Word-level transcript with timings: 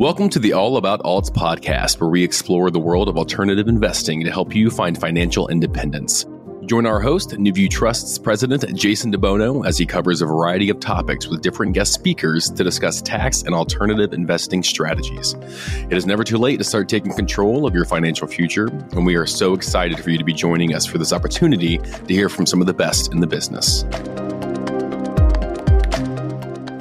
Welcome 0.00 0.30
to 0.30 0.38
the 0.38 0.54
All 0.54 0.78
About 0.78 1.02
Alts 1.02 1.30
podcast, 1.30 2.00
where 2.00 2.08
we 2.08 2.24
explore 2.24 2.70
the 2.70 2.78
world 2.78 3.06
of 3.06 3.18
alternative 3.18 3.68
investing 3.68 4.24
to 4.24 4.30
help 4.30 4.54
you 4.54 4.70
find 4.70 4.98
financial 4.98 5.46
independence. 5.48 6.24
Join 6.64 6.86
our 6.86 7.00
host, 7.00 7.32
NuView 7.32 7.68
Trust's 7.68 8.18
president, 8.18 8.64
Jason 8.74 9.12
DeBono, 9.12 9.66
as 9.66 9.76
he 9.76 9.84
covers 9.84 10.22
a 10.22 10.24
variety 10.24 10.70
of 10.70 10.80
topics 10.80 11.26
with 11.26 11.42
different 11.42 11.74
guest 11.74 11.92
speakers 11.92 12.48
to 12.48 12.64
discuss 12.64 13.02
tax 13.02 13.42
and 13.42 13.54
alternative 13.54 14.14
investing 14.14 14.62
strategies. 14.62 15.34
It 15.90 15.92
is 15.98 16.06
never 16.06 16.24
too 16.24 16.38
late 16.38 16.56
to 16.56 16.64
start 16.64 16.88
taking 16.88 17.12
control 17.12 17.66
of 17.66 17.74
your 17.74 17.84
financial 17.84 18.26
future, 18.26 18.68
and 18.68 19.04
we 19.04 19.16
are 19.16 19.26
so 19.26 19.52
excited 19.52 20.00
for 20.00 20.08
you 20.08 20.16
to 20.16 20.24
be 20.24 20.32
joining 20.32 20.74
us 20.74 20.86
for 20.86 20.96
this 20.96 21.12
opportunity 21.12 21.76
to 21.76 22.14
hear 22.14 22.30
from 22.30 22.46
some 22.46 22.62
of 22.62 22.66
the 22.66 22.72
best 22.72 23.12
in 23.12 23.20
the 23.20 23.26
business. 23.26 23.84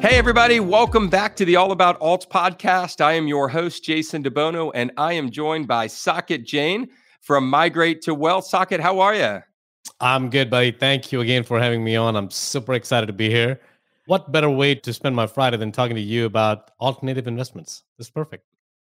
Hey, 0.02 0.18
everybody, 0.18 0.62
welcome 0.62 1.10
back 1.10 1.36
to 1.36 1.44
the 1.44 1.58
All 1.58 1.74
About 1.74 2.00
Alts 2.00 2.26
podcast. 2.26 3.02
I 3.02 3.14
am 3.14 3.28
your 3.28 3.50
host, 3.50 3.84
Jason 3.84 4.24
DeBono, 4.24 4.72
and 4.74 4.92
I 4.96 5.12
am 5.12 5.30
joined 5.30 5.68
by 5.68 5.88
Saket 5.88 6.46
Jain 6.46 6.88
from 7.20 7.50
Migrate 7.50 8.02
to 8.04 8.16
Wealth. 8.16 8.50
Saket, 8.50 8.80
how 8.80 9.02
are 9.02 9.14
you? 9.14 9.42
I'm 10.00 10.30
good, 10.30 10.50
buddy. 10.50 10.72
Thank 10.72 11.12
you 11.12 11.20
again 11.20 11.44
for 11.44 11.60
having 11.60 11.84
me 11.84 11.98
on. 11.98 12.16
I'm 12.16 12.32
super 12.32 12.76
excited 12.76 13.08
to 13.08 13.14
be 13.14 13.30
here. 13.30 13.60
What 14.06 14.32
better 14.32 14.50
way 14.50 14.74
to 14.74 14.94
spend 14.94 15.18
my 15.18 15.28
Friday 15.28 15.58
than 15.58 15.74
talking 15.74 15.98
to 15.98 16.02
you 16.02 16.26
about 16.26 16.72
alternative 16.80 17.28
investments? 17.28 17.84
Is 17.98 18.10
perfect. 18.10 18.46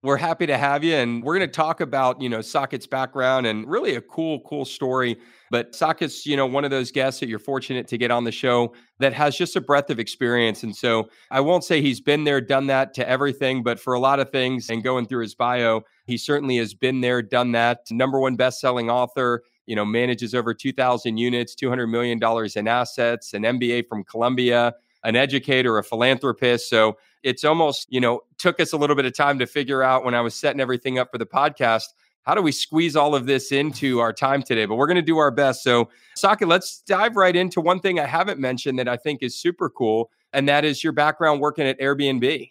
We're 0.04 0.18
happy 0.18 0.46
to 0.48 0.58
have 0.58 0.84
you. 0.84 0.96
And 0.96 1.24
we're 1.24 1.38
going 1.38 1.48
to 1.48 1.54
talk 1.54 1.80
about, 1.80 2.22
you 2.22 2.28
know, 2.28 2.40
Saket's 2.40 2.86
background 2.86 3.48
and 3.48 3.66
really 3.66 3.96
a 3.96 4.02
cool, 4.02 4.42
cool 4.42 4.66
story. 4.66 5.18
But 5.50 5.72
Saket's, 5.72 6.26
you 6.26 6.36
know, 6.36 6.46
one 6.46 6.66
of 6.66 6.72
those 6.72 6.92
guests 6.92 7.22
that 7.22 7.30
you're 7.30 7.40
fortunate 7.40 7.88
to 7.88 7.98
get 7.98 8.12
on 8.12 8.26
the 8.26 8.32
show 8.32 8.74
that 9.00 9.14
has 9.14 9.38
just 9.38 9.56
a 9.56 9.62
breadth 9.62 9.90
of 9.90 10.00
experience. 10.00 10.64
And 10.64 10.76
so 10.76 11.08
I 11.32 11.40
won't 11.40 11.64
say 11.64 11.82
he's 11.82 12.02
been 12.02 12.26
there, 12.26 12.42
done 12.42 12.68
that 12.68 12.94
to 12.96 13.08
everything, 13.08 13.64
but 13.64 13.80
for 13.80 13.94
a 13.94 14.00
lot 14.00 14.20
of 14.20 14.30
things 14.30 14.70
and 14.70 14.84
going 14.84 15.06
through 15.06 15.22
his 15.22 15.36
bio, 15.36 15.84
he 16.06 16.18
certainly 16.18 16.58
has 16.58 16.74
been 16.74 17.00
there, 17.00 17.22
done 17.22 17.54
that. 17.54 17.80
Number 17.90 18.20
one 18.20 18.36
best-selling 18.36 18.90
author, 18.90 19.44
you 19.68 19.76
know, 19.78 19.86
manages 19.86 20.36
over 20.36 20.54
2,000 20.54 21.18
units, 21.18 21.56
$200 21.56 21.90
million 21.90 22.20
in 22.58 22.68
assets, 22.68 23.34
an 23.34 23.44
MBA 23.44 23.88
from 23.88 24.04
Columbia, 24.04 24.74
an 25.06 25.16
educator, 25.16 25.78
a 25.78 25.84
philanthropist. 25.84 26.70
So 26.70 26.98
it's 27.24 27.44
almost, 27.44 27.88
you 27.90 28.00
know, 28.00 28.22
took 28.38 28.60
us 28.60 28.74
a 28.74 28.78
little 28.78 28.96
bit 28.96 29.06
of 29.06 29.16
time 29.16 29.40
to 29.40 29.48
figure 29.48 29.82
out 29.82 30.04
when 30.04 30.14
I 30.14 30.22
was 30.22 30.36
setting 30.36 30.60
everything 30.60 31.00
up 31.00 31.10
for 31.12 31.18
the 31.18 31.26
podcast. 31.26 31.86
How 32.24 32.36
do 32.36 32.42
we 32.42 32.52
squeeze 32.52 32.96
all 32.96 33.16
of 33.16 33.26
this 33.26 33.52
into 33.52 34.00
our 34.00 34.14
time 34.14 34.44
today? 34.44 34.66
But 34.66 34.76
we're 34.76 34.88
going 34.88 34.96
to 34.96 35.02
do 35.02 35.18
our 35.18 35.32
best. 35.32 35.64
So, 35.64 35.90
Saket, 36.18 36.48
let's 36.48 36.82
dive 36.82 37.16
right 37.16 37.36
into 37.36 37.60
one 37.60 37.80
thing 37.80 38.00
I 38.00 38.06
haven't 38.06 38.40
mentioned 38.40 38.80
that 38.80 38.88
I 38.88 38.98
think 38.98 39.24
is 39.24 39.36
super 39.36 39.70
cool, 39.70 40.10
and 40.32 40.48
that 40.48 40.64
is 40.64 40.84
your 40.84 40.94
background 40.94 41.42
working 41.42 41.66
at 41.66 41.80
Airbnb. 41.80 42.50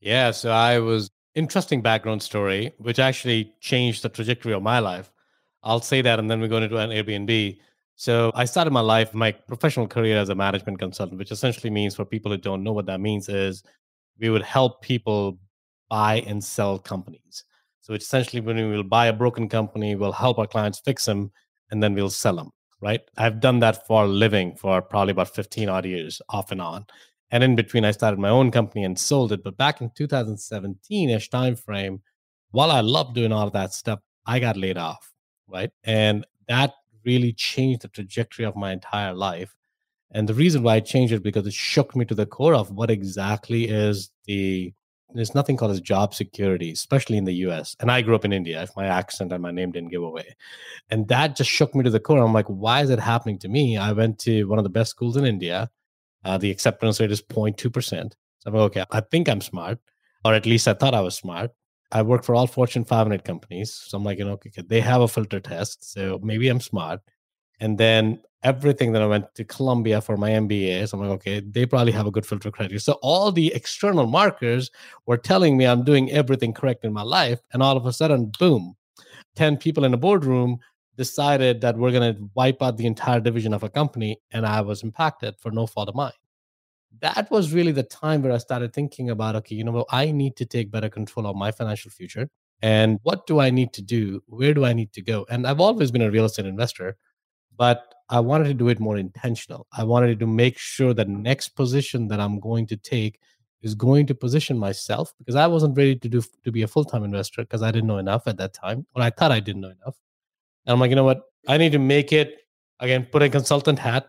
Yeah, 0.00 0.30
so 0.30 0.50
I 0.50 0.78
was 0.78 1.10
interesting 1.34 1.82
background 1.82 2.22
story, 2.22 2.72
which 2.78 2.98
actually 2.98 3.52
changed 3.60 4.02
the 4.02 4.08
trajectory 4.08 4.52
of 4.52 4.62
my 4.62 4.78
life. 4.78 5.10
I'll 5.62 5.80
say 5.80 6.02
that, 6.02 6.18
and 6.18 6.30
then 6.30 6.40
we 6.40 6.48
go 6.48 6.58
into 6.58 6.76
an 6.76 6.90
Airbnb. 6.90 7.58
So 7.96 8.32
I 8.34 8.44
started 8.44 8.72
my 8.72 8.80
life, 8.80 9.14
my 9.14 9.32
professional 9.32 9.86
career 9.86 10.18
as 10.18 10.28
a 10.28 10.34
management 10.34 10.78
consultant, 10.78 11.18
which 11.18 11.30
essentially 11.30 11.70
means 11.70 11.94
for 11.94 12.04
people 12.04 12.30
who 12.32 12.38
don't 12.38 12.62
know 12.62 12.72
what 12.72 12.86
that 12.86 13.00
means 13.00 13.28
is 13.28 13.62
we 14.18 14.30
would 14.30 14.42
help 14.42 14.82
people 14.82 15.38
buy 15.90 16.22
and 16.26 16.42
sell 16.42 16.78
companies. 16.78 17.44
So 17.80 17.94
essentially 17.94 18.40
when 18.40 18.56
we 18.56 18.64
will 18.64 18.82
buy 18.82 19.06
a 19.06 19.12
broken 19.12 19.48
company, 19.48 19.94
we'll 19.94 20.12
help 20.12 20.38
our 20.38 20.46
clients 20.46 20.80
fix 20.80 21.04
them 21.04 21.30
and 21.70 21.82
then 21.82 21.94
we'll 21.94 22.10
sell 22.10 22.36
them, 22.36 22.50
right? 22.80 23.00
I've 23.16 23.40
done 23.40 23.58
that 23.60 23.86
for 23.86 24.04
a 24.04 24.08
living 24.08 24.56
for 24.56 24.80
probably 24.80 25.12
about 25.12 25.34
15 25.34 25.68
odd 25.68 25.84
years 25.84 26.22
off 26.28 26.50
and 26.50 26.62
on. 26.62 26.86
And 27.30 27.42
in 27.42 27.56
between 27.56 27.84
I 27.84 27.90
started 27.90 28.18
my 28.18 28.28
own 28.28 28.50
company 28.50 28.84
and 28.84 28.98
sold 28.98 29.32
it. 29.32 29.42
But 29.42 29.56
back 29.56 29.80
in 29.80 29.90
2017-ish 29.90 31.30
timeframe, 31.30 32.00
while 32.52 32.70
I 32.70 32.80
loved 32.80 33.14
doing 33.14 33.32
all 33.32 33.46
of 33.46 33.52
that 33.52 33.74
stuff, 33.74 33.98
I 34.24 34.38
got 34.38 34.56
laid 34.56 34.78
off, 34.78 35.12
right? 35.48 35.70
And 35.82 36.26
that 36.48 36.72
really 37.04 37.32
changed 37.32 37.82
the 37.82 37.88
trajectory 37.88 38.44
of 38.44 38.56
my 38.56 38.72
entire 38.72 39.12
life. 39.12 39.54
And 40.10 40.28
the 40.28 40.34
reason 40.34 40.62
why 40.62 40.76
I 40.76 40.80
changed 40.80 41.12
it 41.12 41.22
because 41.22 41.46
it 41.46 41.54
shook 41.54 41.96
me 41.96 42.04
to 42.04 42.14
the 42.14 42.26
core 42.26 42.54
of 42.54 42.70
what 42.70 42.90
exactly 42.90 43.68
is 43.68 44.10
the 44.26 44.72
there's 45.14 45.34
nothing 45.34 45.56
called 45.56 45.70
as 45.70 45.80
job 45.80 46.12
security, 46.12 46.72
especially 46.72 47.16
in 47.16 47.24
the 47.24 47.34
US. 47.46 47.76
And 47.78 47.90
I 47.90 48.02
grew 48.02 48.16
up 48.16 48.24
in 48.24 48.32
India, 48.32 48.62
if 48.62 48.74
my 48.76 48.86
accent 48.86 49.32
and 49.32 49.42
my 49.42 49.52
name 49.52 49.70
didn't 49.70 49.90
give 49.90 50.02
away. 50.02 50.34
And 50.90 51.06
that 51.08 51.36
just 51.36 51.50
shook 51.50 51.74
me 51.74 51.84
to 51.84 51.90
the 51.90 52.00
core. 52.00 52.18
I'm 52.18 52.32
like, 52.32 52.48
why 52.48 52.82
is 52.82 52.90
it 52.90 52.98
happening 52.98 53.38
to 53.38 53.48
me? 53.48 53.76
I 53.76 53.92
went 53.92 54.18
to 54.20 54.44
one 54.44 54.58
of 54.58 54.64
the 54.64 54.70
best 54.70 54.90
schools 54.90 55.16
in 55.16 55.24
India. 55.24 55.70
Uh, 56.24 56.38
the 56.38 56.50
acceptance 56.50 57.00
rate 57.00 57.12
is 57.12 57.22
0.2%. 57.22 58.12
So 58.12 58.16
I'm 58.46 58.54
like, 58.54 58.62
okay, 58.62 58.84
I 58.90 59.00
think 59.00 59.28
I'm 59.28 59.40
smart, 59.40 59.78
or 60.24 60.34
at 60.34 60.46
least 60.46 60.66
I 60.66 60.74
thought 60.74 60.94
I 60.94 61.00
was 61.00 61.14
smart. 61.14 61.52
I 61.92 62.02
work 62.02 62.24
for 62.24 62.34
all 62.34 62.48
Fortune 62.48 62.84
500 62.84 63.24
companies. 63.24 63.72
So 63.72 63.96
I'm 63.96 64.04
like, 64.04 64.18
you 64.18 64.24
know, 64.24 64.32
okay, 64.32 64.50
they 64.66 64.80
have 64.80 65.00
a 65.00 65.08
filter 65.08 65.38
test. 65.38 65.92
So 65.92 66.18
maybe 66.22 66.48
I'm 66.48 66.60
smart. 66.60 67.00
And 67.60 67.78
then 67.78 68.20
everything 68.42 68.92
that 68.92 69.02
I 69.02 69.06
went 69.06 69.34
to 69.36 69.44
Columbia 69.44 70.00
for 70.00 70.16
my 70.16 70.30
MBA. 70.30 70.88
So 70.88 70.98
I'm 70.98 71.04
like, 71.04 71.14
okay, 71.16 71.40
they 71.40 71.64
probably 71.64 71.92
have 71.92 72.06
a 72.06 72.10
good 72.10 72.26
filter 72.26 72.50
criteria. 72.50 72.80
So 72.80 72.94
all 73.00 73.32
the 73.32 73.52
external 73.54 74.06
markers 74.06 74.70
were 75.06 75.16
telling 75.16 75.56
me 75.56 75.66
I'm 75.66 75.82
doing 75.82 76.10
everything 76.10 76.52
correct 76.52 76.84
in 76.84 76.92
my 76.92 77.02
life. 77.02 77.40
And 77.52 77.62
all 77.62 77.76
of 77.76 77.86
a 77.86 77.92
sudden, 77.92 78.32
boom, 78.38 78.76
10 79.36 79.56
people 79.56 79.84
in 79.84 79.94
a 79.94 79.98
boardroom 79.98 80.58
decided 80.96 81.60
that 81.62 81.76
we're 81.76 81.90
going 81.90 82.14
to 82.14 82.30
wipe 82.34 82.62
out 82.62 82.76
the 82.76 82.86
entire 82.86 83.20
division 83.20 83.54
of 83.54 83.62
a 83.62 83.70
company. 83.70 84.20
And 84.30 84.44
I 84.46 84.60
was 84.60 84.82
impacted 84.82 85.36
for 85.40 85.50
no 85.50 85.66
fault 85.66 85.88
of 85.88 85.94
mine 85.94 86.12
that 87.00 87.30
was 87.30 87.52
really 87.52 87.72
the 87.72 87.82
time 87.82 88.22
where 88.22 88.32
I 88.32 88.38
started 88.38 88.72
thinking 88.72 89.10
about 89.10 89.36
okay, 89.36 89.54
you 89.54 89.64
know 89.64 89.72
what, 89.72 89.86
I 89.90 90.10
need 90.10 90.36
to 90.36 90.46
take 90.46 90.70
better 90.70 90.88
control 90.88 91.26
of 91.26 91.36
my 91.36 91.50
financial 91.50 91.90
future. 91.90 92.28
And 92.62 92.98
what 93.02 93.26
do 93.26 93.40
I 93.40 93.50
need 93.50 93.72
to 93.74 93.82
do? 93.82 94.22
Where 94.26 94.54
do 94.54 94.64
I 94.64 94.72
need 94.72 94.92
to 94.94 95.02
go? 95.02 95.26
And 95.28 95.46
I've 95.46 95.60
always 95.60 95.90
been 95.90 96.02
a 96.02 96.10
real 96.10 96.24
estate 96.24 96.46
investor, 96.46 96.96
but 97.56 97.94
I 98.10 98.20
wanted 98.20 98.44
to 98.44 98.54
do 98.54 98.68
it 98.68 98.80
more 98.80 98.98
intentional. 98.98 99.66
I 99.72 99.84
wanted 99.84 100.18
to 100.20 100.26
make 100.26 100.58
sure 100.58 100.94
that 100.94 101.08
next 101.08 101.50
position 101.50 102.08
that 102.08 102.20
I'm 102.20 102.38
going 102.40 102.66
to 102.66 102.76
take 102.76 103.18
is 103.62 103.74
going 103.74 104.06
to 104.06 104.14
position 104.14 104.58
myself 104.58 105.14
because 105.18 105.36
I 105.36 105.46
wasn't 105.46 105.76
ready 105.76 105.96
to 105.96 106.08
do 106.08 106.22
to 106.44 106.52
be 106.52 106.62
a 106.62 106.68
full-time 106.68 107.02
investor 107.02 107.42
because 107.42 107.62
I 107.62 107.70
didn't 107.70 107.88
know 107.88 107.98
enough 107.98 108.26
at 108.26 108.36
that 108.36 108.52
time, 108.52 108.86
or 108.94 109.02
I 109.02 109.10
thought 109.10 109.32
I 109.32 109.40
didn't 109.40 109.62
know 109.62 109.70
enough. 109.70 109.96
And 110.66 110.74
I'm 110.74 110.80
like, 110.80 110.90
you 110.90 110.96
know 110.96 111.04
what? 111.04 111.22
I 111.48 111.56
need 111.56 111.72
to 111.72 111.78
make 111.78 112.12
it 112.12 112.36
again, 112.80 113.06
put 113.10 113.22
a 113.22 113.28
consultant 113.28 113.78
hat, 113.78 114.06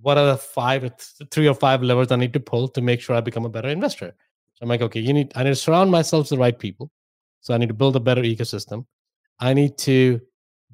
what 0.00 0.18
are 0.18 0.26
the 0.26 0.36
five, 0.36 0.84
uh, 0.84 0.90
three 1.30 1.48
or 1.48 1.54
five 1.54 1.82
levers 1.82 2.10
I 2.10 2.16
need 2.16 2.32
to 2.32 2.40
pull 2.40 2.68
to 2.68 2.80
make 2.80 3.00
sure 3.00 3.16
I 3.16 3.20
become 3.20 3.44
a 3.44 3.50
better 3.50 3.68
investor? 3.68 4.14
So 4.54 4.62
I'm 4.62 4.68
like, 4.68 4.82
okay, 4.82 5.00
you 5.00 5.12
need, 5.12 5.32
I 5.34 5.44
need 5.44 5.50
to 5.50 5.56
surround 5.56 5.90
myself 5.90 6.24
with 6.24 6.30
the 6.30 6.38
right 6.38 6.58
people. 6.58 6.90
So 7.40 7.54
I 7.54 7.58
need 7.58 7.68
to 7.68 7.74
build 7.74 7.96
a 7.96 8.00
better 8.00 8.22
ecosystem. 8.22 8.86
I 9.40 9.54
need 9.54 9.76
to 9.78 10.20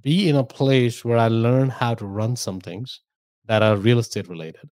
be 0.02 0.28
in 0.28 0.36
a 0.36 0.44
place 0.44 1.04
where 1.04 1.18
I 1.18 1.28
learn 1.28 1.68
how 1.68 1.94
to 1.94 2.06
run 2.06 2.36
some 2.36 2.60
things 2.60 3.00
that 3.46 3.62
are 3.62 3.76
real 3.76 3.98
estate 3.98 4.28
related. 4.28 4.68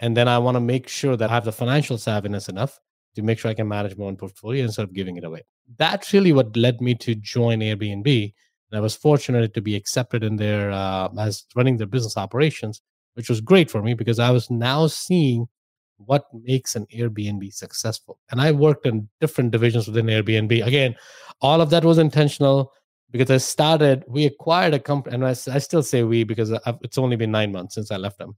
And 0.00 0.16
then 0.16 0.28
I 0.28 0.38
want 0.38 0.56
to 0.56 0.60
make 0.60 0.88
sure 0.88 1.16
that 1.16 1.30
I 1.30 1.34
have 1.34 1.44
the 1.44 1.52
financial 1.52 1.96
savviness 1.96 2.48
enough 2.48 2.78
to 3.14 3.22
make 3.22 3.38
sure 3.38 3.50
I 3.50 3.54
can 3.54 3.68
manage 3.68 3.96
my 3.96 4.06
own 4.06 4.16
portfolio 4.16 4.64
instead 4.64 4.84
of 4.84 4.92
giving 4.92 5.16
it 5.16 5.24
away. 5.24 5.42
That's 5.78 6.12
really 6.12 6.32
what 6.32 6.56
led 6.56 6.80
me 6.80 6.94
to 6.96 7.14
join 7.14 7.60
Airbnb. 7.60 8.32
And 8.70 8.78
I 8.78 8.80
was 8.80 8.96
fortunate 8.96 9.54
to 9.54 9.60
be 9.60 9.76
accepted 9.76 10.24
in 10.24 10.36
their 10.36 10.70
uh, 10.70 11.08
as 11.18 11.44
running 11.54 11.76
their 11.76 11.86
business 11.86 12.16
operations 12.16 12.82
which 13.14 13.28
was 13.28 13.40
great 13.40 13.70
for 13.70 13.82
me 13.82 13.94
because 13.94 14.18
I 14.18 14.30
was 14.30 14.50
now 14.50 14.86
seeing 14.86 15.48
what 15.96 16.26
makes 16.32 16.74
an 16.76 16.86
Airbnb 16.94 17.52
successful. 17.54 18.18
And 18.30 18.40
I 18.40 18.52
worked 18.52 18.86
in 18.86 19.08
different 19.20 19.52
divisions 19.52 19.86
within 19.86 20.06
Airbnb. 20.06 20.66
Again, 20.66 20.96
all 21.40 21.60
of 21.60 21.70
that 21.70 21.84
was 21.84 21.98
intentional 21.98 22.72
because 23.14 23.30
I 23.30 23.36
started, 23.36 24.02
we 24.08 24.26
acquired 24.26 24.74
a 24.74 24.80
company, 24.80 25.14
and 25.14 25.24
I, 25.24 25.30
I 25.30 25.58
still 25.58 25.84
say 25.84 26.02
we 26.02 26.24
because 26.24 26.50
I've, 26.50 26.78
it's 26.82 26.98
only 26.98 27.14
been 27.14 27.30
nine 27.30 27.52
months 27.52 27.76
since 27.76 27.92
I 27.92 27.96
left 27.96 28.18
them. 28.18 28.36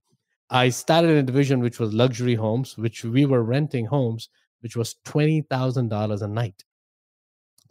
I 0.51 0.69
started 0.69 1.13
a 1.13 1.23
division 1.23 1.61
which 1.61 1.81
was 1.81 1.95
luxury 1.95 2.35
homes, 2.35 2.77
which 2.77 3.03
we 3.03 3.25
were 3.25 3.43
renting 3.43 3.87
homes, 3.87 4.29
which 4.61 4.77
was 4.77 4.97
$20,000 5.07 6.21
a 6.21 6.29
night, 6.29 6.63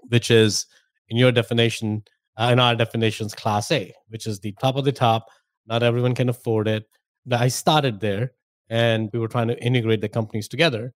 which 0.08 0.32
is 0.32 0.66
in 1.10 1.18
your 1.18 1.32
definition, 1.32 2.04
uh, 2.38 2.50
in 2.52 2.60
our 2.60 2.74
definitions, 2.74 3.36
class 3.36 3.70
A, 3.70 3.94
which 4.08 4.26
is 4.26 4.40
the 4.40 4.54
top 4.54 4.76
of 4.76 4.84
the 4.84 4.92
top 4.92 5.28
not 5.68 5.84
everyone 5.84 6.16
can 6.16 6.30
afford 6.30 6.68
it. 6.68 6.86
But 7.26 7.42
I 7.42 7.50
started 7.50 8.00
there 8.00 8.32
and 8.68 9.12
we 9.14 9.20
were 9.20 9.28
trying 9.28 9.48
to 9.50 9.64
integrate 9.64 10.02
the 10.02 10.10
companies 10.10 10.48
together. 10.48 10.94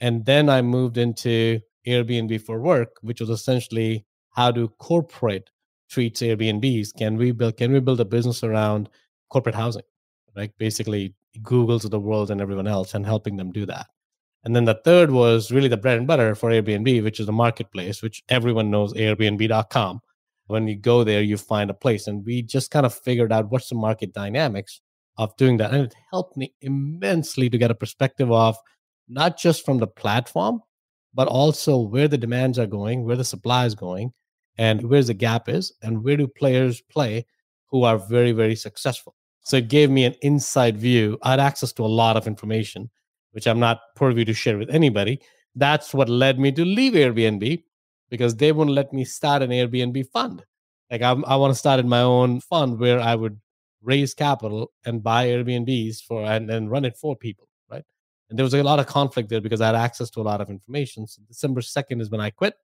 And 0.00 0.26
then 0.26 0.50
I 0.50 0.60
moved 0.60 0.98
into 0.98 1.60
Airbnb 1.86 2.42
for 2.42 2.60
work, 2.60 2.96
which 3.00 3.20
was 3.20 3.30
essentially 3.30 4.04
how 4.30 4.50
do 4.50 4.68
corporate 4.68 5.50
treats 5.88 6.20
Airbnbs? 6.22 6.94
Can 6.96 7.16
we 7.16 7.32
build 7.32 7.56
can 7.56 7.72
we 7.72 7.80
build 7.80 8.00
a 8.00 8.04
business 8.04 8.42
around 8.42 8.88
corporate 9.30 9.54
housing? 9.54 9.82
Right? 10.36 10.52
Basically 10.58 11.14
Google's 11.42 11.84
of 11.84 11.90
the 11.90 12.00
world 12.00 12.30
and 12.30 12.40
everyone 12.40 12.66
else 12.66 12.94
and 12.94 13.04
helping 13.04 13.36
them 13.36 13.52
do 13.52 13.66
that. 13.66 13.86
And 14.44 14.54
then 14.54 14.64
the 14.64 14.80
third 14.84 15.10
was 15.10 15.50
really 15.50 15.68
the 15.68 15.76
bread 15.76 15.98
and 15.98 16.06
butter 16.06 16.34
for 16.34 16.50
Airbnb, 16.50 17.02
which 17.02 17.18
is 17.18 17.26
the 17.26 17.32
marketplace, 17.32 18.02
which 18.02 18.22
everyone 18.28 18.70
knows 18.70 18.94
Airbnb.com 18.94 20.00
when 20.46 20.68
you 20.68 20.76
go 20.76 21.02
there 21.02 21.22
you 21.22 21.36
find 21.36 21.70
a 21.70 21.74
place 21.74 22.06
and 22.06 22.24
we 22.24 22.40
just 22.40 22.70
kind 22.70 22.86
of 22.86 22.94
figured 22.94 23.32
out 23.32 23.50
what's 23.50 23.68
the 23.68 23.74
market 23.74 24.12
dynamics 24.12 24.80
of 25.18 25.36
doing 25.36 25.56
that 25.56 25.72
and 25.72 25.86
it 25.86 25.94
helped 26.12 26.36
me 26.36 26.54
immensely 26.60 27.50
to 27.50 27.58
get 27.58 27.70
a 27.70 27.74
perspective 27.74 28.30
of 28.30 28.56
not 29.08 29.36
just 29.36 29.64
from 29.64 29.78
the 29.78 29.88
platform 29.88 30.60
but 31.16 31.28
also 31.28 31.78
where 31.78 32.08
the 32.08 32.18
demands 32.18 32.58
are 32.58 32.66
going, 32.66 33.02
where 33.02 33.16
the 33.16 33.24
supply 33.24 33.64
is 33.64 33.74
going, 33.74 34.12
and 34.58 34.88
where 34.88 35.02
the 35.02 35.14
gap 35.14 35.48
is, 35.48 35.72
and 35.82 36.02
where 36.02 36.16
do 36.16 36.26
players 36.26 36.80
play 36.80 37.26
who 37.66 37.84
are 37.84 37.98
very, 37.98 38.32
very 38.32 38.56
successful. 38.56 39.14
So 39.42 39.58
it 39.58 39.68
gave 39.68 39.90
me 39.90 40.04
an 40.04 40.14
inside 40.22 40.76
view. 40.76 41.18
I 41.22 41.30
had 41.30 41.40
access 41.40 41.72
to 41.74 41.84
a 41.84 41.86
lot 41.86 42.16
of 42.16 42.26
information, 42.26 42.90
which 43.32 43.46
I'm 43.46 43.60
not 43.60 43.80
privy 43.94 44.24
to 44.24 44.34
share 44.34 44.58
with 44.58 44.70
anybody. 44.70 45.20
That's 45.54 45.94
what 45.94 46.08
led 46.08 46.38
me 46.38 46.52
to 46.52 46.64
leave 46.64 46.94
Airbnb 46.94 47.62
because 48.10 48.36
they 48.36 48.52
wouldn't 48.52 48.74
let 48.74 48.92
me 48.92 49.04
start 49.04 49.42
an 49.42 49.50
Airbnb 49.50 50.08
fund. 50.10 50.44
Like 50.90 51.02
I, 51.02 51.10
I 51.10 51.36
want 51.36 51.52
to 51.52 51.58
start 51.58 51.80
in 51.80 51.88
my 51.88 52.02
own 52.02 52.40
fund 52.40 52.78
where 52.78 53.00
I 53.00 53.14
would 53.14 53.40
raise 53.82 54.14
capital 54.14 54.72
and 54.84 55.02
buy 55.02 55.26
Airbnbs 55.26 56.02
for 56.02 56.24
and, 56.24 56.50
and 56.50 56.70
run 56.70 56.84
it 56.84 56.96
for 56.96 57.16
people, 57.16 57.48
right? 57.70 57.84
And 58.28 58.38
there 58.38 58.44
was 58.44 58.54
a 58.54 58.62
lot 58.62 58.78
of 58.78 58.86
conflict 58.86 59.28
there 59.28 59.40
because 59.40 59.60
I 59.60 59.66
had 59.66 59.74
access 59.74 60.10
to 60.10 60.20
a 60.20 60.22
lot 60.22 60.40
of 60.40 60.50
information. 60.50 61.06
So 61.06 61.22
December 61.26 61.60
2nd 61.60 62.00
is 62.00 62.10
when 62.10 62.20
I 62.20 62.30
quit. 62.30 62.54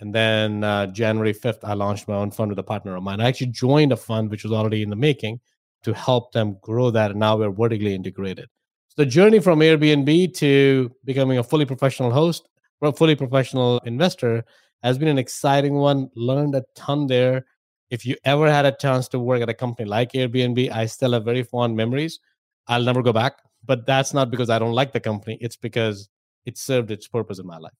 And 0.00 0.14
then 0.14 0.64
uh, 0.64 0.86
January 0.86 1.32
5th, 1.32 1.60
I 1.62 1.74
launched 1.74 2.08
my 2.08 2.14
own 2.14 2.30
fund 2.30 2.50
with 2.50 2.58
a 2.58 2.64
partner 2.64 2.96
of 2.96 3.02
mine. 3.02 3.20
I 3.20 3.28
actually 3.28 3.48
joined 3.48 3.92
a 3.92 3.96
fund 3.96 4.30
which 4.30 4.42
was 4.42 4.52
already 4.52 4.82
in 4.82 4.90
the 4.90 4.96
making 4.96 5.40
to 5.84 5.92
help 5.94 6.32
them 6.32 6.56
grow 6.60 6.90
that. 6.90 7.12
And 7.12 7.20
now 7.20 7.36
we're 7.36 7.50
vertically 7.50 7.94
integrated. 7.94 8.48
So 8.88 9.04
the 9.04 9.06
journey 9.06 9.38
from 9.38 9.60
Airbnb 9.60 10.34
to 10.34 10.90
becoming 11.04 11.38
a 11.38 11.42
fully 11.44 11.64
professional 11.64 12.10
host, 12.10 12.48
a 12.82 12.92
fully 12.92 13.14
professional 13.14 13.78
investor 13.84 14.44
has 14.82 14.98
been 14.98 15.08
an 15.08 15.18
exciting 15.18 15.74
one. 15.74 16.10
Learned 16.16 16.54
a 16.54 16.64
ton 16.74 17.06
there. 17.06 17.46
If 17.90 18.04
you 18.04 18.16
ever 18.24 18.50
had 18.50 18.66
a 18.66 18.72
chance 18.72 19.06
to 19.08 19.18
work 19.18 19.42
at 19.42 19.48
a 19.48 19.54
company 19.54 19.88
like 19.88 20.12
Airbnb, 20.12 20.72
I 20.72 20.86
still 20.86 21.12
have 21.12 21.24
very 21.24 21.42
fond 21.42 21.76
memories. 21.76 22.18
I'll 22.66 22.82
never 22.82 23.02
go 23.02 23.12
back, 23.12 23.34
but 23.64 23.86
that's 23.86 24.14
not 24.14 24.30
because 24.30 24.50
I 24.50 24.58
don't 24.58 24.72
like 24.72 24.92
the 24.92 25.00
company. 25.00 25.38
It's 25.40 25.56
because 25.56 26.08
it 26.44 26.58
served 26.58 26.90
its 26.90 27.06
purpose 27.06 27.38
in 27.38 27.46
my 27.46 27.58
life. 27.58 27.72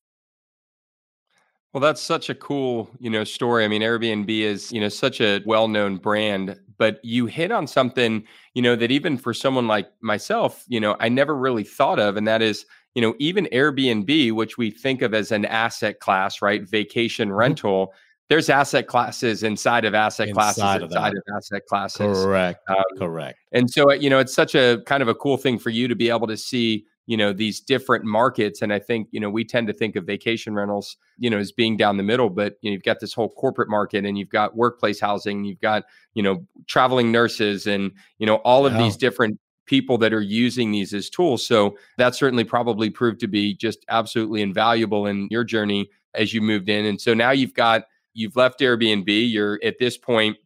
Well, 1.73 1.81
that's 1.81 2.03
such 2.03 2.29
a 2.29 2.35
cool, 2.35 2.91
you 2.99 3.09
know, 3.09 3.25
story. 3.25 3.65
I 3.65 3.69
mean, 3.69 3.81
Airbnb 3.81 4.29
is, 4.29 4.71
you 4.73 4.81
know, 4.81 4.91
such 4.91 5.21
a 5.23 5.41
well-known 5.47 5.97
brand, 5.97 6.59
but 6.77 7.01
you 7.03 7.25
hit 7.27 7.51
on 7.51 7.67
something, 7.67 8.25
you 8.55 8.61
know, 8.61 8.77
that 8.77 8.91
even 8.91 9.17
for 9.17 9.33
someone 9.33 9.67
like 9.67 9.91
myself, 10.03 10.65
you 10.69 10.81
know, 10.81 10.97
I 11.01 11.09
never 11.09 11.35
really 11.35 11.65
thought 11.65 11.99
of 11.99 12.17
and 12.19 12.29
that 12.29 12.43
is, 12.43 12.67
you 12.95 13.01
know, 13.01 13.15
even 13.19 13.49
Airbnb, 13.53 14.33
which 14.33 14.59
we 14.59 14.71
think 14.71 15.01
of 15.01 15.15
as 15.15 15.33
an 15.33 15.47
asset 15.47 15.99
class, 16.01 16.43
right? 16.43 16.63
Vacation 16.69 17.29
mm-hmm. 17.29 17.39
rental, 17.39 17.95
there's 18.29 18.51
asset 18.51 18.87
classes 18.87 19.43
inside 19.43 19.87
of 19.87 19.95
asset 19.95 20.29
inside 20.29 20.55
classes 20.55 20.63
of 20.63 20.83
inside 20.83 21.15
of 21.15 21.23
asset 21.35 21.67
classes. 21.67 22.25
Correct. 22.25 22.61
Um, 22.69 22.83
Correct. 22.99 23.39
And 23.53 23.71
so, 23.71 23.91
you 23.93 24.11
know, 24.11 24.19
it's 24.19 24.35
such 24.35 24.55
a 24.55 24.83
kind 24.85 25.03
of 25.03 25.09
a 25.09 25.15
cool 25.15 25.39
thing 25.39 25.59
for 25.59 25.71
you 25.71 25.89
to 25.89 25.95
be 25.95 26.11
able 26.11 26.27
to 26.27 26.37
see 26.37 26.87
you 27.07 27.17
know 27.17 27.33
these 27.33 27.61
different 27.61 28.05
markets 28.05 28.63
and 28.63 28.73
i 28.73 28.79
think 28.79 29.09
you 29.11 29.21
know 29.21 29.31
we 29.31 29.45
tend 29.45 29.67
to 29.67 29.73
think 29.73 29.97
of 29.97 30.05
vacation 30.05 30.55
rentals 30.55 30.97
you 31.19 31.29
know 31.29 31.39
as 31.39 31.53
being 31.53 31.77
down 31.77 31.97
the 31.97 32.03
middle 32.03 32.31
but 32.31 32.55
you 32.61 32.71
know, 32.71 32.75
you've 32.75 32.83
got 32.83 33.01
this 33.01 33.13
whole 33.13 33.29
corporate 33.31 33.69
market 33.69 34.05
and 34.05 34.17
you've 34.17 34.29
got 34.29 34.57
workplace 34.57 35.01
housing 35.01 35.45
you've 35.45 35.61
got 35.61 35.85
you 36.15 36.23
know 36.23 36.47
traveling 36.67 37.11
nurses 37.11 37.67
and 37.67 37.91
you 38.19 38.27
know 38.27 38.37
all 38.37 38.67
of 38.67 38.77
these 38.79 38.97
different 38.97 39.39
people 39.67 39.97
that 39.97 40.13
are 40.13 40.21
using 40.21 40.73
these 40.73 40.93
as 40.93 41.09
tools. 41.09 41.47
So 41.47 41.77
that 41.97 42.17
certainly 42.17 42.43
probably 42.45 42.91
proved 42.91 43.21
to 43.21 43.29
be 43.29 43.55
just 43.55 43.85
absolutely 43.89 44.43
invaluable 44.43 45.07
in 45.07 45.29
your 45.31 45.45
journey 45.45 45.89
as 46.15 46.35
you 46.35 46.41
moved 46.41 46.69
in 46.69 46.85
and 46.85 47.01
so 47.01 47.15
now 47.15 47.31
you've 47.31 47.55
got 47.55 47.85
you've 48.15 48.37
left 48.37 48.61
airbnb 48.61 49.07
you're 49.07 49.59
at 49.65 49.79
this 49.79 49.97
point 49.97 50.37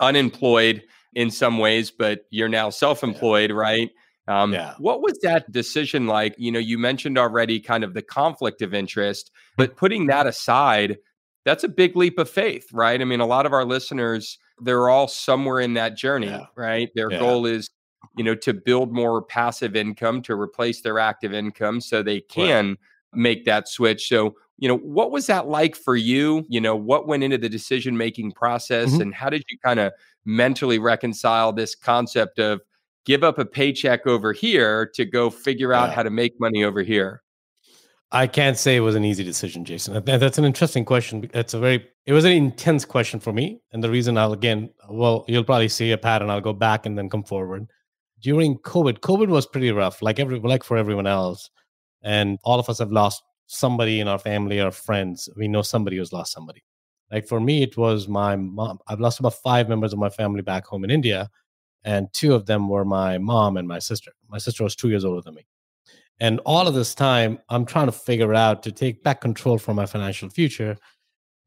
unemployed 0.00 0.82
in 1.14 1.30
some 1.30 1.58
ways 1.58 1.90
but 1.90 2.26
you're 2.30 2.48
now 2.48 2.70
self-employed 2.70 3.50
yeah. 3.50 3.56
right 3.56 3.90
um, 4.32 4.52
yeah. 4.52 4.74
What 4.78 5.02
was 5.02 5.18
that 5.22 5.50
decision 5.52 6.06
like? 6.06 6.34
You 6.38 6.50
know, 6.52 6.58
you 6.58 6.78
mentioned 6.78 7.18
already 7.18 7.60
kind 7.60 7.84
of 7.84 7.94
the 7.94 8.02
conflict 8.02 8.62
of 8.62 8.72
interest, 8.72 9.30
but 9.56 9.76
putting 9.76 10.06
that 10.06 10.26
aside, 10.26 10.98
that's 11.44 11.64
a 11.64 11.68
big 11.68 11.96
leap 11.96 12.18
of 12.18 12.30
faith, 12.30 12.66
right? 12.72 13.00
I 13.00 13.04
mean, 13.04 13.20
a 13.20 13.26
lot 13.26 13.46
of 13.46 13.52
our 13.52 13.64
listeners, 13.64 14.38
they're 14.60 14.88
all 14.88 15.08
somewhere 15.08 15.60
in 15.60 15.74
that 15.74 15.96
journey, 15.96 16.28
yeah. 16.28 16.46
right? 16.56 16.88
Their 16.94 17.10
yeah. 17.10 17.18
goal 17.18 17.46
is, 17.46 17.68
you 18.16 18.24
know, 18.24 18.34
to 18.36 18.54
build 18.54 18.92
more 18.92 19.22
passive 19.22 19.76
income 19.76 20.22
to 20.22 20.40
replace 20.40 20.82
their 20.82 20.98
active 20.98 21.34
income 21.34 21.80
so 21.80 22.02
they 22.02 22.20
can 22.20 22.68
right. 22.68 22.78
make 23.12 23.44
that 23.44 23.68
switch. 23.68 24.08
So, 24.08 24.34
you 24.58 24.68
know, 24.68 24.78
what 24.78 25.10
was 25.10 25.26
that 25.26 25.48
like 25.48 25.74
for 25.74 25.96
you? 25.96 26.46
You 26.48 26.60
know, 26.60 26.76
what 26.76 27.08
went 27.08 27.24
into 27.24 27.38
the 27.38 27.48
decision 27.48 27.96
making 27.96 28.32
process 28.32 28.90
mm-hmm. 28.90 29.02
and 29.02 29.14
how 29.14 29.28
did 29.28 29.44
you 29.50 29.58
kind 29.64 29.80
of 29.80 29.92
mentally 30.24 30.78
reconcile 30.78 31.52
this 31.52 31.74
concept 31.74 32.38
of, 32.38 32.60
give 33.04 33.24
up 33.24 33.38
a 33.38 33.44
paycheck 33.44 34.06
over 34.06 34.32
here 34.32 34.90
to 34.94 35.04
go 35.04 35.30
figure 35.30 35.72
out 35.72 35.88
yeah. 35.88 35.94
how 35.94 36.02
to 36.02 36.10
make 36.10 36.38
money 36.40 36.64
over 36.64 36.82
here? 36.82 37.22
I 38.14 38.26
can't 38.26 38.58
say 38.58 38.76
it 38.76 38.80
was 38.80 38.94
an 38.94 39.04
easy 39.06 39.24
decision, 39.24 39.64
Jason. 39.64 40.04
That's 40.04 40.36
an 40.36 40.44
interesting 40.44 40.84
question. 40.84 41.30
It's 41.32 41.54
a 41.54 41.58
very, 41.58 41.88
it 42.04 42.12
was 42.12 42.26
an 42.26 42.32
intense 42.32 42.84
question 42.84 43.18
for 43.20 43.32
me. 43.32 43.60
And 43.72 43.82
the 43.82 43.90
reason 43.90 44.18
I'll 44.18 44.34
again, 44.34 44.68
well, 44.90 45.24
you'll 45.28 45.44
probably 45.44 45.68
see 45.68 45.92
a 45.92 45.98
pattern. 45.98 46.28
I'll 46.28 46.42
go 46.42 46.52
back 46.52 46.84
and 46.84 46.96
then 46.96 47.08
come 47.08 47.24
forward. 47.24 47.66
During 48.20 48.58
COVID, 48.58 48.98
COVID 48.98 49.28
was 49.28 49.46
pretty 49.46 49.72
rough, 49.72 50.02
like 50.02 50.20
every, 50.20 50.38
like 50.38 50.62
for 50.62 50.76
everyone 50.76 51.06
else. 51.06 51.50
And 52.02 52.38
all 52.44 52.60
of 52.60 52.68
us 52.68 52.80
have 52.80 52.92
lost 52.92 53.22
somebody 53.46 53.98
in 53.98 54.08
our 54.08 54.18
family 54.18 54.60
or 54.60 54.70
friends. 54.70 55.28
We 55.36 55.48
know 55.48 55.62
somebody 55.62 55.96
who's 55.96 56.12
lost 56.12 56.32
somebody. 56.32 56.62
Like 57.10 57.26
for 57.26 57.40
me, 57.40 57.62
it 57.62 57.78
was 57.78 58.08
my 58.08 58.36
mom. 58.36 58.78
I've 58.88 59.00
lost 59.00 59.20
about 59.20 59.34
five 59.34 59.70
members 59.70 59.94
of 59.94 59.98
my 59.98 60.10
family 60.10 60.42
back 60.42 60.66
home 60.66 60.84
in 60.84 60.90
India 60.90 61.30
and 61.84 62.12
two 62.12 62.34
of 62.34 62.46
them 62.46 62.68
were 62.68 62.84
my 62.84 63.18
mom 63.18 63.56
and 63.56 63.66
my 63.66 63.78
sister. 63.78 64.12
My 64.28 64.38
sister 64.38 64.64
was 64.64 64.76
two 64.76 64.88
years 64.88 65.04
older 65.04 65.20
than 65.20 65.34
me. 65.34 65.46
And 66.20 66.40
all 66.46 66.68
of 66.68 66.74
this 66.74 66.94
time, 66.94 67.38
I'm 67.48 67.64
trying 67.64 67.86
to 67.86 67.92
figure 67.92 68.34
out 68.34 68.62
to 68.62 68.72
take 68.72 69.02
back 69.02 69.20
control 69.20 69.58
for 69.58 69.74
my 69.74 69.86
financial 69.86 70.28
future. 70.28 70.76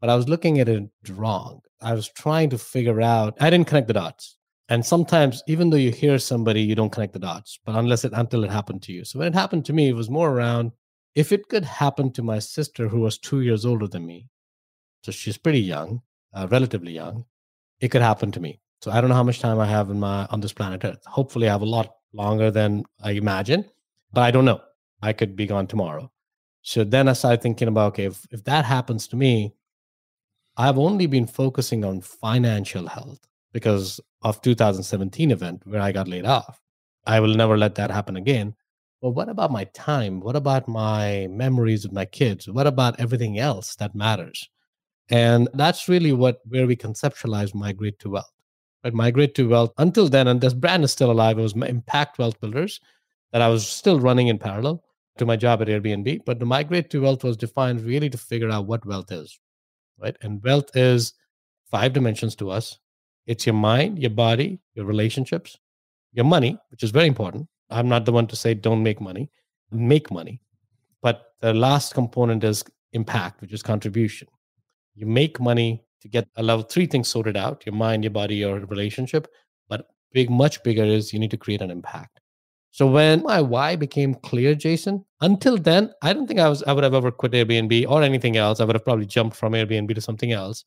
But 0.01 0.09
I 0.09 0.15
was 0.15 0.27
looking 0.27 0.59
at 0.59 0.67
it 0.67 0.83
wrong. 1.09 1.61
I 1.81 1.93
was 1.93 2.09
trying 2.09 2.49
to 2.49 2.57
figure 2.57 3.01
out, 3.01 3.37
I 3.39 3.49
didn't 3.49 3.67
connect 3.67 3.87
the 3.87 3.93
dots. 3.93 4.37
And 4.67 4.85
sometimes, 4.85 5.43
even 5.47 5.69
though 5.69 5.77
you 5.77 5.91
hear 5.91 6.17
somebody, 6.17 6.61
you 6.61 6.75
don't 6.75 6.91
connect 6.91 7.13
the 7.13 7.19
dots, 7.19 7.59
but 7.63 7.75
unless 7.75 8.03
it 8.03 8.13
until 8.13 8.43
it 8.43 8.51
happened 8.51 8.81
to 8.83 8.91
you. 8.91 9.05
So 9.05 9.19
when 9.19 9.27
it 9.27 9.35
happened 9.35 9.63
to 9.65 9.73
me, 9.73 9.89
it 9.89 9.95
was 9.95 10.09
more 10.09 10.31
around 10.31 10.71
if 11.13 11.31
it 11.31 11.47
could 11.47 11.63
happen 11.63 12.11
to 12.13 12.23
my 12.23 12.39
sister 12.39 12.87
who 12.87 13.01
was 13.01 13.17
two 13.17 13.41
years 13.41 13.65
older 13.65 13.87
than 13.87 14.05
me. 14.05 14.27
So 15.03 15.11
she's 15.11 15.37
pretty 15.37 15.61
young, 15.61 16.01
uh, 16.33 16.47
relatively 16.49 16.93
young. 16.93 17.25
It 17.79 17.89
could 17.89 18.01
happen 18.01 18.31
to 18.31 18.39
me. 18.39 18.59
So 18.85 18.91
I 18.91 19.01
don't 19.01 19.09
know 19.09 19.15
how 19.15 19.23
much 19.23 19.39
time 19.39 19.59
I 19.59 19.65
have 19.65 19.89
in 19.89 19.99
my 19.99 20.27
on 20.29 20.41
this 20.41 20.53
planet 20.53 20.85
Earth. 20.85 21.03
Hopefully, 21.07 21.49
I 21.49 21.53
have 21.53 21.63
a 21.63 21.65
lot 21.65 21.95
longer 22.13 22.51
than 22.51 22.83
I 23.01 23.13
imagine, 23.13 23.65
but 24.13 24.21
I 24.21 24.29
don't 24.29 24.45
know. 24.45 24.61
I 25.01 25.11
could 25.11 25.35
be 25.35 25.47
gone 25.47 25.65
tomorrow. 25.65 26.11
So 26.61 26.83
then 26.83 27.07
I 27.07 27.13
started 27.13 27.41
thinking 27.41 27.67
about 27.67 27.93
okay, 27.93 28.05
if, 28.05 28.27
if 28.29 28.43
that 28.43 28.63
happens 28.63 29.07
to 29.07 29.15
me, 29.15 29.55
I've 30.55 30.77
only 30.77 31.07
been 31.07 31.25
focusing 31.25 31.83
on 31.83 32.01
financial 32.01 32.85
health 32.85 33.17
because 33.53 33.99
of 34.21 34.39
2017 34.43 35.31
event 35.31 35.63
where 35.65 35.81
I 35.81 35.91
got 35.91 36.07
laid 36.07 36.27
off. 36.27 36.61
I 37.07 37.19
will 37.21 37.33
never 37.33 37.57
let 37.57 37.73
that 37.75 37.89
happen 37.89 38.17
again. 38.17 38.53
But 39.01 39.15
what 39.15 39.29
about 39.29 39.51
my 39.51 39.63
time? 39.73 40.19
What 40.19 40.35
about 40.35 40.67
my 40.67 41.25
memories 41.31 41.85
with 41.85 41.91
my 41.91 42.05
kids? 42.05 42.47
What 42.47 42.67
about 42.67 42.99
everything 42.99 43.39
else 43.39 43.75
that 43.77 43.95
matters? 43.95 44.47
And 45.09 45.49
that's 45.55 45.89
really 45.89 46.13
what 46.13 46.41
where 46.45 46.67
we 46.67 46.75
conceptualize 46.75 47.55
migrate 47.55 47.97
to 48.01 48.11
wealth 48.11 48.34
right? 48.85 48.93
Migrate 48.93 49.35
to 49.35 49.49
Wealth. 49.49 49.73
Until 49.77 50.07
then, 50.07 50.27
and 50.27 50.39
this 50.39 50.53
brand 50.53 50.83
is 50.85 50.91
still 50.91 51.11
alive, 51.11 51.37
it 51.37 51.41
was 51.41 51.55
Impact 51.55 52.19
Wealth 52.19 52.39
Builders 52.39 52.79
that 53.33 53.41
I 53.41 53.49
was 53.49 53.67
still 53.67 53.99
running 53.99 54.27
in 54.27 54.37
parallel 54.37 54.83
to 55.17 55.25
my 55.25 55.35
job 55.35 55.61
at 55.61 55.67
Airbnb. 55.67 56.21
But 56.25 56.39
the 56.39 56.45
Migrate 56.45 56.89
to 56.91 57.01
Wealth 57.01 57.23
was 57.23 57.35
defined 57.35 57.81
really 57.81 58.09
to 58.09 58.17
figure 58.17 58.49
out 58.49 58.67
what 58.67 58.85
wealth 58.85 59.11
is, 59.11 59.37
right? 59.99 60.15
And 60.21 60.41
wealth 60.43 60.69
is 60.75 61.13
five 61.69 61.91
dimensions 61.91 62.35
to 62.37 62.51
us 62.51 62.77
it's 63.27 63.45
your 63.45 63.55
mind, 63.55 63.99
your 63.99 64.11
body, 64.11 64.59
your 64.75 64.85
relationships, 64.85 65.57
your 66.13 66.25
money, 66.25 66.59
which 66.69 66.83
is 66.83 66.91
very 66.91 67.07
important. 67.07 67.47
I'm 67.71 67.89
not 67.89 68.05
the 68.05 68.11
one 68.11 68.27
to 68.27 68.35
say 68.35 68.53
don't 68.53 68.83
make 68.83 69.01
money, 69.01 69.31
make 69.71 70.11
money. 70.11 70.41
But 71.01 71.23
the 71.41 71.53
last 71.53 71.95
component 71.95 72.43
is 72.43 72.63
impact, 72.93 73.41
which 73.41 73.51
is 73.51 73.63
contribution. 73.63 74.27
You 74.93 75.07
make 75.07 75.39
money 75.39 75.83
to 76.01 76.07
get 76.07 76.27
a 76.35 76.43
level 76.43 76.63
three 76.63 76.85
things 76.85 77.07
sorted 77.07 77.37
out 77.37 77.65
your 77.65 77.75
mind, 77.75 78.03
your 78.03 78.11
body, 78.11 78.35
your 78.35 78.59
relationship. 78.59 79.27
But 79.67 79.87
big, 80.11 80.29
much 80.29 80.63
bigger 80.63 80.83
is 80.83 81.13
you 81.13 81.19
need 81.19 81.31
to 81.31 81.37
create 81.37 81.61
an 81.61 81.71
impact. 81.71 82.19
So 82.71 82.85
when 82.85 83.23
my 83.23 83.39
why 83.41 83.77
became 83.77 84.15
clear, 84.15 84.53
Jason, 84.53 85.05
until 85.21 85.57
then, 85.57 85.91
I 86.01 86.11
don't 86.11 86.27
think 86.27 86.41
I 86.41 86.49
was 86.49 86.61
I 86.63 86.73
would 86.73 86.83
have 86.83 86.93
ever 86.93 87.09
quit 87.09 87.31
Airbnb 87.31 87.85
or 87.87 88.03
anything 88.03 88.35
else. 88.35 88.59
I 88.59 88.65
would 88.65 88.75
have 88.75 88.83
probably 88.83 89.05
jumped 89.05 89.37
from 89.37 89.53
Airbnb 89.53 89.95
to 89.95 90.01
something 90.01 90.33
else 90.33 90.65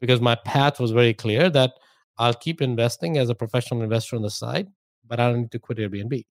because 0.00 0.20
my 0.22 0.36
path 0.36 0.80
was 0.80 0.90
very 0.90 1.12
clear 1.12 1.50
that 1.50 1.72
I'll 2.16 2.34
keep 2.34 2.62
investing 2.62 3.18
as 3.18 3.28
a 3.28 3.34
professional 3.34 3.82
investor 3.82 4.16
on 4.16 4.22
the 4.22 4.30
side, 4.30 4.68
but 5.06 5.20
I 5.20 5.28
don't 5.28 5.42
need 5.42 5.50
to 5.52 5.58
quit 5.58 5.78
Airbnb. 5.78 6.24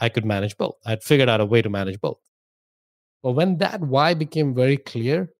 I 0.00 0.08
could 0.08 0.24
manage 0.24 0.56
both. 0.56 0.74
I'd 0.84 1.04
figured 1.04 1.28
out 1.28 1.40
a 1.40 1.46
way 1.46 1.62
to 1.62 1.70
manage 1.70 2.00
both. 2.00 2.18
But 3.22 3.32
when 3.32 3.58
that 3.58 3.80
why 3.80 4.14
became 4.14 4.52
very 4.52 4.76
clear, 4.76 5.30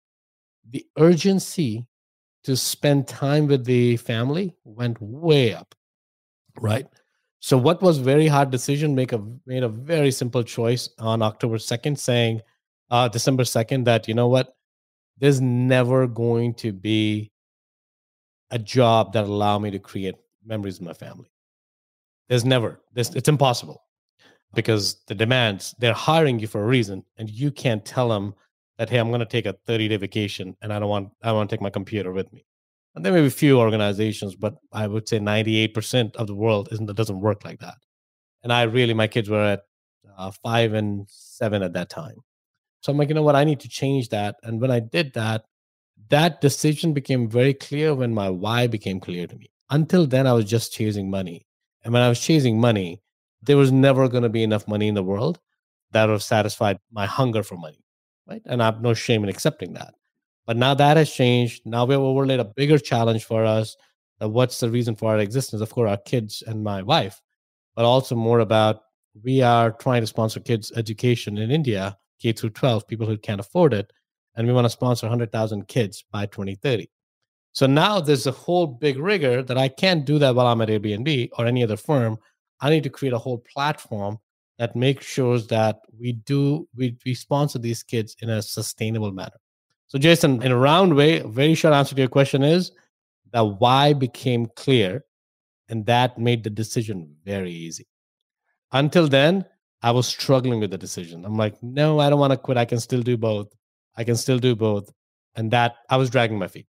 the 0.70 0.86
urgency 0.98 1.84
to 2.44 2.56
spend 2.56 3.06
time 3.06 3.46
with 3.46 3.64
the 3.64 3.96
family 3.98 4.54
went 4.64 5.00
way 5.00 5.54
up 5.54 5.74
right 6.60 6.86
so 7.40 7.56
what 7.56 7.82
was 7.82 7.98
very 7.98 8.26
hard 8.26 8.50
decision 8.50 8.94
make 8.94 9.12
a 9.12 9.22
made 9.46 9.62
a 9.62 9.68
very 9.68 10.10
simple 10.10 10.42
choice 10.42 10.88
on 10.98 11.22
october 11.22 11.56
2nd 11.56 11.98
saying 11.98 12.40
uh, 12.92 13.08
December 13.08 13.42
2nd 13.42 13.86
that, 13.86 14.06
you 14.06 14.12
know 14.12 14.28
what? 14.28 14.54
There's 15.16 15.40
never 15.40 16.06
going 16.06 16.52
to 16.56 16.72
be 16.72 17.32
a 18.50 18.58
job 18.58 19.14
that 19.14 19.24
allow 19.24 19.58
me 19.58 19.70
to 19.70 19.78
create 19.78 20.16
memories 20.44 20.78
with 20.78 20.88
my 20.88 20.92
family. 20.92 21.32
There's 22.28 22.44
never. 22.44 22.80
This 22.92 23.14
it's 23.14 23.30
impossible 23.30 23.82
because 24.54 25.02
the 25.06 25.14
demands 25.14 25.74
they're 25.78 25.94
hiring 25.94 26.38
you 26.38 26.46
for 26.46 26.62
a 26.62 26.66
reason, 26.66 27.02
and 27.16 27.30
you 27.30 27.50
can't 27.50 27.84
tell 27.84 28.10
them 28.10 28.34
that 28.78 28.90
hey, 28.90 28.98
I'm 28.98 29.08
going 29.08 29.20
to 29.20 29.26
take 29.26 29.46
a 29.46 29.54
30 29.66 29.88
day 29.88 29.96
vacation 29.96 30.56
and 30.62 30.72
I 30.72 30.78
don't 30.78 30.88
want 30.88 31.10
I 31.22 31.32
want 31.32 31.50
to 31.50 31.56
take 31.56 31.62
my 31.62 31.70
computer 31.70 32.12
with 32.12 32.32
me. 32.32 32.44
And 32.94 33.04
there 33.04 33.12
may 33.12 33.20
be 33.20 33.28
a 33.28 33.30
few 33.30 33.58
organizations, 33.58 34.36
but 34.36 34.54
I 34.72 34.86
would 34.86 35.08
say 35.08 35.18
98% 35.18 36.16
of 36.16 36.26
the 36.26 36.34
world 36.34 36.68
isn't 36.72 36.86
that 36.86 36.96
doesn't 36.96 37.20
work 37.20 37.44
like 37.44 37.60
that. 37.60 37.76
And 38.42 38.52
I 38.52 38.62
really 38.62 38.94
my 38.94 39.06
kids 39.06 39.30
were 39.30 39.42
at 39.42 39.62
uh, 40.16 40.30
five 40.42 40.74
and 40.74 41.06
seven 41.08 41.62
at 41.62 41.72
that 41.72 41.90
time. 41.90 42.16
So 42.80 42.92
I'm 42.92 42.98
like, 42.98 43.08
you 43.08 43.14
know 43.14 43.22
what? 43.22 43.36
I 43.36 43.44
need 43.44 43.60
to 43.60 43.68
change 43.68 44.08
that. 44.08 44.36
And 44.42 44.60
when 44.60 44.70
I 44.70 44.80
did 44.80 45.14
that, 45.14 45.44
that 46.10 46.40
decision 46.40 46.92
became 46.92 47.30
very 47.30 47.54
clear 47.54 47.94
when 47.94 48.12
my 48.12 48.28
why 48.28 48.66
became 48.66 49.00
clear 49.00 49.26
to 49.26 49.36
me. 49.36 49.50
Until 49.70 50.06
then, 50.06 50.26
I 50.26 50.32
was 50.32 50.44
just 50.44 50.72
chasing 50.72 51.10
money. 51.10 51.46
And 51.84 51.94
when 51.94 52.02
I 52.02 52.08
was 52.08 52.20
chasing 52.20 52.60
money, 52.60 53.00
there 53.40 53.56
was 53.56 53.72
never 53.72 54.08
going 54.08 54.24
to 54.24 54.28
be 54.28 54.42
enough 54.42 54.68
money 54.68 54.88
in 54.88 54.94
the 54.94 55.02
world 55.02 55.40
that 55.92 56.06
would 56.06 56.12
have 56.12 56.22
satisfied 56.22 56.78
my 56.90 57.06
hunger 57.06 57.42
for 57.42 57.56
money. 57.56 57.81
Right. 58.28 58.42
And 58.46 58.62
I 58.62 58.66
have 58.66 58.82
no 58.82 58.94
shame 58.94 59.22
in 59.22 59.28
accepting 59.28 59.72
that. 59.74 59.94
But 60.46 60.56
now 60.56 60.74
that 60.74 60.96
has 60.96 61.12
changed. 61.12 61.62
Now 61.64 61.84
we've 61.84 61.98
overlaid 61.98 62.40
a 62.40 62.44
bigger 62.44 62.78
challenge 62.78 63.24
for 63.24 63.44
us. 63.44 63.76
What's 64.18 64.60
the 64.60 64.70
reason 64.70 64.94
for 64.94 65.10
our 65.10 65.18
existence? 65.18 65.60
Of 65.62 65.70
course, 65.70 65.90
our 65.90 65.96
kids 65.96 66.42
and 66.46 66.62
my 66.62 66.82
wife, 66.82 67.20
but 67.74 67.84
also 67.84 68.14
more 68.14 68.38
about 68.38 68.82
we 69.24 69.42
are 69.42 69.72
trying 69.72 70.02
to 70.02 70.06
sponsor 70.06 70.40
kids' 70.40 70.72
education 70.76 71.38
in 71.38 71.50
India, 71.50 71.96
K 72.20 72.32
through 72.32 72.50
12, 72.50 72.86
people 72.86 73.06
who 73.06 73.18
can't 73.18 73.40
afford 73.40 73.74
it 73.74 73.92
and 74.36 74.46
we 74.46 74.52
want 74.52 74.64
to 74.64 74.70
sponsor 74.70 75.06
100,000 75.06 75.68
kids 75.68 76.04
by 76.10 76.26
2030. 76.26 76.88
So 77.52 77.66
now 77.66 78.00
there's 78.00 78.26
a 78.26 78.32
whole 78.32 78.66
big 78.66 78.98
rigor 78.98 79.42
that 79.42 79.58
I 79.58 79.68
can't 79.68 80.06
do 80.06 80.18
that 80.20 80.34
while 80.34 80.46
I'm 80.46 80.60
at 80.62 80.68
Airbnb 80.68 81.30
or 81.36 81.46
any 81.46 81.62
other 81.62 81.76
firm. 81.76 82.16
I 82.60 82.70
need 82.70 82.84
to 82.84 82.90
create 82.90 83.12
a 83.12 83.18
whole 83.18 83.38
platform 83.38 84.18
that 84.62 84.76
makes 84.76 85.04
sure 85.04 85.40
that 85.40 85.80
we 85.98 86.12
do 86.12 86.68
we, 86.76 86.96
we 87.04 87.14
sponsor 87.14 87.58
these 87.58 87.82
kids 87.82 88.14
in 88.20 88.30
a 88.30 88.40
sustainable 88.40 89.10
manner. 89.10 89.40
So 89.88 89.98
Jason, 89.98 90.40
in 90.40 90.52
a 90.52 90.56
round 90.56 90.94
way, 90.94 91.18
a 91.18 91.26
very 91.26 91.56
short 91.56 91.74
answer 91.74 91.96
to 91.96 92.00
your 92.00 92.08
question 92.08 92.44
is 92.44 92.70
that 93.32 93.40
why 93.40 93.92
became 93.92 94.46
clear 94.54 95.04
and 95.68 95.84
that 95.86 96.16
made 96.16 96.44
the 96.44 96.50
decision 96.50 97.12
very 97.24 97.50
easy. 97.50 97.88
Until 98.70 99.08
then, 99.08 99.44
I 99.82 99.90
was 99.90 100.06
struggling 100.06 100.60
with 100.60 100.70
the 100.70 100.78
decision. 100.78 101.24
I'm 101.24 101.36
like, 101.36 101.60
no, 101.60 101.98
I 101.98 102.08
don't 102.08 102.20
want 102.20 102.32
to 102.32 102.36
quit. 102.36 102.56
I 102.56 102.64
can 102.64 102.78
still 102.78 103.02
do 103.02 103.16
both. 103.16 103.48
I 103.96 104.04
can 104.04 104.14
still 104.14 104.38
do 104.38 104.54
both. 104.54 104.92
And 105.34 105.50
that 105.50 105.74
I 105.90 105.96
was 105.96 106.08
dragging 106.08 106.38
my 106.38 106.46
feet. 106.46 106.68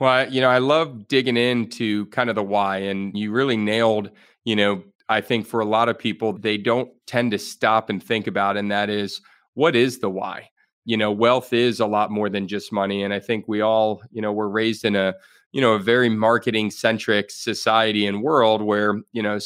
Well, 0.00 0.30
you 0.30 0.42
know, 0.42 0.50
I 0.50 0.58
love 0.58 1.08
digging 1.08 1.38
into 1.38 2.04
kind 2.06 2.28
of 2.28 2.36
the 2.36 2.42
why, 2.42 2.76
and 2.78 3.16
you 3.16 3.32
really 3.32 3.56
nailed, 3.56 4.10
you 4.44 4.56
know, 4.56 4.82
I 5.08 5.20
think 5.20 5.46
for 5.46 5.60
a 5.60 5.66
lot 5.66 5.88
of 5.88 5.98
people, 5.98 6.32
they 6.32 6.56
don't 6.56 6.90
tend 7.06 7.32
to 7.32 7.38
stop 7.38 7.90
and 7.90 8.02
think 8.02 8.26
about, 8.26 8.56
and 8.56 8.70
that 8.70 8.90
is 8.90 9.20
what 9.54 9.76
is 9.76 9.98
the 9.98 10.10
why? 10.10 10.50
You 10.84 10.96
know, 10.96 11.12
wealth 11.12 11.52
is 11.52 11.80
a 11.80 11.86
lot 11.86 12.10
more 12.10 12.28
than 12.28 12.48
just 12.48 12.72
money. 12.72 13.02
And 13.02 13.14
I 13.14 13.20
think 13.20 13.46
we 13.46 13.60
all, 13.60 14.02
you 14.10 14.20
know, 14.20 14.32
we're 14.32 14.48
raised 14.48 14.84
in 14.84 14.96
a, 14.96 15.14
you 15.52 15.60
know, 15.60 15.74
a 15.74 15.78
very 15.78 16.08
marketing 16.08 16.70
centric 16.70 17.30
society 17.30 18.06
and 18.06 18.22
world 18.22 18.60
where, 18.60 19.00
you 19.12 19.22
know, 19.22 19.38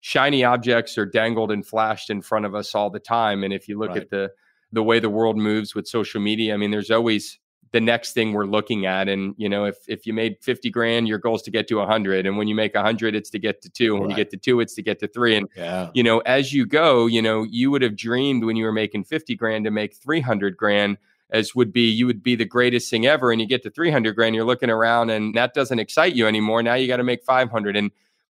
shiny 0.00 0.42
objects 0.42 0.98
are 0.98 1.06
dangled 1.06 1.52
and 1.52 1.66
flashed 1.66 2.10
in 2.10 2.22
front 2.22 2.46
of 2.46 2.54
us 2.54 2.74
all 2.74 2.90
the 2.90 2.98
time. 2.98 3.44
And 3.44 3.52
if 3.52 3.68
you 3.68 3.78
look 3.78 3.90
right. 3.90 4.02
at 4.02 4.10
the, 4.10 4.32
the 4.72 4.82
way 4.82 4.98
the 4.98 5.10
world 5.10 5.36
moves 5.36 5.74
with 5.74 5.86
social 5.86 6.20
media. 6.20 6.54
I 6.54 6.56
mean, 6.56 6.70
there's 6.70 6.90
always 6.90 7.38
the 7.72 7.80
next 7.80 8.12
thing 8.12 8.32
we're 8.32 8.46
looking 8.46 8.86
at. 8.86 9.08
And, 9.08 9.34
you 9.38 9.48
know, 9.48 9.64
if, 9.64 9.76
if 9.88 10.06
you 10.06 10.12
made 10.12 10.36
50 10.40 10.70
grand, 10.70 11.08
your 11.08 11.18
goal 11.18 11.36
is 11.36 11.42
to 11.42 11.50
get 11.50 11.66
to 11.68 11.76
100. 11.76 12.26
And 12.26 12.36
when 12.36 12.46
you 12.46 12.54
make 12.54 12.74
100, 12.74 13.14
it's 13.14 13.30
to 13.30 13.38
get 13.38 13.62
to 13.62 13.70
two. 13.70 13.94
And 13.94 14.00
when 14.00 14.08
right. 14.10 14.18
you 14.18 14.24
get 14.24 14.30
to 14.30 14.36
two, 14.36 14.60
it's 14.60 14.74
to 14.74 14.82
get 14.82 14.98
to 15.00 15.08
three. 15.08 15.36
And, 15.36 15.48
yeah. 15.56 15.90
you 15.94 16.02
know, 16.02 16.18
as 16.20 16.52
you 16.52 16.66
go, 16.66 17.06
you 17.06 17.22
know, 17.22 17.44
you 17.44 17.70
would 17.70 17.82
have 17.82 17.96
dreamed 17.96 18.44
when 18.44 18.56
you 18.56 18.64
were 18.64 18.72
making 18.72 19.04
50 19.04 19.34
grand 19.36 19.64
to 19.64 19.70
make 19.70 19.96
300 19.96 20.56
grand 20.56 20.98
as 21.30 21.54
would 21.54 21.72
be 21.72 21.88
you 21.88 22.06
would 22.06 22.22
be 22.22 22.36
the 22.36 22.44
greatest 22.44 22.90
thing 22.90 23.06
ever 23.06 23.32
and 23.32 23.40
you 23.40 23.46
get 23.46 23.62
to 23.62 23.70
300 23.70 24.14
grand 24.14 24.34
you're 24.34 24.44
looking 24.44 24.68
around 24.68 25.08
and 25.08 25.34
that 25.34 25.54
doesn't 25.54 25.78
excite 25.78 26.14
you 26.14 26.26
anymore 26.26 26.62
now 26.62 26.74
you 26.74 26.86
got 26.86 26.98
to 26.98 27.02
make 27.02 27.24
500 27.24 27.74
and 27.74 27.90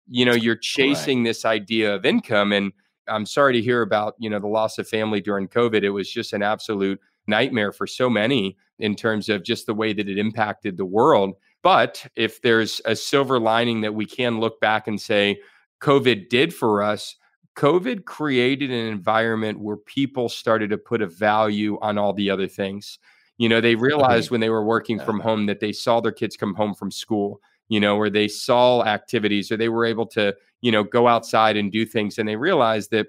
you 0.07 0.23
know 0.23 0.31
you're 0.33 0.55
chasing 0.55 1.19
right. 1.19 1.27
this 1.27 1.43
idea 1.43 1.93
of 1.93 2.05
income 2.05 2.53
and 2.53 2.71
I'm 3.07 3.25
sorry 3.25 3.53
to 3.53 3.61
hear 3.61 3.81
about, 3.81 4.15
you 4.17 4.29
know, 4.29 4.39
the 4.39 4.47
loss 4.47 4.77
of 4.77 4.87
family 4.87 5.21
during 5.21 5.47
COVID. 5.47 5.83
It 5.83 5.91
was 5.91 6.09
just 6.09 6.33
an 6.33 6.41
absolute 6.41 6.99
nightmare 7.27 7.71
for 7.71 7.87
so 7.87 8.09
many 8.09 8.57
in 8.79 8.95
terms 8.95 9.29
of 9.29 9.43
just 9.43 9.65
the 9.65 9.73
way 9.73 9.93
that 9.93 10.09
it 10.09 10.17
impacted 10.17 10.77
the 10.77 10.85
world. 10.85 11.35
But 11.61 12.05
if 12.15 12.41
there's 12.41 12.81
a 12.85 12.95
silver 12.95 13.39
lining 13.39 13.81
that 13.81 13.95
we 13.95 14.05
can 14.05 14.39
look 14.39 14.59
back 14.59 14.87
and 14.87 14.99
say 14.99 15.39
COVID 15.81 16.29
did 16.29 16.53
for 16.53 16.83
us, 16.83 17.15
COVID 17.55 18.05
created 18.05 18.69
an 18.69 18.87
environment 18.87 19.59
where 19.59 19.77
people 19.77 20.29
started 20.29 20.69
to 20.71 20.77
put 20.77 21.01
a 21.01 21.07
value 21.07 21.79
on 21.81 21.97
all 21.97 22.13
the 22.13 22.29
other 22.29 22.47
things. 22.47 22.99
You 23.37 23.49
know, 23.49 23.61
they 23.61 23.75
realized 23.75 24.29
when 24.29 24.41
they 24.41 24.49
were 24.49 24.63
working 24.63 24.99
from 24.99 25.19
home 25.19 25.45
that 25.45 25.59
they 25.59 25.71
saw 25.71 26.01
their 26.01 26.11
kids 26.11 26.37
come 26.37 26.53
home 26.53 26.73
from 26.73 26.91
school 26.91 27.41
you 27.67 27.79
know, 27.79 27.95
where 27.95 28.09
they 28.09 28.27
saw 28.27 28.83
activities 28.83 29.51
or 29.51 29.57
they 29.57 29.69
were 29.69 29.85
able 29.85 30.05
to, 30.05 30.35
you 30.61 30.71
know, 30.71 30.83
go 30.83 31.07
outside 31.07 31.57
and 31.57 31.71
do 31.71 31.85
things. 31.85 32.17
And 32.17 32.27
they 32.27 32.35
realized 32.35 32.91
that, 32.91 33.07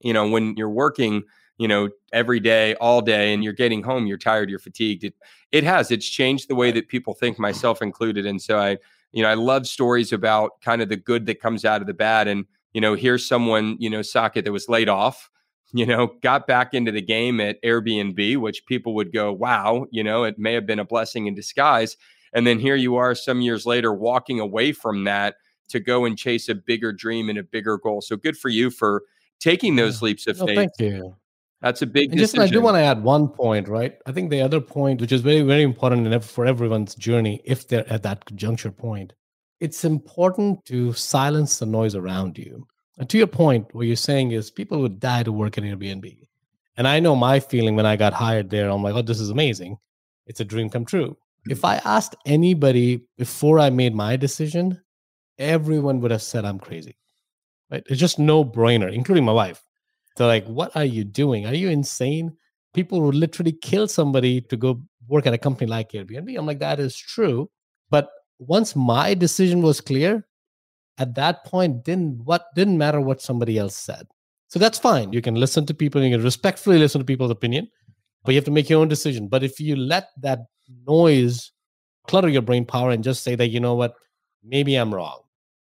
you 0.00 0.12
know, 0.12 0.28
when 0.28 0.56
you're 0.56 0.68
working, 0.68 1.22
you 1.58 1.66
know, 1.68 1.90
every 2.12 2.40
day, 2.40 2.74
all 2.76 3.02
day, 3.02 3.34
and 3.34 3.44
you're 3.44 3.52
getting 3.52 3.82
home, 3.82 4.06
you're 4.06 4.16
tired, 4.16 4.48
you're 4.48 4.58
fatigued. 4.58 5.04
It, 5.04 5.14
it 5.52 5.64
has, 5.64 5.90
it's 5.90 6.08
changed 6.08 6.48
the 6.48 6.54
way 6.54 6.70
that 6.70 6.88
people 6.88 7.14
think, 7.14 7.38
myself 7.38 7.82
included. 7.82 8.24
And 8.24 8.40
so 8.40 8.58
I, 8.58 8.78
you 9.12 9.22
know, 9.22 9.28
I 9.28 9.34
love 9.34 9.66
stories 9.66 10.12
about 10.12 10.60
kind 10.62 10.80
of 10.80 10.88
the 10.88 10.96
good 10.96 11.26
that 11.26 11.40
comes 11.40 11.64
out 11.64 11.80
of 11.80 11.86
the 11.86 11.94
bad. 11.94 12.28
And, 12.28 12.46
you 12.72 12.80
know, 12.80 12.94
here's 12.94 13.26
someone, 13.26 13.76
you 13.80 13.90
know, 13.90 14.00
Saket 14.00 14.44
that 14.44 14.52
was 14.52 14.68
laid 14.68 14.88
off, 14.88 15.30
you 15.72 15.84
know, 15.84 16.14
got 16.22 16.46
back 16.46 16.74
into 16.74 16.92
the 16.92 17.02
game 17.02 17.40
at 17.40 17.60
Airbnb, 17.62 18.38
which 18.38 18.64
people 18.66 18.94
would 18.94 19.12
go, 19.12 19.32
wow, 19.32 19.86
you 19.90 20.04
know, 20.04 20.24
it 20.24 20.38
may 20.38 20.54
have 20.54 20.66
been 20.66 20.78
a 20.78 20.84
blessing 20.84 21.26
in 21.26 21.34
disguise. 21.34 21.96
And 22.32 22.46
then 22.46 22.58
here 22.58 22.76
you 22.76 22.96
are 22.96 23.14
some 23.14 23.40
years 23.40 23.66
later 23.66 23.92
walking 23.92 24.38
away 24.38 24.72
from 24.72 25.04
that 25.04 25.36
to 25.70 25.80
go 25.80 26.04
and 26.04 26.16
chase 26.16 26.48
a 26.48 26.54
bigger 26.54 26.92
dream 26.92 27.28
and 27.28 27.38
a 27.38 27.42
bigger 27.42 27.78
goal. 27.78 28.00
So 28.00 28.16
good 28.16 28.36
for 28.36 28.48
you 28.48 28.70
for 28.70 29.02
taking 29.40 29.76
those 29.76 30.02
leaps 30.02 30.26
of 30.26 30.38
faith. 30.38 30.56
thank 30.56 30.72
you. 30.78 31.16
That's 31.60 31.82
a 31.82 31.86
big 31.86 32.10
and 32.10 32.18
just 32.18 32.38
I 32.38 32.46
do 32.46 32.60
want 32.60 32.76
to 32.76 32.82
add 32.82 33.02
one 33.02 33.28
point, 33.28 33.66
right? 33.66 33.98
I 34.06 34.12
think 34.12 34.30
the 34.30 34.40
other 34.40 34.60
point, 34.60 35.00
which 35.00 35.10
is 35.10 35.22
very, 35.22 35.42
very 35.42 35.62
important 35.62 36.24
for 36.24 36.46
everyone's 36.46 36.94
journey, 36.94 37.40
if 37.44 37.66
they're 37.66 37.90
at 37.92 38.04
that 38.04 38.24
juncture 38.36 38.70
point, 38.70 39.12
it's 39.58 39.84
important 39.84 40.64
to 40.66 40.92
silence 40.92 41.58
the 41.58 41.66
noise 41.66 41.96
around 41.96 42.38
you. 42.38 42.66
And 42.98 43.08
to 43.10 43.18
your 43.18 43.26
point, 43.26 43.74
what 43.74 43.86
you're 43.86 43.96
saying 43.96 44.30
is 44.30 44.50
people 44.50 44.80
would 44.80 45.00
die 45.00 45.24
to 45.24 45.32
work 45.32 45.58
at 45.58 45.64
Airbnb. 45.64 46.16
And 46.76 46.86
I 46.86 47.00
know 47.00 47.16
my 47.16 47.40
feeling 47.40 47.74
when 47.74 47.86
I 47.86 47.96
got 47.96 48.12
hired 48.12 48.50
there, 48.50 48.70
I'm 48.70 48.84
like, 48.84 48.94
oh, 48.94 49.02
this 49.02 49.18
is 49.18 49.30
amazing. 49.30 49.78
It's 50.26 50.40
a 50.40 50.44
dream 50.44 50.70
come 50.70 50.84
true 50.84 51.16
hmm. 51.44 51.50
if 51.50 51.64
I 51.64 51.76
asked 51.84 52.14
anybody 52.24 53.04
before 53.16 53.58
I 53.58 53.70
made 53.70 53.94
my 53.94 54.16
decision, 54.16 54.80
everyone 55.38 56.00
would 56.00 56.12
have 56.12 56.22
said 56.22 56.44
I'm 56.44 56.60
crazy. 56.60 56.96
Right? 57.70 57.82
It's 57.88 58.00
just 58.00 58.18
no 58.18 58.44
brainer, 58.44 58.92
including 58.92 59.24
my 59.24 59.32
wife. 59.32 59.62
They're 60.18 60.26
like, 60.26 60.46
what 60.46 60.76
are 60.76 60.84
you 60.84 61.04
doing? 61.04 61.46
Are 61.46 61.54
you 61.54 61.68
insane? 61.68 62.36
People 62.74 63.00
would 63.02 63.14
literally 63.14 63.52
kill 63.52 63.88
somebody 63.88 64.40
to 64.42 64.56
go 64.56 64.82
work 65.08 65.26
at 65.26 65.32
a 65.32 65.38
company 65.38 65.70
like 65.70 65.92
Airbnb. 65.92 66.36
I'm 66.36 66.46
like, 66.46 66.58
that 66.58 66.80
is 66.80 66.96
true. 66.96 67.48
But 67.90 68.10
once 68.38 68.76
my 68.76 69.14
decision 69.14 69.62
was 69.62 69.80
clear, 69.80 70.26
at 70.98 71.14
that 71.14 71.44
point, 71.44 71.84
didn't 71.84 72.20
what 72.24 72.46
didn't 72.54 72.76
matter 72.76 73.00
what 73.00 73.22
somebody 73.22 73.56
else 73.56 73.76
said. 73.76 74.06
So 74.48 74.58
that's 74.58 74.78
fine. 74.78 75.12
You 75.12 75.22
can 75.22 75.36
listen 75.36 75.64
to 75.66 75.74
people, 75.74 76.02
you 76.02 76.10
can 76.10 76.24
respectfully 76.24 76.78
listen 76.78 77.00
to 77.00 77.04
people's 77.04 77.30
opinion, 77.30 77.68
but 78.24 78.32
you 78.32 78.36
have 78.36 78.44
to 78.46 78.50
make 78.50 78.68
your 78.68 78.80
own 78.80 78.88
decision. 78.88 79.28
But 79.28 79.44
if 79.44 79.60
you 79.60 79.76
let 79.76 80.08
that 80.20 80.40
noise 80.86 81.52
clutter 82.08 82.28
your 82.28 82.42
brain 82.42 82.64
power 82.64 82.90
and 82.90 83.04
just 83.04 83.22
say 83.22 83.36
that 83.36 83.48
you 83.48 83.60
know 83.60 83.74
what 83.74 83.94
maybe 84.42 84.74
i'm 84.74 84.94
wrong 84.94 85.20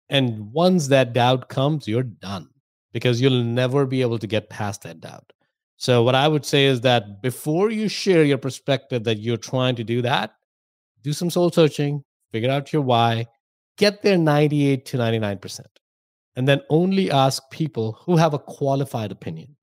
and 0.08 0.52
once 0.52 0.88
that 0.88 1.12
doubt 1.12 1.48
comes 1.48 1.86
you're 1.86 2.02
done 2.02 2.48
because 2.92 3.20
you'll 3.20 3.44
never 3.44 3.86
be 3.86 4.02
able 4.02 4.18
to 4.18 4.26
get 4.26 4.50
past 4.50 4.82
that 4.82 5.00
doubt. 5.00 5.32
So 5.76 6.02
what 6.02 6.14
i 6.14 6.28
would 6.28 6.44
say 6.44 6.66
is 6.66 6.82
that 6.82 7.22
before 7.22 7.70
you 7.70 7.88
share 7.88 8.24
your 8.24 8.38
perspective 8.38 9.04
that 9.04 9.18
you're 9.18 9.38
trying 9.38 9.76
to 9.76 9.84
do 9.84 10.02
that 10.02 10.34
do 11.02 11.14
some 11.14 11.30
soul 11.30 11.50
searching 11.50 12.04
figure 12.32 12.50
out 12.50 12.70
your 12.70 12.82
why 12.82 13.26
get 13.78 14.02
there 14.02 14.18
98 14.18 14.84
to 14.84 14.98
99% 14.98 15.60
and 16.36 16.46
then 16.46 16.60
only 16.68 17.10
ask 17.10 17.42
people 17.50 17.98
who 18.04 18.18
have 18.18 18.34
a 18.34 18.38
qualified 18.38 19.10
opinion 19.10 19.56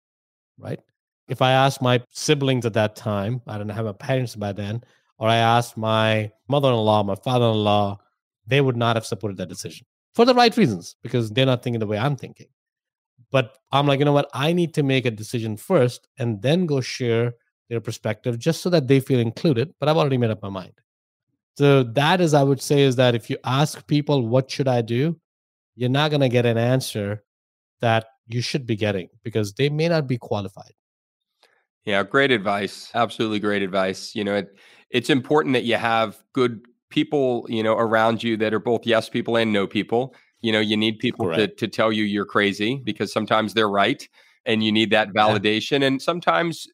right? 0.58 0.80
If 1.28 1.44
i 1.44 1.52
asked 1.52 1.84
my 1.84 2.02
siblings 2.10 2.66
at 2.66 2.74
that 2.74 2.96
time 2.96 3.42
i 3.46 3.60
don't 3.60 3.70
have 3.70 3.86
my 3.86 3.92
parents 3.92 4.36
by 4.36 4.54
then 4.54 4.82
or 5.20 5.28
I 5.28 5.38
asked 5.38 5.78
my 5.78 6.32
mother 6.48 6.70
in 6.70 6.76
law, 6.76 7.04
my 7.04 7.16
father 7.16 7.46
in 7.46 7.64
law, 7.64 8.00
they 8.46 8.62
would 8.62 8.78
not 8.78 8.96
have 8.96 9.06
supported 9.06 9.38
that 9.38 9.50
decision 9.50 9.86
for 10.14 10.26
the 10.26 10.34
right 10.34 10.56
reasons 10.56 10.96
because 11.02 11.32
they're 11.32 11.46
not 11.46 11.64
thinking 11.64 11.80
the 11.80 11.88
way 11.88 11.98
I'm 11.98 12.16
thinking. 12.16 12.48
But 13.32 13.58
I'm 13.72 13.88
like, 13.88 14.00
you 14.00 14.06
know 14.06 14.14
what? 14.14 14.30
I 14.34 14.54
need 14.54 14.74
to 14.76 14.84
make 14.84 15.06
a 15.06 15.12
decision 15.12 15.58
first 15.58 16.08
and 16.18 16.42
then 16.42 16.66
go 16.66 16.82
share 16.82 17.34
their 17.70 17.82
perspective 17.82 18.40
just 18.40 18.62
so 18.62 18.70
that 18.70 18.88
they 18.88 19.00
feel 19.00 19.20
included, 19.20 19.74
but 19.80 19.90
I've 19.90 19.98
already 19.98 20.18
made 20.18 20.32
up 20.32 20.42
my 20.42 20.50
mind. 20.50 20.74
So 21.58 21.84
that 21.84 22.22
is, 22.22 22.34
I 22.34 22.44
would 22.44 22.62
say, 22.62 22.82
is 22.82 22.96
that 22.98 23.16
if 23.16 23.30
you 23.30 23.38
ask 23.44 23.86
people, 23.88 24.28
what 24.28 24.50
should 24.50 24.68
I 24.68 24.82
do? 24.82 25.20
You're 25.76 25.90
not 25.90 26.12
going 26.12 26.22
to 26.22 26.30
get 26.30 26.46
an 26.46 26.58
answer 26.58 27.24
that 27.82 28.06
you 28.28 28.42
should 28.42 28.66
be 28.66 28.76
getting 28.76 29.10
because 29.24 29.54
they 29.54 29.70
may 29.70 29.90
not 29.90 30.08
be 30.08 30.18
qualified. 30.18 30.74
Yeah, 31.86 32.04
great 32.04 32.32
advice. 32.32 32.92
Absolutely 32.94 33.40
great 33.40 33.64
advice. 33.64 34.14
You 34.14 34.24
know, 34.24 34.36
it, 34.36 34.58
it's 34.90 35.10
important 35.10 35.54
that 35.54 35.64
you 35.64 35.76
have 35.76 36.18
good 36.34 36.62
people, 36.90 37.46
you 37.50 37.64
know, 37.64 37.74
around 37.78 38.24
you 38.24 38.38
that 38.38 38.54
are 38.54 38.60
both 38.60 38.86
yes 38.86 39.10
people 39.10 39.36
and 39.36 39.52
no 39.52 39.68
people. 39.68 40.14
You 40.42 40.52
know, 40.52 40.60
you 40.60 40.78
need 40.78 41.00
people 41.00 41.34
to, 41.34 41.48
to 41.48 41.68
tell 41.68 41.92
you 41.92 42.04
you're 42.04 42.26
crazy 42.26 42.82
because 42.84 43.12
sometimes 43.12 43.54
they're 43.54 43.70
right 43.70 44.08
and 44.46 44.64
you 44.64 44.72
need 44.72 44.92
that 44.92 45.10
validation. 45.10 45.82
Yeah. 45.82 45.88
And 45.88 46.02
sometimes 46.02 46.68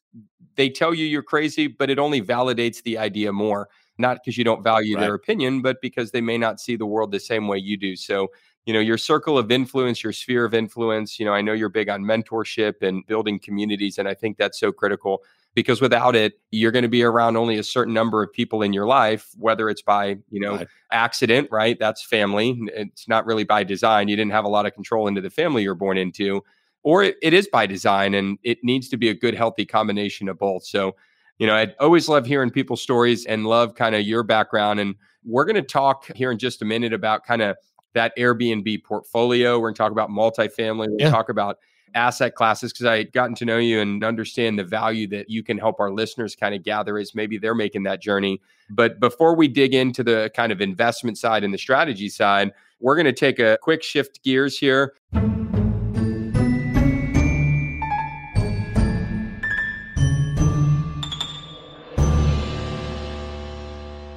they 0.56 0.70
tell 0.70 0.94
you 0.94 1.06
you're 1.06 1.22
crazy, 1.22 1.66
but 1.66 1.90
it 1.90 1.98
only 1.98 2.22
validates 2.22 2.82
the 2.82 2.98
idea 2.98 3.32
more, 3.32 3.68
not 3.98 4.18
because 4.22 4.38
you 4.38 4.44
don't 4.44 4.62
value 4.62 4.96
right. 4.96 5.02
their 5.02 5.14
opinion, 5.14 5.62
but 5.62 5.80
because 5.82 6.12
they 6.12 6.20
may 6.20 6.38
not 6.38 6.60
see 6.60 6.76
the 6.76 6.86
world 6.86 7.10
the 7.10 7.20
same 7.20 7.48
way 7.48 7.58
you 7.58 7.76
do. 7.76 7.96
So, 7.96 8.28
you 8.66 8.72
know, 8.72 8.80
your 8.80 8.98
circle 8.98 9.36
of 9.36 9.50
influence, 9.50 10.02
your 10.02 10.12
sphere 10.12 10.44
of 10.44 10.54
influence, 10.54 11.18
you 11.18 11.26
know, 11.26 11.32
I 11.32 11.40
know 11.40 11.52
you're 11.52 11.68
big 11.68 11.88
on 11.88 12.04
mentorship 12.04 12.82
and 12.82 13.04
building 13.06 13.38
communities. 13.38 13.98
And 13.98 14.06
I 14.08 14.14
think 14.14 14.36
that's 14.36 14.58
so 14.58 14.72
critical 14.72 15.22
because 15.54 15.80
without 15.80 16.16
it, 16.16 16.40
you're 16.50 16.72
going 16.72 16.82
to 16.82 16.88
be 16.88 17.02
around 17.02 17.36
only 17.36 17.58
a 17.58 17.62
certain 17.62 17.94
number 17.94 18.22
of 18.22 18.32
people 18.32 18.62
in 18.62 18.72
your 18.72 18.86
life, 18.86 19.30
whether 19.38 19.70
it's 19.70 19.82
by, 19.82 20.16
you 20.30 20.40
know, 20.40 20.56
right. 20.56 20.68
accident, 20.90 21.48
right? 21.50 21.78
That's 21.78 22.04
family. 22.04 22.58
It's 22.74 23.08
not 23.08 23.24
really 23.26 23.44
by 23.44 23.64
design. 23.64 24.08
You 24.08 24.16
didn't 24.16 24.32
have 24.32 24.44
a 24.44 24.48
lot 24.48 24.66
of 24.66 24.74
control 24.74 25.06
into 25.06 25.20
the 25.20 25.30
family 25.30 25.62
you're 25.62 25.74
born 25.74 25.96
into 25.96 26.42
or 26.84 27.02
it, 27.02 27.16
it 27.22 27.32
is 27.32 27.48
by 27.48 27.66
design 27.66 28.14
and 28.14 28.38
it 28.44 28.58
needs 28.62 28.88
to 28.90 28.96
be 28.96 29.08
a 29.08 29.14
good, 29.14 29.34
healthy 29.34 29.66
combination 29.66 30.28
of 30.28 30.38
both. 30.38 30.64
So, 30.64 30.94
you 31.38 31.46
know, 31.46 31.54
I 31.54 31.74
always 31.80 32.08
love 32.08 32.26
hearing 32.26 32.50
people's 32.50 32.82
stories 32.82 33.26
and 33.26 33.46
love 33.46 33.74
kind 33.74 33.94
of 33.94 34.02
your 34.02 34.22
background. 34.22 34.78
And 34.78 34.94
we're 35.24 35.46
going 35.46 35.56
to 35.56 35.62
talk 35.62 36.14
here 36.14 36.30
in 36.30 36.38
just 36.38 36.62
a 36.62 36.64
minute 36.64 36.92
about 36.92 37.24
kind 37.24 37.42
of 37.42 37.56
that 37.94 38.16
Airbnb 38.16 38.84
portfolio. 38.84 39.58
We're 39.58 39.68
going 39.68 39.74
to 39.74 39.78
talk 39.78 39.92
about 39.92 40.10
multifamily. 40.10 40.78
We're 40.78 40.86
going 40.86 40.98
to 40.98 41.10
talk 41.10 41.30
about 41.30 41.58
asset 41.94 42.34
classes 42.34 42.72
because 42.72 42.86
I 42.86 43.04
gotten 43.04 43.34
to 43.36 43.44
know 43.44 43.58
you 43.58 43.80
and 43.80 44.02
understand 44.02 44.58
the 44.58 44.64
value 44.64 45.06
that 45.08 45.30
you 45.30 45.42
can 45.42 45.58
help 45.58 45.80
our 45.80 45.90
listeners 45.90 46.34
kind 46.34 46.54
of 46.54 46.62
gather 46.62 46.98
as 46.98 47.14
maybe 47.14 47.38
they're 47.38 47.54
making 47.54 47.84
that 47.84 48.00
journey. 48.00 48.40
But 48.70 49.00
before 49.00 49.36
we 49.36 49.48
dig 49.48 49.74
into 49.74 50.02
the 50.02 50.30
kind 50.34 50.52
of 50.52 50.60
investment 50.60 51.18
side 51.18 51.44
and 51.44 51.52
the 51.52 51.58
strategy 51.58 52.08
side, 52.08 52.52
we're 52.80 52.96
going 52.96 53.06
to 53.06 53.12
take 53.12 53.38
a 53.38 53.58
quick 53.62 53.82
shift 53.82 54.22
gears 54.22 54.58
here. 54.58 54.94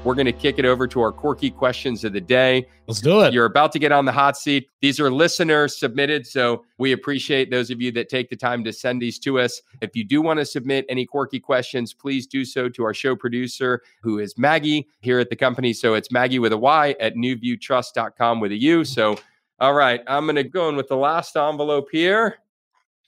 We're 0.08 0.16
going 0.16 0.26
to 0.26 0.32
kick 0.32 0.58
it 0.58 0.64
over 0.64 0.88
to 0.88 1.02
our 1.02 1.12
quirky 1.12 1.52
questions 1.52 2.06
of 2.06 2.14
the 2.14 2.22
day. 2.22 2.66
Let's 2.88 3.02
do 3.02 3.24
it. 3.24 3.34
You're 3.34 3.44
about 3.44 3.74
to 3.74 3.80
get 3.80 3.92
on 3.92 4.06
the 4.06 4.12
hot 4.14 4.38
seat. 4.38 4.70
These 4.80 5.02
are 5.02 5.12
listener 5.12 5.68
submitted. 5.68 6.26
So 6.26 6.64
we 6.78 6.94
appreciate 6.94 7.52
those 7.52 7.70
of 7.72 7.82
you 7.82 7.92
that 7.92 8.08
take 8.08 8.30
the 8.30 8.38
time 8.38 8.64
to 8.64 8.72
send 8.72 9.02
these 9.02 9.20
to 9.20 9.38
us. 9.42 9.62
If 9.82 9.98
you 9.98 10.06
do 10.06 10.22
want 10.22 10.40
to 10.40 10.46
submit 10.46 10.86
any 10.88 11.06
quirky 11.06 11.42
questions, 11.42 11.94
please 11.94 12.26
do 12.26 12.46
so 12.46 12.70
to 12.70 12.86
our 12.86 12.94
show 12.94 13.18
producer, 13.18 13.82
who 14.00 14.20
is 14.20 14.38
Maggy 14.38 14.88
here 15.02 15.20
at 15.20 15.30
the 15.30 15.36
company. 15.36 15.74
So 15.74 15.94
it's 15.94 16.10
Maggy 16.10 16.40
with 16.40 16.54
a 16.54 16.58
Y 16.58 16.96
at 17.02 17.16
nuviewtrust.com 17.16 18.40
with 18.40 18.54
a 18.54 18.62
U. 18.62 18.86
So, 18.86 19.18
all 19.60 19.74
right, 19.74 20.00
I'm 20.08 20.24
going 20.24 20.38
to 20.38 20.46
go 20.46 20.70
in 20.70 20.78
with 20.78 20.88
the 20.88 20.96
last 20.96 21.36
envelope 21.36 21.90
here. 21.92 22.38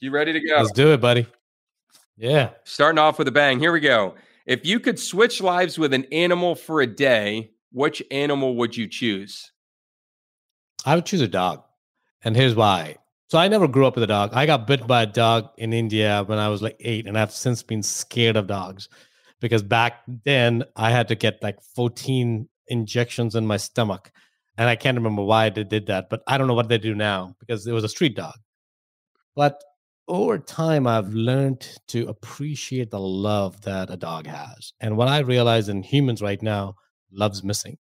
You 0.02 0.12
ready 0.12 0.34
to 0.34 0.42
go? 0.42 0.58
Let's 0.58 0.74
do 0.74 0.92
it, 0.92 1.00
buddy. 1.00 1.28
Yeah. 2.18 2.50
Starting 2.66 3.00
off 3.00 3.18
with 3.18 3.30
a 3.30 3.32
bang. 3.32 3.58
Here 3.58 3.72
we 3.72 3.80
go. 3.80 4.16
If 4.50 4.66
you 4.66 4.80
could 4.80 4.98
switch 4.98 5.42
lives 5.42 5.78
with 5.78 5.94
an 5.94 6.06
animal 6.12 6.56
for 6.56 6.82
a 6.82 6.88
day, 6.88 7.52
which 7.72 8.02
animal 8.10 8.56
would 8.56 8.76
you 8.76 8.88
choose? 8.88 9.52
I 10.84 10.96
would 10.96 11.06
choose 11.06 11.22
a 11.22 11.28
dog. 11.28 11.62
And 12.24 12.36
here's 12.36 12.56
why. 12.56 12.96
So 13.28 13.38
I 13.38 13.48
never 13.48 13.68
grew 13.68 13.86
up 13.86 13.94
with 13.94 14.04
a 14.04 14.08
dog. 14.08 14.32
I 14.34 14.48
got 14.48 14.66
bit 14.66 14.88
by 14.88 15.04
a 15.04 15.06
dog 15.06 15.50
in 15.60 15.72
India 15.72 16.24
when 16.26 16.40
I 16.40 16.50
was 16.50 16.64
like 16.64 16.78
eight, 16.80 17.06
and 17.06 17.16
I've 17.16 17.32
since 17.32 17.62
been 17.62 17.84
scared 17.84 18.36
of 18.36 18.48
dogs 18.48 18.90
because 19.40 19.62
back 19.62 20.02
then 20.26 20.64
I 20.76 20.90
had 20.90 21.10
to 21.10 21.16
get 21.16 21.44
like 21.44 21.62
14 21.76 22.50
injections 22.70 23.36
in 23.36 23.46
my 23.46 23.58
stomach. 23.58 24.12
And 24.58 24.68
I 24.68 24.76
can't 24.76 24.98
remember 24.98 25.22
why 25.22 25.52
they 25.52 25.64
did 25.64 25.86
that, 25.86 26.10
but 26.10 26.24
I 26.26 26.40
don't 26.40 26.48
know 26.48 26.56
what 26.56 26.70
they 26.70 26.80
do 26.80 26.96
now 26.96 27.36
because 27.40 27.68
it 27.68 27.72
was 27.72 27.84
a 27.84 27.90
street 27.90 28.16
dog. 28.16 28.40
But 29.36 29.64
over 30.10 30.40
time, 30.40 30.88
I've 30.88 31.14
learned 31.14 31.66
to 31.90 32.08
appreciate 32.08 32.90
the 32.90 33.00
love 33.00 33.62
that 33.62 33.92
a 33.92 33.96
dog 33.96 34.26
has. 34.26 34.74
And 34.82 34.98
what 34.98 35.08
I 35.08 35.20
realize 35.20 35.70
in 35.70 35.84
humans 35.84 36.22
right 36.22 36.42
now, 36.42 36.76
love's 37.12 37.44
missing. 37.44 37.78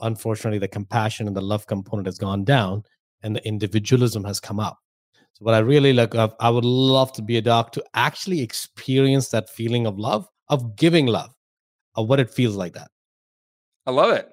Unfortunately, 0.00 0.58
the 0.58 0.66
compassion 0.66 1.26
and 1.26 1.36
the 1.36 1.42
love 1.42 1.66
component 1.66 2.06
has 2.06 2.18
gone 2.18 2.44
down 2.44 2.84
and 3.22 3.36
the 3.36 3.46
individualism 3.46 4.24
has 4.24 4.40
come 4.40 4.58
up. 4.58 4.78
So, 5.34 5.44
what 5.44 5.54
I 5.54 5.58
really 5.58 5.96
of, 5.98 6.34
I 6.40 6.48
would 6.48 6.64
love 6.64 7.12
to 7.12 7.22
be 7.22 7.36
a 7.36 7.42
dog 7.42 7.72
to 7.72 7.84
actually 7.94 8.40
experience 8.40 9.28
that 9.28 9.50
feeling 9.50 9.86
of 9.86 9.98
love, 9.98 10.26
of 10.48 10.74
giving 10.74 11.06
love, 11.06 11.34
of 11.96 12.08
what 12.08 12.18
it 12.18 12.30
feels 12.30 12.56
like 12.56 12.72
that. 12.74 12.90
I 13.86 13.90
love 13.90 14.12
it. 14.12 14.28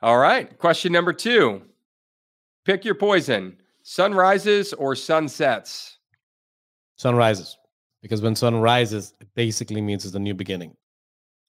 All 0.00 0.18
right. 0.18 0.58
Question 0.58 0.92
number 0.92 1.12
two 1.12 1.62
pick 2.64 2.84
your 2.84 2.94
poison 2.94 3.58
sunrises 3.82 4.72
or 4.72 4.96
sunsets? 4.96 5.98
Sun 6.96 7.16
rises 7.16 7.56
because 8.04 8.20
when 8.20 8.36
sun 8.36 8.56
rises, 8.56 9.14
it 9.18 9.28
basically 9.34 9.80
means 9.80 10.04
it's 10.04 10.14
a 10.14 10.18
new 10.18 10.34
beginning. 10.34 10.76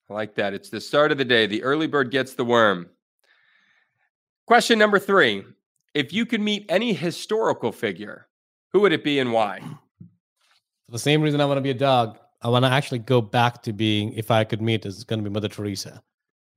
I 0.08 0.14
like 0.14 0.34
that. 0.36 0.54
It's 0.54 0.70
the 0.70 0.80
start 0.80 1.12
of 1.12 1.18
the 1.18 1.24
day. 1.24 1.46
The 1.46 1.62
early 1.62 1.86
bird 1.86 2.10
gets 2.10 2.32
the 2.32 2.46
worm. 2.46 2.88
Question 4.46 4.78
number 4.78 4.98
three 4.98 5.44
If 5.92 6.14
you 6.14 6.24
could 6.24 6.40
meet 6.40 6.64
any 6.70 6.94
historical 6.94 7.72
figure, 7.72 8.28
who 8.72 8.80
would 8.80 8.92
it 8.92 9.04
be 9.04 9.18
and 9.18 9.34
why? 9.34 9.60
For 10.86 10.92
the 10.92 10.98
same 10.98 11.20
reason 11.20 11.42
I 11.42 11.44
want 11.44 11.58
to 11.58 11.62
be 11.62 11.70
a 11.70 11.74
dog, 11.74 12.18
I 12.40 12.48
want 12.48 12.64
to 12.64 12.70
actually 12.70 13.00
go 13.00 13.20
back 13.20 13.62
to 13.64 13.74
being, 13.74 14.14
if 14.14 14.30
I 14.30 14.44
could 14.44 14.62
meet, 14.62 14.86
is 14.86 15.04
going 15.04 15.22
to 15.22 15.28
be 15.28 15.32
Mother 15.34 15.48
Teresa. 15.48 16.02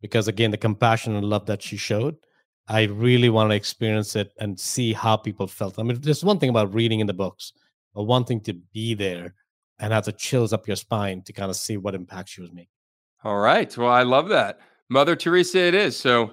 Because 0.02 0.30
again, 0.30 0.52
the 0.52 0.58
compassion 0.58 1.15
and 1.15 1.25
love 1.25 1.45
that 1.47 1.62
she 1.62 1.75
showed, 1.75 2.15
I 2.69 2.84
really 2.84 3.30
want 3.30 3.49
to 3.49 3.56
experience 3.56 4.15
it 4.15 4.32
and 4.39 4.58
see 4.58 4.93
how 4.93 5.17
people 5.17 5.47
felt. 5.47 5.78
I 5.78 5.84
mean, 5.84 5.99
there's 5.99 6.23
one 6.23 6.39
thing 6.39 6.49
about 6.49 6.73
reading 6.73 7.02
in 7.02 7.08
the 7.08 7.13
books 7.13 7.52
wanting 8.03 8.41
to 8.41 8.53
be 8.53 8.93
there 8.93 9.33
and 9.79 9.93
have 9.93 10.05
the 10.05 10.12
chills 10.12 10.53
up 10.53 10.67
your 10.67 10.75
spine 10.75 11.21
to 11.23 11.33
kind 11.33 11.49
of 11.49 11.55
see 11.55 11.77
what 11.77 11.95
impact 11.95 12.29
she 12.29 12.41
was 12.41 12.51
making. 12.51 12.69
All 13.23 13.39
right. 13.39 13.75
Well, 13.77 13.89
I 13.89 14.03
love 14.03 14.29
that. 14.29 14.59
Mother 14.89 15.15
Teresa, 15.15 15.59
it 15.59 15.75
is. 15.75 15.95
So 15.95 16.31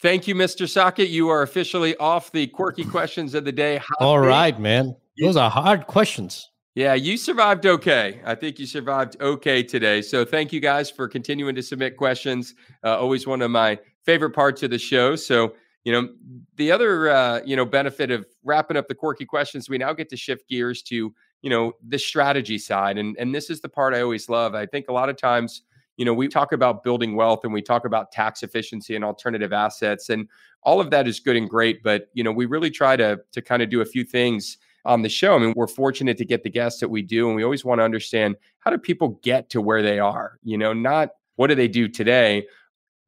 thank 0.00 0.28
you, 0.28 0.34
Mr. 0.34 0.66
Saket. 0.66 1.10
You 1.10 1.28
are 1.28 1.42
officially 1.42 1.96
off 1.96 2.32
the 2.32 2.46
quirky 2.48 2.84
questions 2.84 3.34
of 3.34 3.44
the 3.44 3.52
day. 3.52 3.78
How 3.78 4.06
All 4.06 4.18
right, 4.18 4.58
man. 4.58 4.94
Those 5.20 5.36
are 5.36 5.50
hard 5.50 5.86
questions. 5.86 6.50
Yeah, 6.74 6.92
you 6.92 7.16
survived 7.16 7.64
okay. 7.64 8.20
I 8.26 8.34
think 8.34 8.58
you 8.58 8.66
survived 8.66 9.16
okay 9.20 9.62
today. 9.62 10.02
So 10.02 10.26
thank 10.26 10.52
you 10.52 10.60
guys 10.60 10.90
for 10.90 11.08
continuing 11.08 11.54
to 11.54 11.62
submit 11.62 11.96
questions. 11.96 12.54
Uh, 12.84 12.98
always 12.98 13.26
one 13.26 13.40
of 13.40 13.50
my 13.50 13.78
favorite 14.04 14.32
parts 14.32 14.62
of 14.62 14.70
the 14.70 14.78
show. 14.78 15.16
So 15.16 15.54
you 15.86 15.92
know, 15.92 16.08
the 16.56 16.72
other 16.72 17.08
uh, 17.08 17.40
you 17.44 17.54
know 17.54 17.64
benefit 17.64 18.10
of 18.10 18.26
wrapping 18.42 18.76
up 18.76 18.88
the 18.88 18.94
quirky 18.94 19.24
questions, 19.24 19.70
we 19.70 19.78
now 19.78 19.92
get 19.92 20.08
to 20.08 20.16
shift 20.16 20.48
gears 20.48 20.82
to 20.82 21.14
you 21.42 21.48
know 21.48 21.74
the 21.86 21.96
strategy 21.96 22.58
side, 22.58 22.98
and 22.98 23.16
and 23.20 23.32
this 23.32 23.50
is 23.50 23.60
the 23.60 23.68
part 23.68 23.94
I 23.94 24.00
always 24.00 24.28
love. 24.28 24.56
I 24.56 24.66
think 24.66 24.86
a 24.88 24.92
lot 24.92 25.08
of 25.08 25.16
times, 25.16 25.62
you 25.96 26.04
know, 26.04 26.12
we 26.12 26.26
talk 26.26 26.50
about 26.50 26.82
building 26.82 27.14
wealth 27.14 27.44
and 27.44 27.52
we 27.52 27.62
talk 27.62 27.84
about 27.84 28.10
tax 28.10 28.42
efficiency 28.42 28.96
and 28.96 29.04
alternative 29.04 29.52
assets, 29.52 30.08
and 30.08 30.28
all 30.64 30.80
of 30.80 30.90
that 30.90 31.06
is 31.06 31.20
good 31.20 31.36
and 31.36 31.48
great, 31.48 31.84
but 31.84 32.08
you 32.14 32.24
know, 32.24 32.32
we 32.32 32.46
really 32.46 32.70
try 32.70 32.96
to 32.96 33.20
to 33.30 33.40
kind 33.40 33.62
of 33.62 33.70
do 33.70 33.80
a 33.80 33.84
few 33.84 34.02
things 34.02 34.58
on 34.84 35.02
the 35.02 35.08
show. 35.08 35.36
I 35.36 35.38
mean, 35.38 35.52
we're 35.54 35.68
fortunate 35.68 36.18
to 36.18 36.24
get 36.24 36.42
the 36.42 36.50
guests 36.50 36.80
that 36.80 36.88
we 36.88 37.02
do, 37.02 37.28
and 37.28 37.36
we 37.36 37.44
always 37.44 37.64
want 37.64 37.78
to 37.78 37.84
understand 37.84 38.34
how 38.58 38.72
do 38.72 38.78
people 38.78 39.20
get 39.22 39.50
to 39.50 39.60
where 39.60 39.82
they 39.82 40.00
are. 40.00 40.40
You 40.42 40.58
know, 40.58 40.72
not 40.72 41.10
what 41.36 41.46
do 41.46 41.54
they 41.54 41.68
do 41.68 41.86
today, 41.86 42.48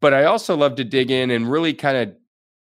but 0.00 0.14
I 0.14 0.26
also 0.26 0.56
love 0.56 0.76
to 0.76 0.84
dig 0.84 1.10
in 1.10 1.32
and 1.32 1.50
really 1.50 1.74
kind 1.74 1.96
of 1.96 2.14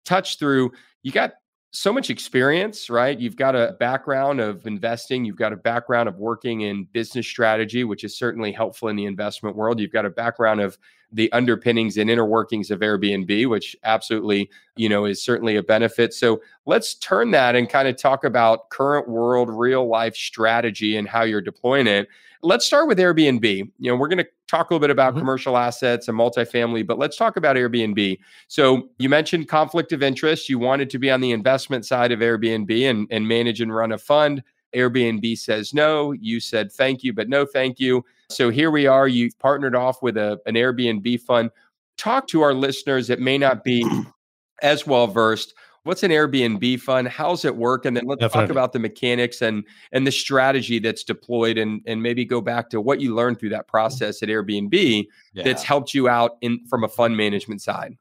touch 0.05 0.39
through, 0.39 0.71
you 1.03 1.11
got 1.11 1.33
so 1.71 1.91
much 1.91 2.09
experience, 2.09 2.89
right? 2.89 3.19
You've 3.19 3.35
got 3.35 3.55
a 3.55 3.59
mm-hmm. 3.59 3.77
background 3.77 4.39
of 4.39 4.65
investing, 4.65 5.25
you've 5.25 5.35
got 5.35 5.53
a 5.53 5.57
background 5.57 6.07
of 6.07 6.17
working 6.17 6.61
in 6.61 6.85
business 6.93 7.27
strategy, 7.27 7.83
which 7.83 8.03
is 8.03 8.17
certainly 8.17 8.51
helpful 8.51 8.87
in 8.87 8.95
the 8.95 9.05
investment 9.05 9.55
world. 9.55 9.79
You've 9.79 9.91
got 9.91 10.05
a 10.05 10.09
background 10.09 10.61
of 10.61 10.77
the 11.15 11.31
underpinnings 11.31 11.97
and 11.97 12.09
inner 12.09 12.25
workings 12.25 12.69
of 12.69 12.81
Airbnb, 12.81 13.47
which 13.49 13.75
absolutely, 13.83 14.49
you 14.75 14.89
know, 14.89 15.05
is 15.05 15.23
certainly 15.23 15.55
a 15.55 15.63
benefit. 15.63 16.13
So 16.13 16.41
let's 16.65 16.95
turn 16.95 17.31
that 17.31 17.55
and 17.55 17.69
kind 17.69 17.87
of 17.87 17.97
talk 17.97 18.25
about 18.25 18.69
current 18.69 19.07
world, 19.07 19.49
real 19.49 19.87
life 19.87 20.15
strategy 20.15 20.97
and 20.97 21.07
how 21.07 21.23
you're 21.23 21.41
deploying 21.41 21.87
it. 21.87 22.09
Let's 22.41 22.65
start 22.65 22.89
with 22.89 22.99
Airbnb. 22.99 23.45
You 23.79 23.91
know, 23.91 23.95
we're 23.95 24.09
going 24.09 24.19
to 24.19 24.27
talk 24.47 24.69
a 24.69 24.73
little 24.73 24.81
bit 24.81 24.91
about 24.91 25.11
mm-hmm. 25.11 25.19
commercial 25.19 25.57
assets 25.57 26.09
and 26.09 26.19
multifamily, 26.19 26.85
but 26.85 26.99
let's 26.99 27.15
talk 27.15 27.37
about 27.37 27.55
Airbnb. 27.55 28.19
So 28.49 28.89
you 28.99 29.07
mentioned 29.07 29.47
conflict 29.47 29.93
of 29.93 30.03
interest. 30.03 30.49
You 30.49 30.59
wanted 30.59 30.89
to 30.89 30.99
be 30.99 31.09
on 31.09 31.21
the 31.21 31.31
investment 31.31 31.85
side 31.85 32.11
of 32.11 32.19
Airbnb 32.19 32.89
and, 32.89 33.07
and 33.09 33.25
manage 33.25 33.61
and 33.61 33.73
run 33.73 33.93
a 33.93 33.97
fund. 33.97 34.43
Airbnb 34.75 35.37
says 35.37 35.73
no. 35.73 36.11
You 36.11 36.41
said 36.41 36.73
thank 36.73 37.03
you, 37.03 37.13
but 37.13 37.29
no 37.29 37.45
thank 37.45 37.79
you. 37.79 38.03
So 38.29 38.49
here 38.49 38.71
we 38.71 38.87
are. 38.87 39.07
You've 39.07 39.37
partnered 39.39 39.75
off 39.75 40.01
with 40.01 40.17
a, 40.17 40.39
an 40.45 40.55
Airbnb 40.55 41.21
fund. 41.21 41.51
Talk 41.97 42.27
to 42.27 42.41
our 42.41 42.53
listeners 42.53 43.07
that 43.07 43.19
may 43.19 43.37
not 43.37 43.63
be 43.63 43.87
as 44.61 44.85
well 44.87 45.07
versed. 45.07 45.53
What's 45.83 46.01
an 46.01 46.09
Airbnb 46.09 46.79
fund? 46.79 47.07
How's 47.07 47.45
it 47.45 47.55
work? 47.55 47.85
And 47.85 47.95
then 47.95 48.05
let's 48.05 48.19
Definitely. 48.19 48.47
talk 48.47 48.51
about 48.51 48.73
the 48.73 48.79
mechanics 48.79 49.43
and 49.43 49.63
and 49.91 50.07
the 50.07 50.11
strategy 50.11 50.79
that's 50.79 51.03
deployed, 51.03 51.59
and 51.59 51.81
and 51.85 52.01
maybe 52.01 52.25
go 52.25 52.41
back 52.41 52.71
to 52.71 52.81
what 52.81 52.99
you 52.99 53.13
learned 53.13 53.39
through 53.39 53.49
that 53.49 53.67
mm. 53.67 53.69
process 53.69 54.23
at 54.23 54.29
Airbnb 54.29 55.05
yeah. 55.33 55.43
that's 55.43 55.61
helped 55.61 55.93
you 55.93 56.09
out 56.09 56.37
in 56.41 56.65
from 56.67 56.83
a 56.83 56.87
fund 56.87 57.15
management 57.15 57.61
side. 57.61 57.95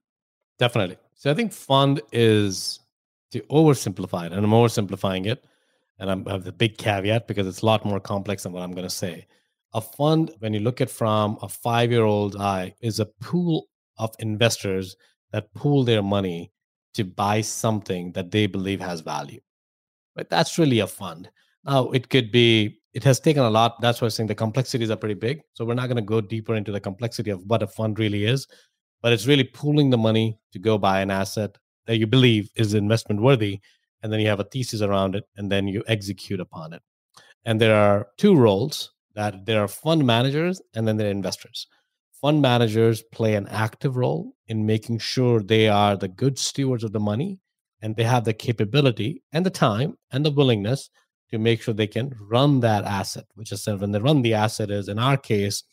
Definitely. 0.59 0.97
So 1.15 1.31
I 1.31 1.35
think 1.35 1.53
fund 1.53 2.01
is 2.11 2.81
to 3.33 3.41
oversimplify 3.43 4.27
it, 4.27 4.33
and 4.33 4.45
I'm 4.45 4.51
oversimplifying 4.53 5.27
it, 5.27 5.45
and 5.99 6.11
I'm, 6.11 6.27
I 6.27 6.33
have 6.33 6.45
the 6.45 6.53
big 6.53 6.79
caveat 6.79 7.29
because 7.29 7.47
it's 7.47 7.61
a 7.61 7.67
lot 7.67 7.85
more 7.85 8.01
complex 8.01 8.45
than 8.45 8.53
what 8.53 8.63
I'm 8.63 8.73
going 8.73 8.87
to 8.87 8.95
say. 8.95 9.27
A 9.75 9.81
fund, 9.81 10.33
when 10.39 10.55
you 10.55 10.61
look 10.61 10.81
at 10.81 10.91
from 10.91 11.37
a 11.43 11.49
five 11.49 11.91
year 11.91 12.05
old 12.05 12.37
eye, 12.37 12.75
is 12.81 13.01
a 13.01 13.07
pool 13.21 13.67
of 13.99 14.15
investors 14.21 14.97
that 15.33 15.53
pool 15.55 15.85
their 15.85 16.03
money 16.03 16.53
to 16.95 17.05
buy 17.05 17.41
something 17.41 18.13
that 18.13 18.31
they 18.31 18.47
believe 18.47 18.81
has 18.81 19.01
value. 19.01 19.41
But 20.15 20.31
that's 20.31 20.59
really 20.59 20.79
a 20.79 20.87
fund. 20.87 21.29
Now, 21.65 21.91
it 21.91 22.09
could 22.09 22.31
be, 22.31 22.81
it 22.93 23.03
has 23.05 23.19
taken 23.19 23.43
a 23.43 23.51
lot. 23.51 23.81
That's 23.81 24.01
why 24.01 24.07
I'm 24.07 24.11
saying 24.11 24.29
the 24.29 24.35
complexities 24.35 24.91
are 24.91 24.97
pretty 24.97 25.15
big. 25.15 25.41
So 25.55 25.65
we're 25.65 25.75
not 25.75 25.89
going 25.89 25.97
to 25.97 26.03
go 26.03 26.21
deeper 26.21 26.55
into 26.55 26.71
the 26.71 26.81
complexity 26.81 27.31
of 27.31 27.43
what 27.47 27.63
a 27.63 27.67
fund 27.67 27.99
really 27.99 28.27
is, 28.27 28.47
but 29.03 29.13
it's 29.13 29.27
really 29.27 29.45
pooling 29.45 29.91
the 29.91 29.99
money 29.99 30.39
to 30.53 30.59
go 30.61 30.79
buy 30.79 31.01
an 31.01 31.11
asset 31.11 31.59
that 31.87 31.97
you 31.97 32.07
believe 32.07 32.49
is 32.55 32.75
investment 32.75 33.21
worthy. 33.21 33.61
And 34.03 34.13
then 34.13 34.21
you 34.21 34.29
have 34.29 34.41
a 34.41 34.45
thesis 34.45 34.83
around 34.83 35.17
it, 35.17 35.25
and 35.37 35.51
then 35.51 35.67
you 35.67 35.83
execute 35.89 36.39
upon 36.39 36.75
it. 36.75 36.83
And 37.47 37.61
there 37.61 37.75
are 37.75 38.09
two 38.19 38.37
roles 38.37 38.93
that 39.15 39.47
there 39.47 39.63
are 39.63 39.69
fund 39.69 40.07
managers 40.07 40.61
and 40.75 40.87
then 40.87 40.97
there 40.97 41.09
are 41.09 41.11
investors. 41.13 41.67
Fund 42.21 42.41
managers 42.41 43.03
play 43.13 43.35
an 43.35 43.47
active 43.49 43.97
role 43.97 44.35
in 44.47 44.67
making 44.67 44.99
sure 44.99 45.41
they 45.41 45.69
are 45.69 45.97
the 45.97 46.09
good 46.09 46.39
stewards 46.39 46.85
of 46.85 46.93
the 46.93 47.01
money 47.01 47.39
and 47.83 47.97
they 47.97 48.05
have 48.05 48.25
the 48.25 48.33
capability 48.33 49.23
and 49.33 49.45
the 49.45 49.51
time 49.51 49.97
and 50.11 50.25
the 50.25 50.31
willingness 50.31 50.91
to 51.31 51.39
make 51.39 51.61
sure 51.61 51.75
they 51.75 51.87
can 51.87 52.15
run 52.21 52.61
that 52.61 52.85
asset, 52.85 53.25
which 53.35 53.53
is 53.53 53.67
when 53.67 53.93
they 53.93 53.99
run 53.99 54.23
the 54.23 54.35
asset 54.35 54.71
is 54.71 54.89
in 54.89 54.99
our 54.99 55.17
case, 55.17 55.65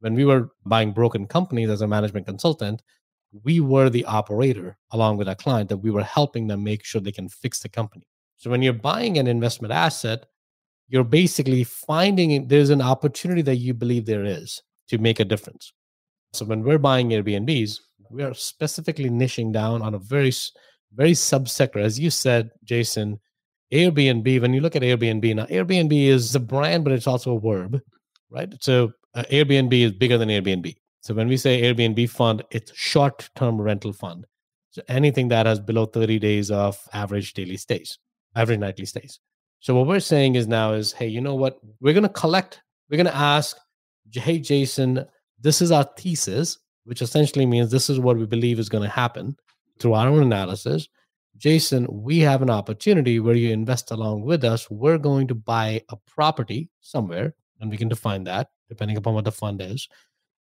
when 0.00 0.14
we 0.14 0.24
were 0.24 0.50
buying 0.66 0.92
broken 0.92 1.26
companies 1.26 1.70
as 1.70 1.82
a 1.82 1.86
management 1.86 2.26
consultant, 2.26 2.82
we 3.44 3.60
were 3.60 3.88
the 3.88 4.04
operator 4.04 4.76
along 4.90 5.16
with 5.16 5.28
our 5.28 5.34
client 5.34 5.68
that 5.68 5.78
we 5.78 5.90
were 5.90 6.02
helping 6.02 6.48
them 6.48 6.64
make 6.64 6.84
sure 6.84 7.00
they 7.00 7.12
can 7.12 7.28
fix 7.28 7.60
the 7.60 7.68
company. 7.68 8.06
So 8.36 8.50
when 8.50 8.62
you're 8.62 8.72
buying 8.72 9.18
an 9.18 9.26
investment 9.26 9.72
asset, 9.72 10.26
you're 10.88 11.04
basically 11.04 11.64
finding 11.64 12.48
there's 12.48 12.70
an 12.70 12.82
opportunity 12.82 13.42
that 13.42 13.56
you 13.56 13.74
believe 13.74 14.06
there 14.06 14.24
is 14.24 14.62
to 14.88 14.98
make 14.98 15.20
a 15.20 15.24
difference. 15.24 15.72
So 16.32 16.44
when 16.44 16.62
we're 16.62 16.78
buying 16.78 17.10
Airbnbs, 17.10 17.78
we 18.10 18.22
are 18.22 18.34
specifically 18.34 19.10
niching 19.10 19.52
down 19.52 19.82
on 19.82 19.94
a 19.94 19.98
very, 19.98 20.32
very 20.94 21.12
subsector. 21.12 21.82
As 21.82 21.98
you 21.98 22.10
said, 22.10 22.50
Jason, 22.64 23.20
Airbnb, 23.72 24.40
when 24.40 24.52
you 24.52 24.60
look 24.60 24.76
at 24.76 24.82
Airbnb, 24.82 25.34
now 25.34 25.46
Airbnb 25.46 25.92
is 25.92 26.34
a 26.34 26.40
brand, 26.40 26.84
but 26.84 26.92
it's 26.92 27.06
also 27.06 27.36
a 27.36 27.40
verb, 27.40 27.80
right? 28.30 28.52
So 28.60 28.92
uh, 29.14 29.24
Airbnb 29.30 29.72
is 29.72 29.92
bigger 29.92 30.18
than 30.18 30.28
Airbnb. 30.28 30.76
So 31.00 31.14
when 31.14 31.28
we 31.28 31.36
say 31.36 31.62
Airbnb 31.62 32.08
fund, 32.10 32.44
it's 32.50 32.72
short 32.74 33.28
term 33.34 33.60
rental 33.60 33.92
fund. 33.92 34.26
So 34.70 34.82
anything 34.88 35.28
that 35.28 35.46
has 35.46 35.58
below 35.58 35.86
30 35.86 36.18
days 36.18 36.50
of 36.50 36.78
average 36.92 37.34
daily 37.34 37.56
stays, 37.56 37.98
average 38.36 38.60
nightly 38.60 38.86
stays. 38.86 39.20
So 39.62 39.76
what 39.76 39.86
we're 39.86 40.00
saying 40.00 40.34
is 40.34 40.48
now 40.48 40.72
is, 40.72 40.92
hey, 40.92 41.06
you 41.06 41.20
know 41.20 41.36
what? 41.36 41.60
We're 41.80 41.94
going 41.94 42.02
to 42.02 42.08
collect, 42.08 42.60
we're 42.90 42.96
going 42.96 43.06
to 43.06 43.16
ask, 43.16 43.56
hey, 44.12 44.40
Jason, 44.40 45.06
this 45.40 45.62
is 45.62 45.70
our 45.70 45.88
thesis, 45.96 46.58
which 46.82 47.00
essentially 47.00 47.46
means 47.46 47.70
this 47.70 47.88
is 47.88 48.00
what 48.00 48.16
we 48.18 48.26
believe 48.26 48.58
is 48.58 48.68
going 48.68 48.82
to 48.82 48.90
happen 48.90 49.36
through 49.78 49.92
our 49.92 50.08
own 50.08 50.20
analysis. 50.20 50.88
Jason, 51.36 51.86
we 51.88 52.18
have 52.18 52.42
an 52.42 52.50
opportunity 52.50 53.20
where 53.20 53.36
you 53.36 53.52
invest 53.52 53.92
along 53.92 54.22
with 54.22 54.42
us. 54.42 54.68
We're 54.68 54.98
going 54.98 55.28
to 55.28 55.34
buy 55.36 55.80
a 55.90 55.96
property 56.08 56.68
somewhere, 56.80 57.32
and 57.60 57.70
we 57.70 57.76
can 57.76 57.88
define 57.88 58.24
that 58.24 58.48
depending 58.68 58.96
upon 58.96 59.14
what 59.14 59.24
the 59.24 59.30
fund 59.30 59.62
is. 59.62 59.88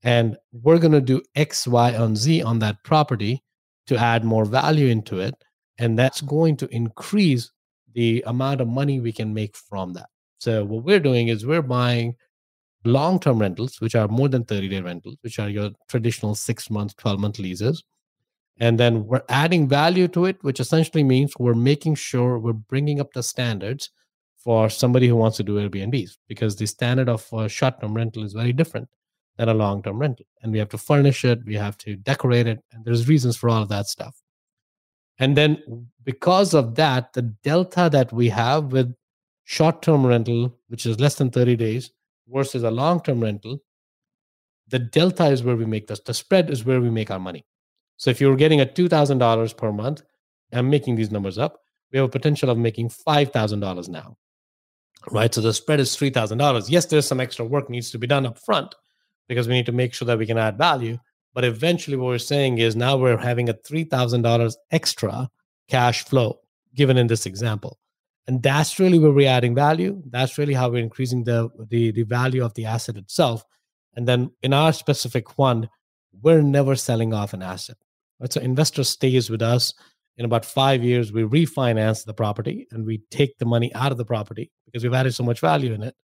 And 0.02 0.36
we're 0.52 0.78
going 0.78 0.92
to 0.92 1.00
do 1.00 1.22
X, 1.34 1.66
Y, 1.66 1.90
and 1.90 2.18
Z 2.18 2.42
on 2.42 2.58
that 2.58 2.84
property 2.84 3.42
to 3.86 3.96
add 3.96 4.24
more 4.24 4.44
value 4.44 4.88
into 4.88 5.20
it. 5.20 5.34
And 5.78 5.98
that's 5.98 6.20
going 6.20 6.58
to 6.58 6.68
increase 6.68 7.50
the 7.96 8.22
amount 8.26 8.60
of 8.60 8.68
money 8.68 9.00
we 9.00 9.10
can 9.10 9.32
make 9.32 9.56
from 9.56 9.94
that. 9.94 10.10
So, 10.38 10.64
what 10.64 10.84
we're 10.84 11.00
doing 11.00 11.28
is 11.28 11.46
we're 11.46 11.62
buying 11.62 12.14
long 12.84 13.18
term 13.18 13.38
rentals, 13.38 13.80
which 13.80 13.94
are 13.94 14.06
more 14.06 14.28
than 14.28 14.44
30 14.44 14.68
day 14.68 14.80
rentals, 14.82 15.16
which 15.22 15.38
are 15.38 15.48
your 15.48 15.70
traditional 15.88 16.34
six 16.34 16.70
month, 16.70 16.94
12 16.98 17.18
month 17.18 17.38
leases. 17.38 17.82
And 18.58 18.78
then 18.78 19.06
we're 19.06 19.24
adding 19.30 19.66
value 19.66 20.08
to 20.08 20.26
it, 20.26 20.36
which 20.42 20.60
essentially 20.60 21.04
means 21.04 21.32
we're 21.38 21.54
making 21.54 21.94
sure 21.94 22.38
we're 22.38 22.52
bringing 22.52 23.00
up 23.00 23.12
the 23.12 23.22
standards 23.22 23.90
for 24.36 24.68
somebody 24.70 25.08
who 25.08 25.16
wants 25.16 25.38
to 25.38 25.42
do 25.42 25.56
Airbnbs 25.56 26.18
because 26.28 26.54
the 26.54 26.66
standard 26.66 27.08
of 27.08 27.26
uh, 27.32 27.38
a 27.38 27.48
short 27.48 27.80
term 27.80 27.94
rental 27.94 28.24
is 28.24 28.34
very 28.34 28.52
different 28.52 28.88
than 29.38 29.48
a 29.48 29.54
long 29.54 29.82
term 29.82 29.98
rental. 29.98 30.26
And 30.42 30.52
we 30.52 30.58
have 30.58 30.68
to 30.70 30.78
furnish 30.78 31.24
it, 31.24 31.40
we 31.46 31.54
have 31.54 31.78
to 31.78 31.96
decorate 31.96 32.46
it, 32.46 32.62
and 32.72 32.84
there's 32.84 33.08
reasons 33.08 33.38
for 33.38 33.48
all 33.48 33.62
of 33.62 33.70
that 33.70 33.86
stuff. 33.86 34.16
And 35.18 35.36
then 35.36 35.88
because 36.04 36.54
of 36.54 36.74
that, 36.74 37.12
the 37.12 37.22
delta 37.22 37.88
that 37.90 38.12
we 38.12 38.28
have 38.28 38.72
with 38.72 38.94
short 39.44 39.82
term 39.82 40.06
rental, 40.06 40.54
which 40.68 40.86
is 40.86 41.00
less 41.00 41.14
than 41.14 41.30
30 41.30 41.56
days, 41.56 41.90
versus 42.28 42.62
a 42.62 42.70
long 42.70 43.00
term 43.00 43.20
rental, 43.20 43.62
the 44.68 44.78
delta 44.78 45.26
is 45.26 45.42
where 45.42 45.56
we 45.56 45.64
make 45.64 45.86
this. 45.86 46.00
The 46.00 46.14
spread 46.14 46.50
is 46.50 46.64
where 46.64 46.80
we 46.80 46.90
make 46.90 47.10
our 47.10 47.18
money. 47.18 47.46
So 47.96 48.10
if 48.10 48.20
you're 48.20 48.36
getting 48.36 48.60
a 48.60 48.66
$2,000 48.66 49.56
per 49.56 49.72
month, 49.72 50.02
I'm 50.52 50.68
making 50.68 50.96
these 50.96 51.10
numbers 51.10 51.38
up, 51.38 51.60
we 51.92 51.98
have 51.98 52.08
a 52.08 52.10
potential 52.10 52.50
of 52.50 52.58
making 52.58 52.88
$5,000 52.88 53.88
now. 53.88 54.16
Right. 55.10 55.32
So 55.32 55.40
the 55.40 55.52
spread 55.52 55.80
is 55.80 55.96
$3,000. 55.96 56.68
Yes, 56.68 56.86
there's 56.86 57.06
some 57.06 57.20
extra 57.20 57.44
work 57.44 57.70
needs 57.70 57.90
to 57.92 57.98
be 57.98 58.06
done 58.06 58.26
up 58.26 58.38
front 58.38 58.74
because 59.28 59.46
we 59.46 59.54
need 59.54 59.66
to 59.66 59.72
make 59.72 59.94
sure 59.94 60.06
that 60.06 60.18
we 60.18 60.26
can 60.26 60.38
add 60.38 60.58
value. 60.58 60.98
But 61.36 61.44
eventually, 61.44 61.98
what 61.98 62.06
we're 62.06 62.18
saying 62.18 62.56
is 62.56 62.76
now 62.76 62.96
we're 62.96 63.18
having 63.18 63.50
a 63.50 63.52
$3,000 63.52 64.54
extra 64.70 65.28
cash 65.68 66.02
flow 66.02 66.40
given 66.74 66.96
in 66.96 67.08
this 67.08 67.26
example. 67.26 67.78
And 68.26 68.42
that's 68.42 68.78
really 68.78 68.98
where 68.98 69.12
we're 69.12 69.28
adding 69.28 69.54
value. 69.54 70.02
That's 70.08 70.38
really 70.38 70.54
how 70.54 70.70
we're 70.70 70.82
increasing 70.82 71.24
the, 71.24 71.50
the 71.68 71.92
the 71.92 72.04
value 72.04 72.42
of 72.42 72.54
the 72.54 72.64
asset 72.64 72.96
itself. 72.96 73.44
And 73.94 74.08
then 74.08 74.30
in 74.42 74.54
our 74.54 74.72
specific 74.72 75.28
fund 75.28 75.68
we're 76.22 76.40
never 76.40 76.74
selling 76.74 77.12
off 77.12 77.34
an 77.34 77.42
asset. 77.42 77.76
Right? 78.18 78.32
So 78.32 78.40
investor 78.40 78.82
stays 78.82 79.28
with 79.28 79.42
us. 79.42 79.74
In 80.16 80.24
about 80.24 80.46
five 80.46 80.82
years 80.82 81.12
we 81.12 81.24
refinance 81.24 82.06
the 82.06 82.14
property 82.14 82.66
and 82.70 82.86
we 82.86 83.02
take 83.10 83.36
the 83.36 83.44
money 83.44 83.74
out 83.74 83.92
of 83.92 83.98
the 83.98 84.06
property 84.06 84.50
because 84.64 84.82
we've 84.82 84.94
added 84.94 85.14
so 85.14 85.22
much 85.22 85.40
value 85.40 85.74
in 85.74 85.82
it. 85.82 85.96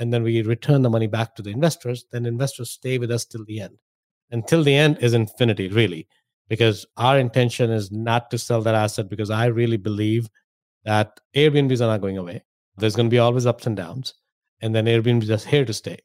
And 0.00 0.12
then 0.12 0.24
we 0.24 0.42
return 0.42 0.82
the 0.82 0.90
money 0.90 1.06
back 1.06 1.36
to 1.36 1.42
the 1.42 1.50
investors. 1.50 2.06
Then 2.10 2.26
investors 2.26 2.70
stay 2.70 2.98
with 2.98 3.12
us 3.12 3.24
till 3.24 3.44
the 3.44 3.60
end 3.60 3.78
until 4.34 4.62
the 4.64 4.74
end 4.74 4.98
is 5.00 5.14
infinity 5.14 5.68
really 5.68 6.06
because 6.48 6.86
our 6.96 7.18
intention 7.18 7.70
is 7.70 7.90
not 7.90 8.30
to 8.30 8.38
sell 8.38 8.62
that 8.62 8.74
asset 8.84 9.08
because 9.08 9.30
i 9.30 9.46
really 9.46 9.78
believe 9.90 10.28
that 10.84 11.18
Airbnbs 11.34 11.80
are 11.80 11.86
not 11.86 12.00
going 12.00 12.18
away. 12.18 12.44
There's 12.76 12.96
going 12.96 13.06
to 13.06 13.14
be 13.14 13.18
always 13.18 13.46
ups 13.46 13.66
and 13.66 13.76
downs, 13.76 14.14
and 14.60 14.74
then 14.74 14.86
Airbnb 14.86 15.22
is 15.22 15.28
just 15.28 15.46
here 15.46 15.64
to 15.64 15.72
stay. 15.72 15.98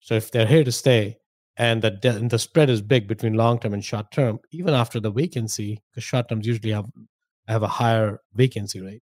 So 0.00 0.14
if 0.14 0.30
they're 0.30 0.46
here 0.46 0.64
to 0.64 0.72
stay, 0.72 1.18
and 1.56 1.80
the 1.82 1.90
de- 1.90 2.16
and 2.16 2.30
the 2.30 2.38
spread 2.38 2.68
is 2.68 2.82
big 2.82 3.08
between 3.08 3.34
long 3.34 3.58
term 3.58 3.72
and 3.72 3.84
short 3.84 4.10
term, 4.10 4.38
even 4.52 4.74
after 4.74 5.00
the 5.00 5.10
vacancy, 5.10 5.82
because 5.90 6.04
short 6.04 6.28
terms 6.28 6.46
usually 6.46 6.72
have 6.72 6.86
have 7.48 7.62
a 7.62 7.68
higher 7.68 8.20
vacancy 8.34 8.80
rate. 8.80 9.02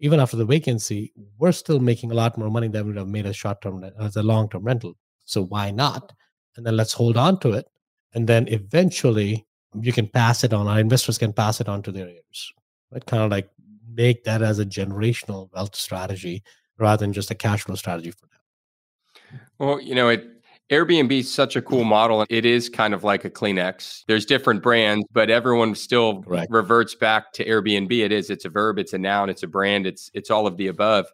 Even 0.00 0.18
after 0.20 0.36
the 0.36 0.44
vacancy, 0.44 1.12
we're 1.38 1.52
still 1.52 1.78
making 1.78 2.10
a 2.10 2.14
lot 2.14 2.36
more 2.36 2.50
money 2.50 2.68
than 2.68 2.84
we 2.84 2.92
would 2.92 2.98
have 2.98 3.08
made 3.08 3.26
a 3.26 3.32
short 3.32 3.62
term 3.62 3.84
as 4.00 4.16
a 4.16 4.22
long 4.22 4.48
term 4.48 4.64
rental. 4.64 4.94
So 5.24 5.44
why 5.44 5.70
not? 5.70 6.12
And 6.56 6.66
then 6.66 6.76
let's 6.76 6.92
hold 6.92 7.16
on 7.16 7.38
to 7.40 7.52
it, 7.52 7.66
and 8.14 8.28
then 8.28 8.48
eventually 8.48 9.46
you 9.80 9.92
can 9.92 10.06
pass 10.06 10.44
it 10.44 10.52
on. 10.52 10.68
Our 10.68 10.78
investors 10.78 11.18
can 11.18 11.32
pass 11.32 11.60
it 11.60 11.68
on 11.68 11.82
to 11.82 11.92
their 11.92 12.08
heirs. 12.08 12.52
Right? 12.90 13.04
Kind 13.04 13.22
of 13.22 13.30
like 13.30 13.50
make 13.92 14.24
that 14.24 14.42
as 14.42 14.58
a 14.58 14.66
generational 14.66 15.50
wealth 15.52 15.74
strategy 15.74 16.42
rather 16.78 17.00
than 17.04 17.12
just 17.12 17.30
a 17.30 17.34
cash 17.34 17.62
flow 17.62 17.74
strategy 17.74 18.10
for 18.10 18.26
them. 18.26 19.40
Well, 19.58 19.80
you 19.80 19.94
know, 19.94 20.08
it 20.08 20.26
Airbnb 20.70 21.12
is 21.12 21.32
such 21.32 21.56
a 21.56 21.62
cool 21.62 21.84
model. 21.84 22.24
It 22.30 22.46
is 22.46 22.70
kind 22.70 22.94
of 22.94 23.04
like 23.04 23.24
a 23.24 23.30
Kleenex. 23.30 24.04
There's 24.08 24.24
different 24.24 24.62
brands, 24.62 25.04
but 25.12 25.28
everyone 25.28 25.74
still 25.74 26.22
Correct. 26.22 26.50
reverts 26.50 26.94
back 26.94 27.32
to 27.34 27.44
Airbnb. 27.44 27.92
It 27.92 28.12
is. 28.12 28.30
It's 28.30 28.46
a 28.46 28.48
verb. 28.48 28.78
It's 28.78 28.94
a 28.94 28.98
noun. 28.98 29.28
It's 29.28 29.42
a 29.42 29.46
brand. 29.46 29.86
It's 29.86 30.10
it's 30.14 30.30
all 30.30 30.46
of 30.46 30.56
the 30.56 30.68
above. 30.68 31.06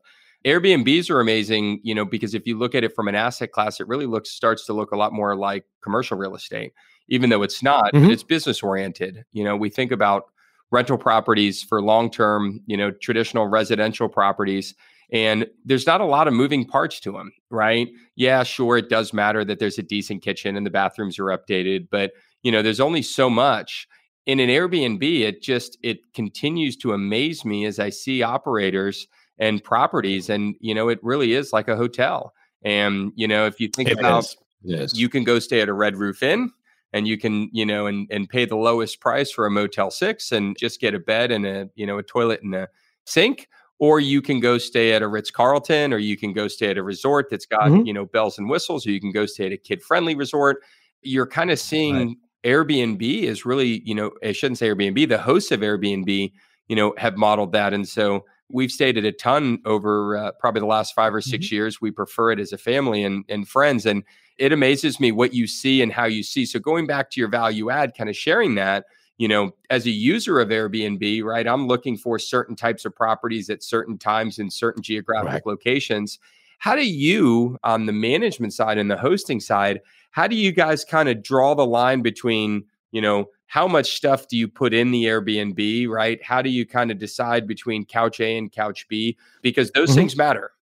Airbnbs 0.45 1.11
are 1.11 1.21
amazing, 1.21 1.81
you 1.83 1.95
know, 1.95 2.05
because 2.05 2.35
if 2.35 2.47
you 2.47 2.59
look 2.59 2.75
at 2.75 2.85
it 2.85 2.95
from 2.95 3.09
an 3.09 3.15
asset 3.15 3.53
class, 3.53 3.81
it 3.81 3.89
really 3.89 4.07
looks 4.07 4.31
starts 4.31 4.65
to 4.67 4.73
look 4.73 4.91
a 4.91 4.97
lot 4.97 5.13
more 5.13 5.37
like 5.37 5.65
commercial 5.83 6.17
real 6.17 6.35
estate, 6.35 6.73
even 7.09 7.31
though 7.31 7.43
it's 7.43 7.63
not. 7.63 7.93
Mm-hmm. 7.93 8.11
It's 8.11 8.23
business 8.23 8.63
oriented. 8.63 9.25
You 9.33 9.45
know, 9.45 9.57
we 9.57 9.69
think 9.69 9.93
about 9.93 10.25
rental 10.71 10.97
properties 10.97 11.63
for 11.63 11.83
long 11.83 12.11
term, 12.11 12.61
you 12.67 12.77
know, 12.77 12.91
traditional 12.91 13.49
residential 13.49 14.09
properties. 14.09 14.75
And 15.13 15.47
there's 15.65 15.87
not 15.87 16.01
a 16.01 16.07
lot 16.07 16.29
of 16.29 16.35
moving 16.35 16.65
parts 16.65 17.01
to 17.01 17.13
them, 17.13 17.33
right? 17.51 17.89
Yeah, 18.15 18.45
sure, 18.45 18.77
it 18.77 18.89
does 18.89 19.13
matter 19.13 19.45
that 19.45 19.59
there's 19.59 19.79
a 19.79 19.83
decent 19.83 20.23
kitchen 20.23 20.57
and 20.57 20.65
the 20.65 20.71
bathrooms 20.71 21.19
are 21.19 21.25
updated, 21.25 21.89
but 21.91 22.13
you 22.43 22.53
know, 22.53 22.63
there's 22.63 22.81
only 22.81 23.03
so 23.03 23.29
much. 23.29 23.87
In 24.27 24.39
an 24.39 24.49
Airbnb, 24.49 25.03
it 25.21 25.43
just 25.43 25.77
it 25.83 26.15
continues 26.15 26.77
to 26.79 26.93
amaze 26.93 27.45
me 27.45 27.67
as 27.67 27.79
I 27.79 27.91
see 27.91 28.23
operators 28.23 29.07
and 29.41 29.63
properties, 29.65 30.29
and 30.31 30.55
you 30.61 30.73
know, 30.75 30.89
it 30.89 31.01
really 31.03 31.33
is 31.33 31.53
like 31.53 31.67
a 31.67 31.75
hotel. 31.77 32.33
And 32.65 33.11
you 33.17 33.27
know, 33.27 33.47
if 33.47 33.59
you 33.59 33.69
think 33.75 33.89
It 33.89 33.99
about. 33.99 34.33
Yes. 34.63 34.95
you 34.95 35.09
can 35.09 35.25
go 35.25 35.39
stay 35.39 35.63
at 35.63 35.69
a 35.71 35.73
Red 35.73 35.97
Roof 35.97 36.23
Inn, 36.23 36.53
and 36.93 37.09
you 37.09 37.17
can 37.19 37.49
you 37.53 37.65
know 37.67 37.87
and 37.87 38.07
and 38.11 38.29
pay 38.29 38.45
the 38.45 38.57
lowest 38.57 39.01
price 39.01 39.33
for 39.33 39.47
a 39.47 39.51
Motel 39.51 39.91
Six 39.91 40.31
and 40.31 40.57
just 40.59 40.81
get 40.81 40.95
a 40.95 40.99
bed 41.01 41.33
and 41.33 41.47
a 41.47 41.69
you 41.75 41.87
know 41.87 41.99
a 41.99 42.03
toilet 42.03 42.43
and 42.43 42.55
a 42.55 42.69
sink. 43.07 43.49
Or 43.79 43.99
you 43.99 44.21
can 44.21 44.41
go 44.41 44.59
stay 44.59 44.93
at 44.93 45.01
a 45.01 45.09
Ritz 45.09 45.31
Carlton, 45.31 45.95
or 45.95 45.99
you 45.99 46.15
can 46.19 46.35
go 46.35 46.47
stay 46.49 46.69
at 46.69 46.77
a 46.77 46.83
resort 46.83 47.29
that's 47.31 47.47
got 47.47 47.71
Mhm. 47.71 47.87
you 47.87 47.95
know 47.95 48.05
bells 48.05 48.37
and 48.39 48.51
whistles, 48.51 48.87
or 48.87 48.91
you 48.91 49.01
can 49.01 49.11
go 49.13 49.25
stay 49.25 49.47
at 49.47 49.53
a 49.53 49.57
kid 49.57 49.83
friendly 49.83 50.15
resort. 50.15 50.59
You're 51.01 51.27
kind 51.27 51.51
of 51.51 51.59
seeing 51.59 52.17
Airbnb 52.45 53.23
is 53.23 53.47
really, 53.47 53.81
you 53.87 53.95
know, 53.95 54.11
I 54.23 54.33
shouldn't 54.33 54.59
say 54.59 54.69
Airbnb, 54.69 55.09
the 55.09 55.17
hosts 55.19 55.51
of 55.51 55.61
Airbnb, 55.61 56.33
you 56.69 56.77
know, 56.77 56.93
have 56.99 57.17
modeled 57.17 57.53
that. 57.53 57.73
And 57.73 57.89
so 57.89 58.25
we've 58.53 58.71
stated 58.71 59.05
a 59.05 59.13
ton 59.13 59.59
over 59.65 60.17
uh, 60.17 60.33
probably 60.33 60.61
the 60.61 60.67
last 60.67 60.95
five 60.95 61.15
or 61.15 61.21
6 61.21 61.51
years. 61.53 61.81
We 61.81 61.91
prefer 61.91 62.33
it 62.33 62.41
as 62.41 62.53
a 62.53 62.59
family 62.59 63.05
and, 63.05 63.25
and 63.29 63.47
friends. 63.49 63.87
And 63.87 64.05
it 64.39 64.53
amazes 64.53 64.99
me 65.01 65.13
what 65.13 65.35
you 65.35 65.47
see 65.47 65.83
and 65.83 65.93
how 65.93 66.07
you 66.07 66.23
see. 66.23 66.45
So 66.47 66.59
going 66.59 66.87
back 66.87 67.11
to 67.11 67.21
your 67.21 67.29
value 67.29 67.71
add, 67.71 67.95
kind 67.97 68.11
of 68.11 68.17
sharing 68.17 68.55
that, 68.57 68.87
you 69.19 69.29
know, 69.29 69.53
as 69.69 69.87
a 69.87 69.91
user 69.91 70.41
of 70.41 70.49
Airbnb, 70.49 71.23
right, 71.25 71.47
I'm 71.47 71.67
looking 71.67 71.97
for 71.97 72.19
certain 72.19 72.57
types 72.57 72.85
of 72.85 72.95
properties 72.97 73.51
at 73.51 73.63
certain 73.63 73.99
times 73.99 74.39
in 74.39 74.51
certain 74.51 74.83
geographic 74.83 75.27
Right. 75.33 75.47
locations. 75.47 76.19
How 76.59 76.75
do 76.75 76.87
you, 76.87 77.59
on 77.63 77.87
the 77.87 77.93
management 77.93 78.53
side 78.55 78.79
and 78.79 78.91
the 78.91 78.97
hosting 78.97 79.41
side, 79.41 79.81
how 80.11 80.27
do 80.27 80.37
you 80.37 80.53
guys 80.53 80.85
kind 80.85 81.09
of 81.09 81.23
draw 81.23 81.55
the 81.55 81.67
line 81.67 82.03
between 82.03 82.65
you 82.93 83.01
know 83.01 83.29
how 83.47 83.67
much 83.67 83.97
stuff 83.97 84.29
do 84.29 84.37
you 84.37 84.47
put 84.49 84.73
in 84.73 84.91
the 84.91 85.05
airbnb 85.05 85.89
right 85.89 86.23
how 86.23 86.41
do 86.43 86.51
you 86.51 86.65
kind 86.67 86.91
of 86.91 86.99
decide 86.99 87.47
between 87.47 87.85
couch 87.85 88.21
a 88.21 88.37
and 88.39 88.53
couch 88.53 88.87
b 88.89 89.17
because 89.43 89.71
those 89.73 89.91
Mhm. 89.91 89.95
things 89.97 90.17
matter 90.17 90.53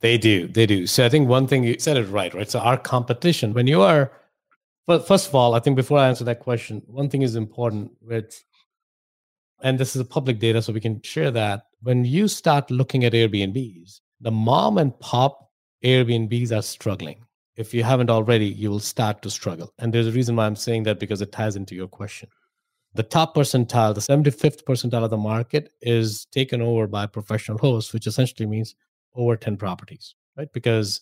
They 0.00 0.18
do. 0.18 0.48
They 0.48 0.66
do. 0.66 0.86
So 0.86 1.06
I 1.06 1.08
think 1.08 1.28
one 1.28 1.46
thing 1.46 1.64
you 1.64 1.78
said 1.78 1.96
it 1.96 2.04
right, 2.10 2.34
right? 2.34 2.50
So 2.50 2.58
our 2.58 2.76
competition, 2.76 3.54
when 3.54 3.66
you 3.66 3.80
are, 3.80 4.12
well, 4.86 4.98
first 5.00 5.28
of 5.28 5.34
all, 5.34 5.54
I 5.54 5.60
think 5.60 5.76
before 5.76 5.98
I 5.98 6.08
answer 6.08 6.24
that 6.24 6.40
question, 6.40 6.82
one 6.86 7.08
thing 7.08 7.22
is 7.22 7.36
important, 7.36 7.92
which, 8.00 8.44
and 9.62 9.78
this 9.78 9.96
is 9.96 10.02
a 10.02 10.04
public 10.16 10.40
data, 10.40 10.60
so 10.60 10.74
we 10.74 10.80
can 10.80 11.00
share 11.02 11.30
that. 11.30 11.68
When 11.80 12.04
you 12.04 12.28
start 12.28 12.70
looking 12.70 13.04
at 13.04 13.14
Airbnbs, 13.14 14.00
the 14.20 14.30
mom 14.30 14.76
and 14.76 14.92
pop 14.98 15.50
Airbnbs 15.82 16.52
are 16.52 16.62
struggling. 16.62 17.24
If 17.56 17.72
you 17.72 17.84
haven't 17.84 18.10
already, 18.10 18.46
you 18.46 18.70
will 18.70 18.80
start 18.80 19.22
to 19.22 19.30
struggle. 19.30 19.72
And 19.78 19.92
there's 19.92 20.08
a 20.08 20.12
reason 20.12 20.36
why 20.36 20.46
I'm 20.46 20.56
saying 20.56 20.84
that 20.84 20.98
because 20.98 21.22
it 21.22 21.32
ties 21.32 21.56
into 21.56 21.74
your 21.74 21.88
question. 21.88 22.28
The 22.94 23.02
top 23.02 23.34
percentile, 23.34 23.94
the 23.94 24.00
75th 24.00 24.64
percentile 24.64 25.04
of 25.04 25.10
the 25.10 25.16
market 25.16 25.72
is 25.80 26.26
taken 26.26 26.62
over 26.62 26.86
by 26.86 27.06
professional 27.06 27.58
hosts, 27.58 27.92
which 27.92 28.06
essentially 28.06 28.46
means 28.46 28.74
over 29.14 29.36
10 29.36 29.56
properties, 29.56 30.14
right? 30.36 30.52
Because 30.52 31.00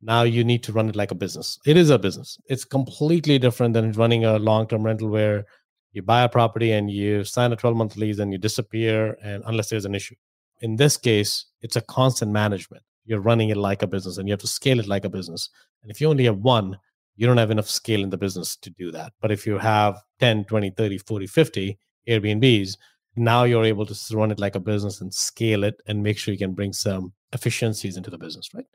now 0.00 0.22
you 0.22 0.44
need 0.44 0.62
to 0.64 0.72
run 0.72 0.88
it 0.88 0.96
like 0.96 1.10
a 1.10 1.14
business. 1.14 1.58
It 1.66 1.76
is 1.76 1.90
a 1.90 1.98
business. 1.98 2.38
It's 2.46 2.64
completely 2.64 3.38
different 3.38 3.74
than 3.74 3.92
running 3.92 4.24
a 4.24 4.38
long 4.38 4.66
term 4.66 4.82
rental 4.82 5.08
where 5.08 5.46
you 5.92 6.02
buy 6.02 6.22
a 6.22 6.28
property 6.28 6.72
and 6.72 6.90
you 6.90 7.24
sign 7.24 7.52
a 7.52 7.56
12 7.56 7.76
month 7.76 7.96
lease 7.96 8.18
and 8.18 8.32
you 8.32 8.38
disappear, 8.38 9.16
and 9.22 9.42
unless 9.46 9.70
there's 9.70 9.86
an 9.86 9.94
issue. 9.94 10.16
In 10.60 10.76
this 10.76 10.96
case, 10.96 11.46
it's 11.62 11.76
a 11.76 11.80
constant 11.80 12.32
management. 12.32 12.82
You're 13.04 13.20
running 13.20 13.50
it 13.50 13.56
like 13.56 13.82
a 13.82 13.86
business 13.86 14.18
and 14.18 14.28
you 14.28 14.32
have 14.32 14.40
to 14.40 14.46
scale 14.46 14.80
it 14.80 14.86
like 14.86 15.04
a 15.04 15.10
business. 15.10 15.50
And 15.82 15.90
if 15.90 16.00
you 16.00 16.08
only 16.08 16.24
have 16.24 16.38
one, 16.38 16.78
you 17.16 17.26
don't 17.26 17.36
have 17.36 17.50
enough 17.50 17.68
scale 17.68 18.02
in 18.02 18.10
the 18.10 18.16
business 18.16 18.56
to 18.56 18.70
do 18.70 18.90
that. 18.92 19.12
But 19.20 19.30
if 19.30 19.46
you 19.46 19.58
have 19.58 19.96
10, 20.20 20.44
20, 20.46 20.70
30, 20.70 20.98
40, 20.98 21.26
50 21.26 21.78
Airbnbs, 22.08 22.76
now 23.16 23.44
you're 23.44 23.64
able 23.64 23.86
to 23.86 24.16
run 24.16 24.30
it 24.32 24.40
like 24.40 24.56
a 24.56 24.60
business 24.60 25.00
and 25.00 25.12
scale 25.12 25.64
it 25.64 25.80
and 25.86 26.02
make 26.02 26.18
sure 26.18 26.32
you 26.32 26.38
can 26.38 26.54
bring 26.54 26.72
some 26.72 27.12
efficiencies 27.32 27.96
into 27.96 28.10
the 28.10 28.18
business, 28.18 28.52
right? 28.54 28.66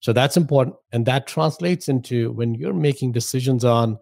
So 0.00 0.12
that's 0.12 0.36
important. 0.36 0.76
And 0.92 1.06
that 1.06 1.26
translates 1.26 1.88
into 1.88 2.32
when 2.32 2.54
you're 2.54 2.74
making 2.74 3.12
decisions 3.12 3.64
on 3.64 3.98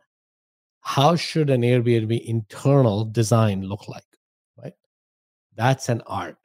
how 0.81 1.17
should 1.17 1.49
an 1.49 1.63
Airbnb 1.63 2.25
internal 2.25 3.05
design 3.05 3.63
look 3.63 3.89
like, 3.89 4.05
right? 4.61 4.75
That's 5.55 5.89
an 5.89 6.03
art. 6.07 6.37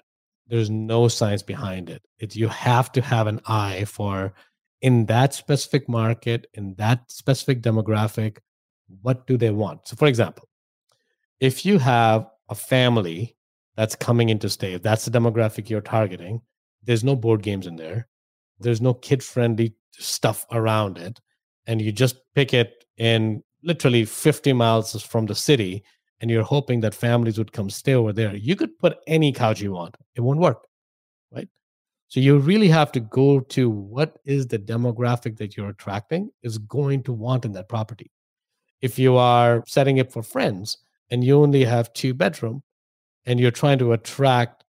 There's 0.50 0.70
no 0.70 1.08
science 1.08 1.44
behind 1.44 1.90
it. 1.90 2.02
It's 2.18 2.36
you 2.36 2.48
have 2.48 2.92
to 2.94 3.02
have 3.02 3.28
an 3.28 3.40
eye 3.46 3.86
for 3.86 4.34
in 4.82 5.06
that 5.06 5.34
specific 5.34 5.88
market, 5.88 6.48
in 6.54 6.74
that 6.76 7.12
specific 7.12 7.62
demographic, 7.62 8.38
what 9.02 9.28
do 9.28 9.38
they 9.38 9.52
want? 9.52 9.88
So 9.88 9.96
for 9.96 10.08
example, 10.08 10.50
if 11.40 11.66
you 11.66 11.78
have 11.78 12.28
a 12.50 12.56
family 12.56 13.36
that's 13.76 13.96
coming 13.96 14.30
into 14.30 14.50
stay, 14.50 14.74
if 14.74 14.82
that's 14.82 15.06
the 15.06 15.18
demographic 15.18 15.70
you're 15.70 15.82
targeting, 15.82 16.42
there's 16.84 17.04
no 17.04 17.16
board 17.16 17.44
games 17.44 17.68
in 17.68 17.76
there. 17.76 18.08
There's 18.60 18.82
no 18.82 18.94
kid 18.94 19.24
friendly 19.24 19.76
stuff 19.92 20.46
around 20.52 20.98
it. 20.98 21.20
And 21.68 21.82
you 21.82 21.92
just 21.92 22.16
pick 22.34 22.54
it 22.54 22.86
in 22.98 23.44
literally 23.64 24.06
50 24.06 24.54
miles 24.54 25.02
from 25.04 25.28
the 25.28 25.36
city 25.36 25.84
and 26.22 26.30
you're 26.30 26.44
hoping 26.44 26.82
that 26.82 26.94
families 26.94 27.38
would 27.38 27.54
come 27.54 27.70
stay 27.70 27.94
over 27.94 28.12
there. 28.14 28.36
You 28.36 28.56
could 28.56 28.78
put 28.78 28.98
any 29.08 29.32
couch 29.32 29.62
you 29.62 29.72
want, 29.72 29.96
it 30.16 30.22
won't 30.22 30.40
work, 30.40 30.68
right? 31.32 31.48
So 32.08 32.20
you 32.20 32.38
really 32.40 32.68
have 32.68 32.92
to 32.94 33.00
go 33.00 33.40
to 33.40 33.70
what 33.70 34.20
is 34.26 34.48
the 34.48 34.60
demographic 34.60 35.38
that 35.38 35.56
you're 35.56 35.70
attracting 35.70 36.30
is 36.44 36.58
going 36.58 37.04
to 37.04 37.14
want 37.14 37.46
in 37.46 37.54
that 37.54 37.70
property. 37.70 38.12
If 38.82 38.98
you 38.98 39.18
are 39.18 39.64
setting 39.68 39.98
it 39.98 40.12
for 40.12 40.24
friends 40.24 40.78
and 41.10 41.24
you 41.24 41.42
only 41.42 41.64
have 41.66 41.94
two 41.94 42.14
bedroom 42.14 42.64
and 43.26 43.40
you're 43.40 43.52
trying 43.52 43.80
to 43.80 43.94
attract 43.94 44.64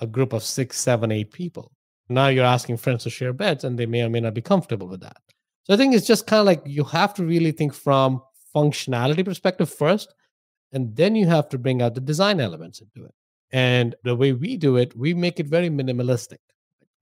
a 0.00 0.06
group 0.06 0.32
of 0.32 0.42
six, 0.42 0.80
seven, 0.80 1.12
eight 1.12 1.30
people, 1.32 1.72
now 2.08 2.28
you're 2.28 2.44
asking 2.44 2.78
friends 2.78 3.04
to 3.04 3.10
share 3.10 3.32
beds 3.32 3.64
and 3.64 3.78
they 3.78 3.86
may 3.86 4.02
or 4.02 4.08
may 4.08 4.20
not 4.20 4.34
be 4.34 4.40
comfortable 4.42 4.88
with 4.88 5.00
that. 5.00 5.18
So 5.64 5.74
I 5.74 5.76
think 5.76 5.94
it's 5.94 6.06
just 6.06 6.26
kind 6.26 6.40
of 6.40 6.46
like 6.46 6.62
you 6.64 6.84
have 6.84 7.14
to 7.14 7.24
really 7.24 7.52
think 7.52 7.72
from 7.72 8.22
functionality 8.54 9.24
perspective 9.24 9.72
first, 9.72 10.12
and 10.72 10.94
then 10.96 11.16
you 11.16 11.26
have 11.26 11.48
to 11.50 11.58
bring 11.58 11.82
out 11.82 11.94
the 11.94 12.00
design 12.00 12.40
elements 12.40 12.80
into 12.80 13.04
it. 13.06 13.14
And 13.52 13.94
the 14.04 14.14
way 14.14 14.32
we 14.32 14.56
do 14.56 14.76
it, 14.76 14.96
we 14.96 15.14
make 15.14 15.40
it 15.40 15.46
very 15.46 15.68
minimalistic. 15.68 16.38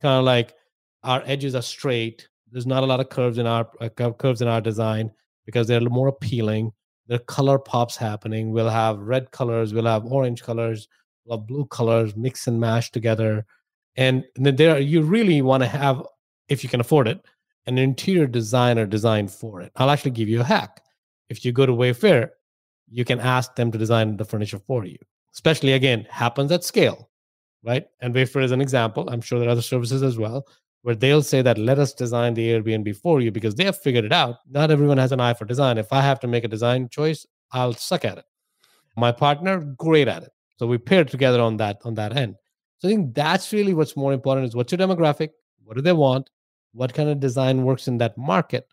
Kind 0.01 0.19
of 0.19 0.25
like 0.25 0.55
our 1.03 1.23
edges 1.27 1.55
are 1.55 1.63
straight. 1.63 2.29
There's 2.51 2.67
not 2.67 2.83
a 2.83 2.87
lot 2.87 3.01
of 3.01 3.11
curves 3.11 3.39
in 3.39 3.47
our 3.47 3.69
uh, 3.81 3.89
curves 3.91 4.41
in 4.41 4.49
our 4.49 4.61
design 4.61 5.11
because 5.45 5.67
they're 5.67 5.81
more 5.81 6.09
appealing. 6.09 6.73
Are 7.11 7.19
color 7.19 7.59
pops 7.59 7.97
happening. 7.97 8.51
We'll 8.51 8.69
have 8.69 8.99
red 8.99 9.31
colors. 9.31 9.73
We'll 9.73 9.85
have 9.87 10.05
orange 10.05 10.43
colors. 10.43 10.89
We'll 11.25 11.39
have 11.39 11.47
blue 11.47 11.67
colors 11.67 12.17
mix 12.17 12.47
and 12.47 12.61
mash 12.61 12.91
together. 12.91 13.47
And 13.97 14.25
then 14.37 14.57
there, 14.57 14.79
you 14.79 15.03
really 15.03 15.43
want 15.43 15.63
to 15.63 15.69
have, 15.69 16.03
if 16.49 16.63
you 16.63 16.71
can 16.71 16.81
afford 16.81 17.09
it, 17.09 17.21
an 17.67 17.79
interior 17.79 18.27
designer 18.27 18.87
designed 18.87 19.31
for 19.31 19.61
it. 19.61 19.73
I'll 19.77 19.91
actually 19.91 20.13
give 20.13 20.29
you 20.29 20.41
a 20.41 20.45
hack. 20.45 20.83
If 21.29 21.45
you 21.45 21.53
go 21.53 21.67
to 21.67 21.73
Wayfair, 21.73 22.31
you 22.91 23.05
can 23.05 23.21
ask 23.21 23.55
them 23.55 23.71
to 23.73 23.79
design 23.79 24.17
the 24.17 24.25
furniture 24.25 24.59
for 24.59 24.85
you. 24.85 24.99
Especially 25.33 25.73
again, 25.73 26.07
happens 26.11 26.51
at 26.53 26.65
scale, 26.65 27.11
right? 27.63 27.87
And 28.01 28.15
Wayfair 28.15 28.43
is 28.43 28.53
an 28.53 28.61
example. 28.61 29.09
I'm 29.09 29.21
sure 29.21 29.39
there 29.39 29.49
are 29.49 29.53
other 29.53 29.63
services 29.63 30.03
as 30.03 30.19
well 30.19 30.47
where 30.83 30.95
they'll 30.95 31.23
say 31.23 31.43
that 31.43 31.59
let 31.59 31.79
us 31.79 31.93
design 31.93 32.35
the 32.35 32.49
Airbnb 32.49 32.97
for 32.97 33.21
you 33.21 33.31
because 33.31 33.55
they 33.55 33.65
have 33.65 33.79
figured 33.79 34.05
it 34.05 34.13
out. 34.13 34.37
Not 34.49 34.71
everyone 34.71 34.99
has 34.99 35.13
an 35.13 35.21
eye 35.21 35.35
for 35.35 35.45
design. 35.45 35.77
If 35.79 35.93
I 35.93 36.01
have 36.01 36.21
to 36.21 36.27
make 36.27 36.45
a 36.45 36.49
design 36.49 36.89
choice, 36.89 37.27
I'll 37.53 37.75
suck 37.75 38.05
at 38.05 38.19
it. 38.19 38.25
My 38.97 39.13
partner, 39.13 39.61
great 39.77 40.09
at 40.09 40.23
it. 40.23 40.33
So 40.57 40.67
we 40.67 40.79
paired 40.79 41.09
together 41.09 41.41
on 41.41 41.57
that 41.59 41.79
on 41.85 41.95
that 41.95 42.17
end. 42.17 42.37
So 42.79 42.89
I 42.89 42.93
think 42.93 43.15
that's 43.15 43.53
really 43.53 43.75
what's 43.75 43.97
more 43.97 44.13
important 44.13 44.47
is 44.47 44.57
what's 44.57 44.73
your 44.73 44.79
demographic? 44.79 45.31
What 45.65 45.77
do 45.77 45.83
they 45.83 45.93
want? 45.93 46.31
What 46.73 46.95
kind 46.95 47.09
of 47.09 47.21
design 47.21 47.65
works 47.65 47.89
in 47.89 47.99
that 47.99 48.17
market? 48.17 48.67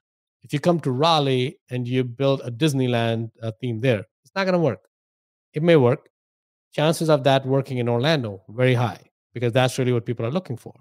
If 0.46 0.54
you 0.54 0.60
come 0.60 0.80
to 0.82 0.92
Raleigh 0.92 1.58
and 1.72 1.88
you 1.88 2.04
build 2.04 2.42
a 2.42 2.52
Disneyland 2.52 3.32
uh, 3.42 3.52
theme 3.60 3.80
there, 3.82 4.02
it's 4.24 4.36
not 4.36 4.44
going 4.44 4.54
to 4.54 4.60
work. 4.60 4.82
It 5.56 5.64
may 5.64 5.76
work. 5.76 6.08
Chances 6.72 7.10
of 7.10 7.24
that 7.24 7.48
working 7.48 7.80
in 7.80 7.90
Orlando 7.90 8.44
very 8.50 8.76
high 8.76 9.02
because 9.34 9.54
that's 9.54 9.80
really 9.80 9.92
what 9.92 10.06
people 10.06 10.24
are 10.24 10.30
looking 10.32 10.56
for. 10.56 10.76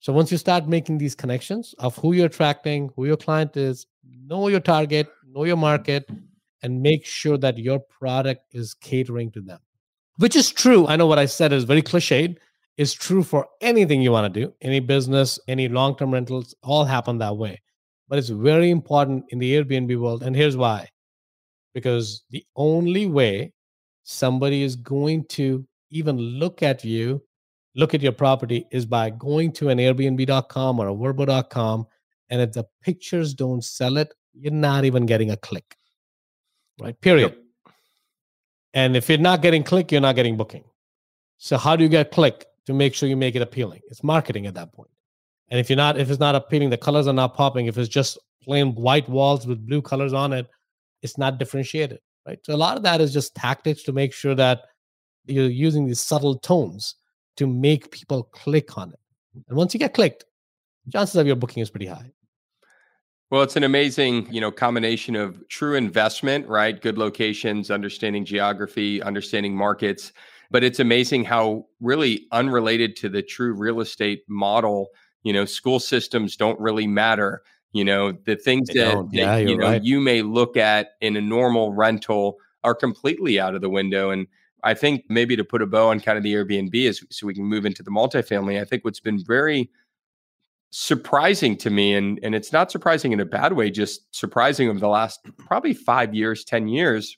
So 0.00 0.12
once 0.12 0.32
you 0.32 0.38
start 0.38 0.66
making 0.66 0.98
these 0.98 1.14
connections 1.14 1.72
of 1.78 1.96
who 1.98 2.14
you're 2.14 2.26
attracting, 2.26 2.90
who 2.96 3.04
your 3.06 3.16
client 3.16 3.56
is, 3.56 3.86
know 4.24 4.48
your 4.48 4.58
target, 4.58 5.06
know 5.24 5.44
your 5.44 5.56
market, 5.56 6.10
and 6.64 6.82
make 6.82 7.06
sure 7.06 7.38
that 7.38 7.58
your 7.58 7.78
product 7.78 8.40
is 8.54 8.74
catering 8.74 9.30
to 9.32 9.40
them. 9.40 9.60
Which 10.16 10.34
is 10.34 10.50
true. 10.50 10.88
I 10.88 10.96
know 10.96 11.06
what 11.06 11.20
I 11.20 11.26
said 11.26 11.52
is 11.52 11.62
very 11.62 11.82
cliched. 11.82 12.38
Is 12.76 12.92
true 12.92 13.22
for 13.22 13.46
anything 13.60 14.02
you 14.02 14.10
want 14.10 14.34
to 14.34 14.40
do, 14.40 14.52
any 14.60 14.80
business, 14.80 15.38
any 15.46 15.68
long-term 15.68 16.12
rentals, 16.12 16.56
all 16.62 16.84
happen 16.84 17.18
that 17.18 17.36
way. 17.36 17.62
But 18.08 18.18
it's 18.18 18.28
very 18.28 18.70
important 18.70 19.24
in 19.30 19.38
the 19.38 19.54
Airbnb 19.54 19.98
world, 20.00 20.22
and 20.22 20.34
here's 20.34 20.56
why: 20.56 20.88
because 21.74 22.24
the 22.30 22.44
only 22.56 23.06
way 23.06 23.52
somebody 24.04 24.62
is 24.62 24.76
going 24.76 25.24
to 25.24 25.66
even 25.90 26.16
look 26.16 26.62
at 26.62 26.84
you 26.84 27.22
look 27.76 27.94
at 27.94 28.02
your 28.02 28.12
property 28.12 28.66
is 28.72 28.84
by 28.86 29.10
going 29.10 29.52
to 29.52 29.68
an 29.68 29.78
Airbnb.com 29.78 30.80
or 30.80 30.88
a 30.88 30.94
Vrbo.com. 30.94 31.86
And 32.30 32.40
if 32.40 32.52
the 32.52 32.64
pictures 32.82 33.34
don't 33.34 33.62
sell 33.62 33.98
it, 33.98 34.12
you're 34.32 34.52
not 34.52 34.84
even 34.84 35.06
getting 35.06 35.30
a 35.30 35.36
click. 35.36 35.76
Right? 36.80 37.00
Period. 37.00 37.32
Yep. 37.32 37.74
And 38.74 38.96
if 38.96 39.08
you're 39.08 39.18
not 39.18 39.42
getting 39.42 39.62
click, 39.62 39.92
you're 39.92 40.00
not 40.00 40.16
getting 40.16 40.36
booking. 40.36 40.64
So 41.38 41.56
how 41.56 41.76
do 41.76 41.84
you 41.84 41.88
get 41.88 42.10
click 42.10 42.46
to 42.66 42.74
make 42.74 42.94
sure 42.94 43.08
you 43.08 43.16
make 43.16 43.36
it 43.36 43.42
appealing? 43.42 43.80
It's 43.88 44.02
marketing 44.02 44.46
at 44.46 44.54
that 44.54 44.72
point. 44.72 44.90
And 45.50 45.60
if 45.60 45.70
you're 45.70 45.76
not, 45.76 45.98
if 45.98 46.10
it's 46.10 46.20
not 46.20 46.34
appealing, 46.34 46.70
the 46.70 46.76
colors 46.76 47.06
are 47.06 47.12
not 47.12 47.34
popping. 47.34 47.66
If 47.66 47.78
it's 47.78 47.88
just 47.88 48.18
plain 48.42 48.74
white 48.74 49.08
walls 49.08 49.46
with 49.46 49.66
blue 49.66 49.82
colors 49.82 50.12
on 50.12 50.32
it, 50.32 50.48
it's 51.02 51.18
not 51.18 51.38
differentiated, 51.38 52.00
right? 52.26 52.38
So 52.42 52.54
a 52.54 52.56
lot 52.56 52.76
of 52.76 52.82
that 52.82 53.00
is 53.00 53.12
just 53.12 53.34
tactics 53.34 53.82
to 53.84 53.92
make 53.92 54.12
sure 54.12 54.34
that 54.34 54.62
you're 55.26 55.48
using 55.48 55.86
these 55.86 56.00
subtle 56.00 56.38
tones 56.38 56.94
to 57.36 57.46
make 57.46 57.90
people 57.90 58.24
click 58.32 58.78
on 58.78 58.90
it. 58.90 58.98
And 59.48 59.56
once 59.56 59.74
you 59.74 59.80
get 59.80 59.94
clicked, 59.94 60.24
chances 60.92 61.16
of 61.16 61.26
your 61.26 61.36
booking 61.36 61.62
is 61.62 61.70
pretty 61.70 61.86
high. 61.86 62.10
Well, 63.30 63.42
it's 63.42 63.56
an 63.56 63.64
amazing, 63.64 64.32
you 64.32 64.40
know, 64.40 64.52
combination 64.52 65.16
of 65.16 65.46
true 65.48 65.74
investment, 65.74 66.46
right? 66.46 66.80
Good 66.80 66.96
locations, 66.96 67.72
understanding 67.72 68.24
geography, 68.24 69.02
understanding 69.02 69.56
markets, 69.56 70.12
but 70.50 70.62
it's 70.62 70.78
amazing 70.78 71.24
how 71.24 71.66
really 71.80 72.28
unrelated 72.30 72.94
to 72.96 73.08
the 73.08 73.22
true 73.22 73.52
real 73.52 73.80
estate 73.80 74.22
model, 74.28 74.88
you 75.22 75.32
know, 75.32 75.44
school 75.44 75.80
systems 75.80 76.36
don't 76.36 76.58
really 76.60 76.86
matter. 76.86 77.42
You 77.72 77.84
know, 77.84 78.12
the 78.12 78.36
things 78.36 78.68
they 78.68 78.74
that, 78.80 79.08
yeah, 79.12 79.36
you 79.36 79.56
know 79.56 79.66
right. 79.66 79.82
you 79.82 80.00
may 80.00 80.22
look 80.22 80.56
at 80.56 80.90
in 81.00 81.16
a 81.16 81.20
normal 81.20 81.72
rental 81.72 82.38
are 82.64 82.74
completely 82.74 83.38
out 83.38 83.54
of 83.54 83.60
the 83.60 83.70
window 83.70 84.10
and 84.10 84.26
I 84.66 84.74
think 84.74 85.04
maybe 85.08 85.36
to 85.36 85.44
put 85.44 85.62
a 85.62 85.66
bow 85.66 85.90
on 85.90 86.00
kind 86.00 86.18
of 86.18 86.24
the 86.24 86.34
Airbnb 86.34 86.74
is 86.74 87.04
so 87.10 87.26
we 87.26 87.34
can 87.34 87.44
move 87.44 87.66
into 87.66 87.84
the 87.84 87.90
multifamily. 87.90 88.60
I 88.60 88.64
think 88.64 88.84
what's 88.84 88.98
been 88.98 89.22
very 89.24 89.70
surprising 90.70 91.56
to 91.58 91.70
me, 91.70 91.94
and 91.94 92.18
and 92.24 92.34
it's 92.34 92.52
not 92.52 92.72
surprising 92.72 93.12
in 93.12 93.20
a 93.20 93.24
bad 93.24 93.52
way, 93.52 93.70
just 93.70 94.12
surprising 94.14 94.68
over 94.68 94.80
the 94.80 94.88
last 94.88 95.20
probably 95.38 95.72
five 95.72 96.14
years, 96.16 96.42
ten 96.42 96.66
years, 96.66 97.16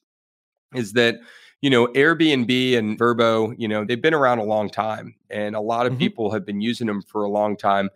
is 0.74 0.92
that 0.92 1.16
you 1.60 1.70
know 1.70 1.86
Airbnb 1.88 2.76
and 2.76 2.98
Vrbo, 2.98 3.54
you 3.58 3.68
know 3.68 3.84
they've 3.84 4.00
been 4.00 4.14
around 4.14 4.38
a 4.38 4.44
long 4.44 4.70
time, 4.70 5.14
and 5.30 5.56
a 5.56 5.60
lot 5.60 5.86
of 5.86 5.92
mm-hmm. 5.92 6.00
people 6.00 6.30
have 6.30 6.44
been 6.44 6.60
using 6.60 6.86
them 6.86 7.02
for 7.02 7.24
a 7.24 7.30
long 7.30 7.56
time 7.56 7.90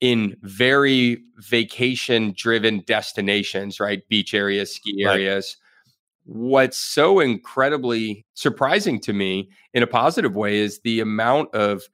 in 0.00 0.36
very 0.42 1.22
vacation 1.38 2.32
driven 2.36 2.82
destinations, 2.86 3.80
right? 3.80 4.08
Beach 4.08 4.34
areas, 4.34 4.74
ski 4.74 5.04
areas. 5.04 5.56
Right 5.58 5.64
what's 6.28 6.78
so 6.78 7.20
incredibly 7.20 8.26
surprising 8.34 9.00
to 9.00 9.14
me 9.14 9.48
in 9.72 9.82
a 9.82 9.86
positive 9.86 10.36
way 10.36 10.58
is 10.58 10.80
the 10.80 11.00
amount 11.00 11.52
of 11.54 11.88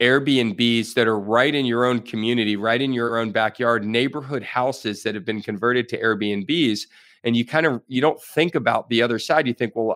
Airbnbs 0.00 0.94
that 0.94 1.06
are 1.06 1.20
right 1.20 1.54
in 1.54 1.66
your 1.66 1.84
own 1.84 2.00
community, 2.00 2.56
right 2.56 2.80
in 2.80 2.94
your 2.94 3.18
own 3.18 3.32
backyard, 3.32 3.84
neighborhood 3.84 4.42
houses 4.42 5.02
that 5.02 5.14
have 5.14 5.26
been 5.26 5.42
converted 5.42 5.90
to 5.90 6.00
Airbnbs. 6.00 6.80
And 7.22 7.36
you 7.36 7.44
kind 7.44 7.66
of 7.66 7.82
you 7.86 8.00
don't 8.00 8.20
think 8.22 8.54
about 8.54 8.88
the 8.88 9.02
other 9.02 9.18
side. 9.18 9.46
You 9.46 9.52
think, 9.52 9.76
well, 9.76 9.94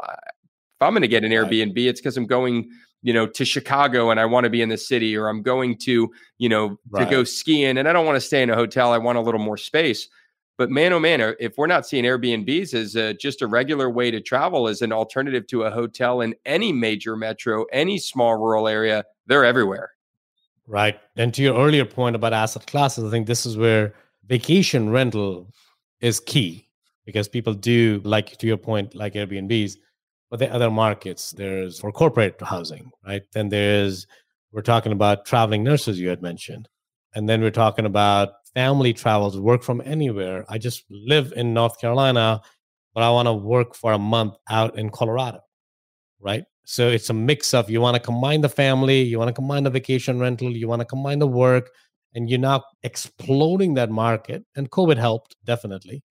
if 0.77 0.83
I'm 0.83 0.93
going 0.93 1.03
to 1.03 1.09
get 1.09 1.25
an 1.25 1.31
Airbnb, 1.31 1.77
it's 1.77 2.01
because 2.01 2.17
I'm 2.17 2.27
going, 2.27 2.71
you 3.03 3.13
know, 3.13 3.27
to 3.27 3.45
Chicago 3.45 4.11
and 4.11 4.19
I 4.19 4.25
want 4.25 4.45
to 4.45 4.51
be 4.51 4.63
in 4.63 4.69
the 4.69 4.79
city, 4.79 5.17
or 5.17 5.29
I'm 5.29 5.43
going 5.43 5.77
to, 5.79 6.11
you 6.39 6.49
know, 6.49 6.79
right. 6.91 7.05
to 7.05 7.11
go 7.11 7.25
skiing 7.25 7.79
and 7.79 7.89
I 7.89 7.93
don't 7.93 8.07
want 8.07 8.17
to 8.17 8.21
stay 8.21 8.43
in 8.43 8.51
a 8.51 8.55
hotel. 8.55 8.93
I 8.93 8.99
want 8.99 9.19
a 9.19 9.21
little 9.21 9.41
more 9.41 9.57
space. 9.57 10.09
But 10.57 10.71
man, 10.71 10.93
oh 10.93 11.01
man, 11.01 11.35
if 11.41 11.59
we're 11.59 11.67
not 11.67 11.87
seeing 11.87 12.05
Airbnbs 12.05 12.75
as 12.75 12.95
a, 12.95 13.13
just 13.15 13.43
a 13.43 13.47
regular 13.47 13.91
way 13.91 14.11
to 14.11 14.21
travel 14.21 14.69
as 14.69 14.83
an 14.83 14.93
alternative 14.93 15.47
to 15.49 15.65
a 15.65 15.71
hotel 15.71 16.21
in 16.21 16.35
any 16.47 16.73
major 16.73 17.17
metro, 17.17 17.65
any 17.73 17.99
small 17.99 18.37
rural 18.37 18.69
area, 18.69 19.05
they're 19.27 19.45
everywhere. 19.45 19.91
Right. 20.67 20.99
And 21.17 21.35
to 21.35 21.43
your 21.43 21.57
earlier 21.57 21.85
point 21.85 22.17
about 22.17 22.33
asset 22.33 22.67
classes, 22.67 23.05
I 23.05 23.11
think 23.11 23.27
this 23.27 23.45
is 23.45 23.57
where 23.57 23.95
vacation 24.27 24.91
rental 24.91 25.51
is 26.01 26.21
key 26.21 26.69
because 27.05 27.29
people 27.29 27.53
do, 27.53 28.01
like 28.05 28.39
to 28.39 28.47
your 28.47 28.57
point, 28.57 28.95
like 28.95 29.15
Airbnbs, 29.15 29.77
but 30.31 30.39
the 30.39 30.53
other 30.53 30.71
markets, 30.71 31.33
there's 31.33 31.81
for 31.81 31.93
corporate 31.93 32.41
housing, 32.41 32.91
right? 33.07 33.23
Then 33.33 33.49
there's, 33.49 34.07
we're 34.53 34.63
talking 34.63 34.93
about 34.93 35.25
traveling 35.25 35.63
nurses, 35.63 35.99
you 35.99 36.09
had 36.09 36.23
mentioned. 36.23 36.69
And 37.15 37.29
then 37.29 37.41
we're 37.41 37.51
talking 37.51 37.87
about 37.87 38.31
family 38.55 38.93
travels, 38.93 39.39
work 39.39 39.63
from 39.63 39.83
anywhere. 39.85 40.45
I 40.49 40.59
just 40.59 40.85
live 40.91 41.33
in 41.37 41.55
North 41.55 41.81
Carolina, 41.81 42.41
but 42.95 43.03
I 43.03 43.11
want 43.11 43.27
to 43.27 43.33
work 43.33 43.75
for 43.75 43.93
a 43.93 43.99
month 43.99 44.35
out 44.49 44.79
in 44.79 44.91
Colorado, 44.91 45.41
right? 46.21 46.45
So 46.65 46.89
it's 46.89 47.11
a 47.11 47.15
mix 47.15 47.53
of 47.53 47.69
you 47.69 47.81
want 47.81 47.95
to 47.95 48.01
combine 48.01 48.41
the 48.41 48.49
family, 48.49 49.03
you 49.03 49.19
want 49.19 49.29
to 49.29 49.35
combine 49.35 49.65
the 49.65 49.71
vacation 49.71 50.19
rental, 50.19 50.51
you 50.51 50.67
want 50.67 50.81
to 50.81 50.87
combine 50.87 51.19
the 51.19 51.27
work, 51.27 51.71
and 52.15 52.31
you're 52.31 52.39
now 52.39 52.65
exploding 52.83 53.75
that 53.75 53.91
market. 53.91 54.45
And 54.57 54.71
COVID 54.71 54.97
helped 54.97 55.37
definitely. 55.45 56.03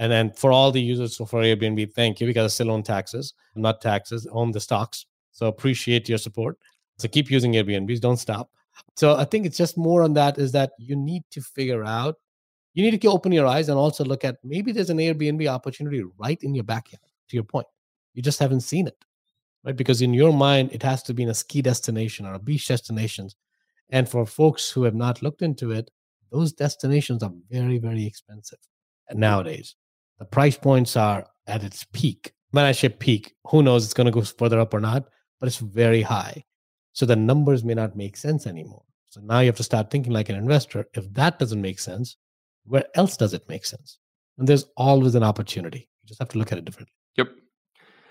And 0.00 0.10
then 0.10 0.32
for 0.32 0.50
all 0.50 0.72
the 0.72 0.80
users 0.80 1.18
for 1.18 1.26
Airbnb, 1.26 1.92
thank 1.92 2.20
you 2.20 2.26
because 2.26 2.50
I 2.50 2.54
still 2.54 2.70
own 2.70 2.82
taxes, 2.82 3.34
not 3.54 3.82
taxes, 3.82 4.26
own 4.32 4.50
the 4.50 4.58
stocks. 4.58 5.04
So 5.30 5.46
appreciate 5.46 6.08
your 6.08 6.16
support. 6.16 6.56
So 6.98 7.06
keep 7.06 7.30
using 7.30 7.52
Airbnbs, 7.52 8.00
don't 8.00 8.16
stop. 8.16 8.50
So 8.96 9.16
I 9.16 9.26
think 9.26 9.44
it's 9.44 9.58
just 9.58 9.76
more 9.76 10.02
on 10.02 10.14
that 10.14 10.38
is 10.38 10.52
that 10.52 10.72
you 10.78 10.96
need 10.96 11.24
to 11.32 11.42
figure 11.42 11.84
out, 11.84 12.16
you 12.72 12.82
need 12.82 12.98
to 12.98 13.08
open 13.08 13.30
your 13.30 13.46
eyes 13.46 13.68
and 13.68 13.76
also 13.76 14.02
look 14.02 14.24
at 14.24 14.38
maybe 14.42 14.72
there's 14.72 14.88
an 14.88 14.96
Airbnb 14.96 15.46
opportunity 15.46 16.02
right 16.18 16.42
in 16.42 16.54
your 16.54 16.64
backyard, 16.64 17.02
to 17.28 17.36
your 17.36 17.44
point. 17.44 17.66
You 18.14 18.22
just 18.22 18.38
haven't 18.38 18.62
seen 18.62 18.86
it, 18.86 19.04
right? 19.64 19.76
Because 19.76 20.00
in 20.00 20.14
your 20.14 20.32
mind, 20.32 20.70
it 20.72 20.82
has 20.82 21.02
to 21.04 21.14
be 21.14 21.24
in 21.24 21.28
a 21.28 21.34
ski 21.34 21.60
destination 21.60 22.24
or 22.24 22.32
a 22.32 22.38
beach 22.38 22.66
destination. 22.68 23.28
And 23.90 24.08
for 24.08 24.24
folks 24.24 24.70
who 24.70 24.84
have 24.84 24.94
not 24.94 25.20
looked 25.20 25.42
into 25.42 25.72
it, 25.72 25.90
those 26.32 26.54
destinations 26.54 27.22
are 27.22 27.32
very, 27.50 27.76
very 27.76 28.06
expensive 28.06 28.60
mm-hmm. 29.10 29.20
nowadays. 29.20 29.74
The 30.20 30.26
price 30.26 30.56
points 30.56 30.96
are 30.96 31.26
at 31.46 31.64
its 31.64 31.84
peak. 31.92 32.32
When 32.50 32.64
I 32.64 32.72
say 32.72 32.90
peak, 32.90 33.34
who 33.46 33.62
knows 33.62 33.84
it's 33.84 33.94
going 33.94 34.04
to 34.04 34.12
go 34.12 34.22
further 34.22 34.60
up 34.60 34.74
or 34.74 34.80
not, 34.80 35.06
but 35.40 35.46
it's 35.46 35.56
very 35.56 36.02
high. 36.02 36.44
So 36.92 37.06
the 37.06 37.16
numbers 37.16 37.64
may 37.64 37.74
not 37.74 37.96
make 37.96 38.16
sense 38.16 38.46
anymore. 38.46 38.82
So 39.08 39.20
now 39.22 39.40
you 39.40 39.46
have 39.46 39.56
to 39.56 39.62
start 39.62 39.90
thinking 39.90 40.12
like 40.12 40.28
an 40.28 40.36
investor. 40.36 40.86
If 40.94 41.12
that 41.14 41.38
doesn't 41.38 41.60
make 41.60 41.80
sense, 41.80 42.16
where 42.64 42.84
else 42.94 43.16
does 43.16 43.32
it 43.32 43.48
make 43.48 43.64
sense? 43.64 43.98
And 44.38 44.46
there's 44.46 44.66
always 44.76 45.14
an 45.14 45.22
opportunity. 45.22 45.88
You 46.02 46.08
just 46.08 46.20
have 46.20 46.28
to 46.30 46.38
look 46.38 46.52
at 46.52 46.58
it 46.58 46.66
differently. 46.66 46.92
Yep. 47.16 47.28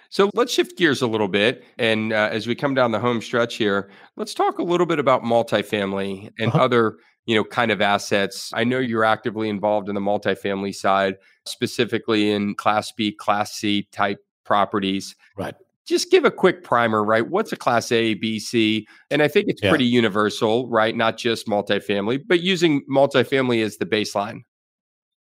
So 0.09 0.29
let's 0.33 0.51
shift 0.51 0.77
gears 0.77 1.01
a 1.01 1.07
little 1.07 1.27
bit. 1.27 1.63
And 1.77 2.11
uh, 2.11 2.29
as 2.31 2.47
we 2.47 2.55
come 2.55 2.73
down 2.73 2.91
the 2.91 2.99
home 2.99 3.21
stretch 3.21 3.55
here, 3.55 3.89
let's 4.17 4.33
talk 4.33 4.57
a 4.57 4.63
little 4.63 4.87
bit 4.87 4.99
about 4.99 5.23
multifamily 5.23 6.31
and 6.39 6.49
uh-huh. 6.49 6.63
other, 6.63 6.97
you 7.25 7.35
know, 7.35 7.43
kind 7.43 7.71
of 7.71 7.79
assets. 7.79 8.51
I 8.53 8.63
know 8.63 8.79
you're 8.79 9.05
actively 9.05 9.49
involved 9.49 9.87
in 9.87 9.95
the 9.95 10.01
multifamily 10.01 10.73
side, 10.73 11.15
specifically 11.45 12.31
in 12.31 12.55
Class 12.55 12.91
B, 12.91 13.11
Class 13.11 13.53
C 13.53 13.87
type 13.91 14.19
properties. 14.45 15.15
Right 15.37 15.55
just 15.89 16.11
give 16.11 16.23
a 16.23 16.29
quick 16.29 16.63
primer, 16.63 17.03
right? 17.03 17.27
What's 17.27 17.51
a 17.51 17.55
class 17.57 17.91
A, 17.91 18.13
B, 18.13 18.39
C? 18.39 18.87
And 19.09 19.23
I 19.23 19.27
think 19.27 19.47
it's 19.49 19.61
yeah. 19.63 19.69
pretty 19.69 19.85
universal, 19.85 20.69
right? 20.69 20.95
Not 20.95 21.17
just 21.17 21.47
multifamily, 21.47 22.21
but 22.27 22.41
using 22.41 22.85
multifamily 22.85 23.63
as 23.63 23.77
the 23.77 23.87
baseline. 23.87 24.41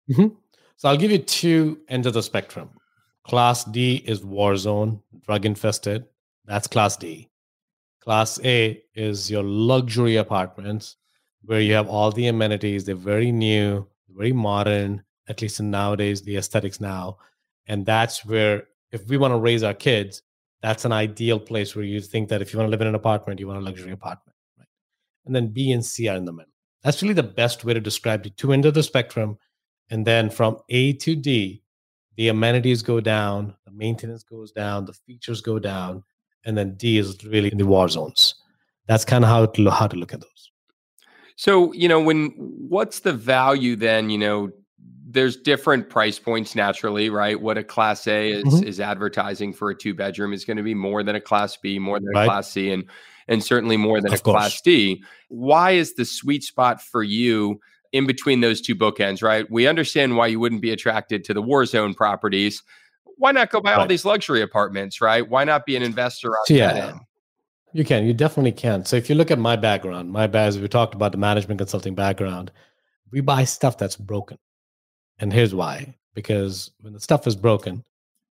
Mm-hmm. 0.09 0.29
So 0.77 0.89
I'll 0.89 0.97
give 0.97 1.11
you 1.11 1.19
two 1.19 1.81
ends 1.89 2.07
of 2.07 2.15
the 2.15 2.23
spectrum. 2.23 2.71
Class 3.25 3.65
D 3.65 3.97
is 4.07 4.23
war 4.25 4.57
zone, 4.57 5.01
drug 5.27 5.47
infested. 5.47 6.05
That's 6.45 6.67
class 6.67 6.97
D. 6.97 7.31
Class 8.01 8.39
A 8.45 8.83
is 8.95 9.31
your 9.31 9.43
luxury 9.43 10.17
apartments 10.17 10.97
where 11.43 11.61
you 11.61 11.73
have 11.73 11.89
all 11.89 12.13
the 12.13 12.27
amenities. 12.27 12.85
They're 12.85 12.95
very 12.95 13.33
new, 13.33 13.87
very 14.15 14.33
modern, 14.33 15.03
at 15.27 15.41
least 15.41 15.61
nowadays, 15.61 16.21
the 16.21 16.37
aesthetics 16.37 16.81
now. 16.81 17.17
And 17.67 17.87
that's 17.87 18.27
where, 18.27 18.65
if 18.93 19.07
we 19.09 19.17
want 19.17 19.33
to 19.33 19.39
raise 19.39 19.63
our 19.63 19.73
kids, 19.73 20.23
that's 20.61 20.85
an 20.85 20.93
ideal 20.93 21.41
place 21.41 21.75
where 21.75 21.85
you 21.85 22.01
think 22.01 22.29
that 22.29 22.43
if 22.43 22.53
you 22.53 22.59
want 22.59 22.67
to 22.67 22.71
live 22.71 22.83
in 22.83 22.87
an 22.87 22.95
apartment, 22.95 23.41
you 23.41 23.47
want 23.47 23.61
a 23.61 23.65
luxury 23.65 23.93
apartment. 23.93 24.37
Right? 24.59 24.69
And 25.25 25.35
then 25.35 25.49
B 25.49 25.73
and 25.73 25.85
C 25.85 26.09
are 26.09 26.17
in 26.17 26.27
the 26.27 26.33
middle. 26.33 26.53
That's 26.83 27.03
really 27.03 27.15
the 27.15 27.23
best 27.23 27.65
way 27.65 27.73
to 27.73 27.81
describe 27.81 28.23
the 28.23 28.31
two 28.31 28.53
ends 28.53 28.67
of 28.67 28.75
the 28.75 28.83
spectrum. 28.83 29.39
And 29.91 30.07
then 30.07 30.29
from 30.29 30.59
A 30.69 30.93
to 30.95 31.17
D, 31.17 31.63
the 32.17 32.29
amenities 32.29 32.83
go 32.83 33.01
down, 33.01 33.55
the 33.65 33.73
maintenance 33.73 34.23
goes 34.23 34.53
down, 34.53 34.85
the 34.85 34.93
features 34.93 35.41
go 35.41 35.59
down, 35.59 36.05
and 36.45 36.57
then 36.57 36.75
D 36.75 36.99
is 36.99 37.25
really 37.25 37.51
in 37.51 37.59
the 37.59 37.67
war 37.67 37.89
zones. 37.89 38.35
That's 38.87 39.05
kind 39.05 39.25
of 39.25 39.31
how 39.31 39.47
to 39.47 39.71
how 39.71 39.87
to 39.87 39.97
look 39.97 40.13
at 40.13 40.21
those. 40.21 40.51
So, 41.37 41.73
you 41.73 41.89
know, 41.89 42.01
when 42.01 42.29
what's 42.37 43.01
the 43.01 43.13
value 43.13 43.77
then, 43.77 44.11
you 44.11 44.19
know, 44.19 44.51
there's 45.07 45.37
different 45.37 45.89
price 45.89 46.19
points 46.19 46.55
naturally, 46.55 47.09
right? 47.09 47.41
What 47.41 47.57
a 47.57 47.65
class 47.65 48.07
A 48.07 48.33
is 48.33 48.45
mm-hmm. 48.45 48.67
is 48.67 48.81
advertising 48.81 49.53
for 49.53 49.71
a 49.71 49.75
two 49.75 49.95
bedroom 49.95 50.33
is 50.33 50.45
going 50.45 50.57
to 50.57 50.63
be 50.63 50.75
more 50.75 51.03
than 51.03 51.17
a 51.17 51.21
class 51.21 51.57
B, 51.57 51.79
more 51.79 51.99
than 51.99 52.11
right. 52.15 52.25
a 52.25 52.27
class 52.27 52.51
C, 52.51 52.71
and 52.71 52.85
and 53.27 53.43
certainly 53.43 53.77
more 53.77 54.01
than 54.01 54.13
of 54.13 54.21
a 54.21 54.23
course. 54.23 54.35
class 54.35 54.61
D. 54.61 55.03
Why 55.29 55.73
is 55.73 55.95
the 55.95 56.05
sweet 56.05 56.45
spot 56.45 56.83
for 56.83 57.03
you 57.03 57.61
in 57.95 58.09
between 58.09 58.41
those 58.41 58.61
two 58.61 58.75
bookends, 58.75 59.23
right? 59.23 59.49
We 59.49 59.69
understand 59.69 60.17
why 60.17 60.27
you 60.27 60.41
wouldn't 60.41 60.61
be 60.61 60.73
attracted 60.73 61.23
to 61.25 61.33
the 61.33 61.41
war 61.41 61.65
zone 61.65 61.95
properties. 61.95 62.61
Why 63.19 63.31
not 63.31 63.51
go 63.51 63.61
buy 63.61 63.71
right. 63.71 63.79
all 63.79 63.87
these 63.87 64.05
luxury 64.05 64.43
apartments, 64.43 65.01
right? 65.01 65.27
Why 65.27 65.45
not 65.45 65.65
be 65.65 65.77
an 65.77 65.85
investor 65.85 66.31
on 66.31 66.45
yeah. 66.49 66.99
you 67.73 67.85
can. 67.85 68.05
You 68.05 68.13
definitely 68.13 68.51
can. 68.51 68.85
So 68.85 68.97
if 68.97 69.09
you 69.09 69.15
look 69.15 69.31
at 69.31 69.39
my 69.39 69.55
background, 69.55 70.11
my 70.11 70.25
as 70.25 70.59
we 70.59 70.67
talked 70.67 70.97
about 70.97 71.13
the 71.13 71.19
management 71.19 71.59
consulting 71.59 71.95
background, 71.95 72.51
we 73.13 73.21
buy 73.21 73.45
stuff 73.45 73.79
that's 73.79 73.95
broken. 73.95 74.39
And 75.21 75.33
here's 75.33 75.55
why. 75.55 75.95
Because 76.15 76.73
when 76.81 76.95
the 76.95 77.01
stuff 77.01 77.29
is 77.29 77.37
broken, 77.37 77.85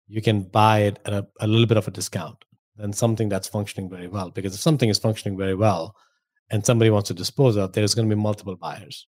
you 0.09 0.21
can 0.21 0.41
buy 0.41 0.79
it 0.79 0.99
at 1.05 1.13
a, 1.13 1.25
a 1.39 1.47
little 1.47 1.67
bit 1.67 1.77
of 1.77 1.87
a 1.87 1.91
discount 1.91 2.43
than 2.75 2.91
something 2.91 3.29
that's 3.29 3.47
functioning 3.47 3.89
very 3.89 4.09
well. 4.09 4.29
Because 4.29 4.53
if 4.53 4.59
something 4.59 4.89
is 4.89 4.99
functioning 4.99 5.37
very 5.37 5.55
well 5.55 5.95
and 6.49 6.65
somebody 6.65 6.91
wants 6.91 7.07
to 7.07 7.13
dispose 7.13 7.55
of, 7.55 7.71
there's 7.71 7.95
going 7.95 8.09
to 8.09 8.13
be 8.13 8.21
multiple 8.21 8.57
buyers. 8.57 9.07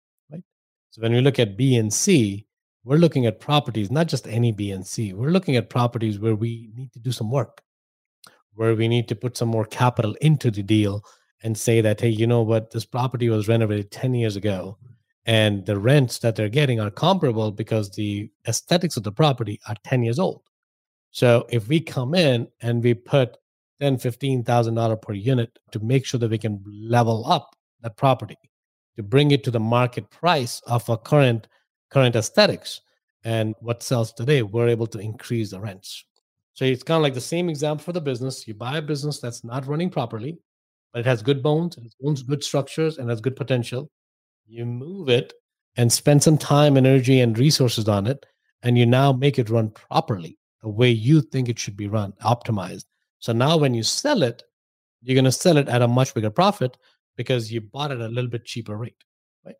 So 0.97 1.03
when 1.03 1.13
we 1.13 1.21
look 1.21 1.39
at 1.39 1.59
B 1.59 1.77
and 1.77 1.93
C, 1.93 2.47
we're 2.83 2.97
looking 2.97 3.27
at 3.27 3.39
properties, 3.39 3.91
not 3.91 4.07
just 4.07 4.27
any 4.27 4.51
B 4.51 4.71
and 4.71 4.87
C. 4.87 5.13
We're 5.13 5.29
looking 5.29 5.55
at 5.55 5.69
properties 5.69 6.19
where 6.19 6.35
we 6.35 6.71
need 6.75 6.91
to 6.95 6.99
do 6.99 7.13
some 7.13 7.31
work 7.31 7.63
where 8.55 8.75
we 8.75 8.89
need 8.89 9.07
to 9.09 9.15
put 9.15 9.37
some 9.37 9.49
more 9.49 9.67
capital 9.67 10.17
into 10.23 10.51
the 10.51 10.63
deal 10.63 11.05
and 11.43 11.59
say 11.59 11.83
that, 11.83 12.01
hey, 12.01 12.09
you 12.09 12.27
know 12.27 12.41
what, 12.41 12.71
this 12.71 12.87
property 12.87 13.29
was 13.29 13.47
renovated 13.47 13.91
10 13.91 14.15
years 14.15 14.37
ago 14.37 14.79
and 15.27 15.67
the 15.67 15.79
rents 15.79 16.21
that 16.21 16.35
they're 16.35 16.49
getting 16.49 16.81
are 16.81 16.91
comparable 16.91 17.53
because 17.53 17.91
the 17.91 18.31
aesthetics 18.49 18.97
of 18.97 19.03
the 19.03 19.13
property 19.13 19.61
are 19.69 19.77
10 19.85 20.03
years 20.03 20.19
old. 20.19 20.41
So 21.11 21.45
if 21.51 21.69
we 21.69 21.81
come 21.81 22.15
in 22.15 22.49
and 22.63 22.83
we 22.83 22.95
put 22.95 23.37
ten, 23.79 23.99
fifteen 23.99 24.45
thousand 24.45 24.77
dollar 24.77 24.97
per 24.97 25.13
unit 25.13 25.59
to 25.73 25.81
make 25.81 26.07
sure 26.07 26.19
that 26.21 26.31
we 26.31 26.39
can 26.39 26.65
level 26.67 27.31
up 27.31 27.55
that 27.83 27.99
property 27.99 28.39
to 28.97 29.03
bring 29.03 29.31
it 29.31 29.45
to 29.45 29.51
the 29.51 29.61
market 29.61 30.09
price 30.11 30.61
of 30.67 30.89
our 30.91 30.99
current 30.99 31.49
current 31.91 32.17
aesthetics 32.17 32.81
and 33.25 33.55
what 33.61 33.83
sells 33.83 34.13
today, 34.13 34.43
we're 34.43 34.69
able 34.69 34.87
to 34.87 34.99
increase 34.99 35.51
the 35.51 35.61
rents. 35.61 36.05
So 36.55 36.65
it's 36.65 36.83
kind 36.83 36.97
of 36.97 37.03
like 37.03 37.15
the 37.15 37.21
same 37.21 37.49
example 37.49 37.85
for 37.85 37.93
the 37.93 38.01
business. 38.01 38.47
You 38.47 38.55
buy 38.55 38.79
a 38.79 38.83
business 38.83 39.19
that's 39.19 39.45
not 39.45 39.67
running 39.67 39.91
properly, 39.91 40.39
but 40.93 41.01
it 41.01 41.07
has 41.07 41.23
good 41.23 41.43
bones, 41.43 41.77
it 41.77 41.93
owns 42.05 42.23
good 42.23 42.43
structures, 42.43 42.99
and 42.99 43.11
has 43.11 43.21
good 43.21 43.37
potential. 43.37 43.91
You 44.47 44.65
move 44.65 45.09
it 45.09 45.35
and 45.77 45.93
spend 45.93 46.23
some 46.23 46.39
time, 46.39 46.77
energy, 46.77 47.21
and 47.21 47.39
resources 47.39 47.89
on 47.89 48.07
it, 48.07 48.25
and 48.63 48.79
you 48.79 48.87
now 48.87 49.13
make 49.13 49.39
it 49.39 49.51
run 49.51 49.71
properly 49.71 50.39
the 50.63 50.69
way 50.69 50.91
you 50.91 51.21
think 51.21 51.49
it 51.49 51.59
should 51.59 51.77
be 51.77 51.89
run, 51.89 52.13
optimized. 52.25 52.85
So 53.19 53.33
now 53.33 53.57
when 53.57 53.75
you 53.75 53.83
sell 53.83 54.23
it, 54.23 54.43
you're 55.03 55.15
going 55.15 55.25
to 55.25 55.33
sell 55.33 55.57
it 55.57 55.69
at 55.69 55.83
a 55.83 55.89
much 55.89 56.15
bigger 56.15 56.31
profit 56.31 56.79
because 57.17 57.53
you 57.53 57.61
bought 57.61 57.91
it 57.91 58.01
at 58.01 58.11
a 58.11 58.13
little 58.13 58.31
bit 58.31 58.45
cheaper 58.45 58.77
rate. 58.77 59.03
Right 59.45 59.57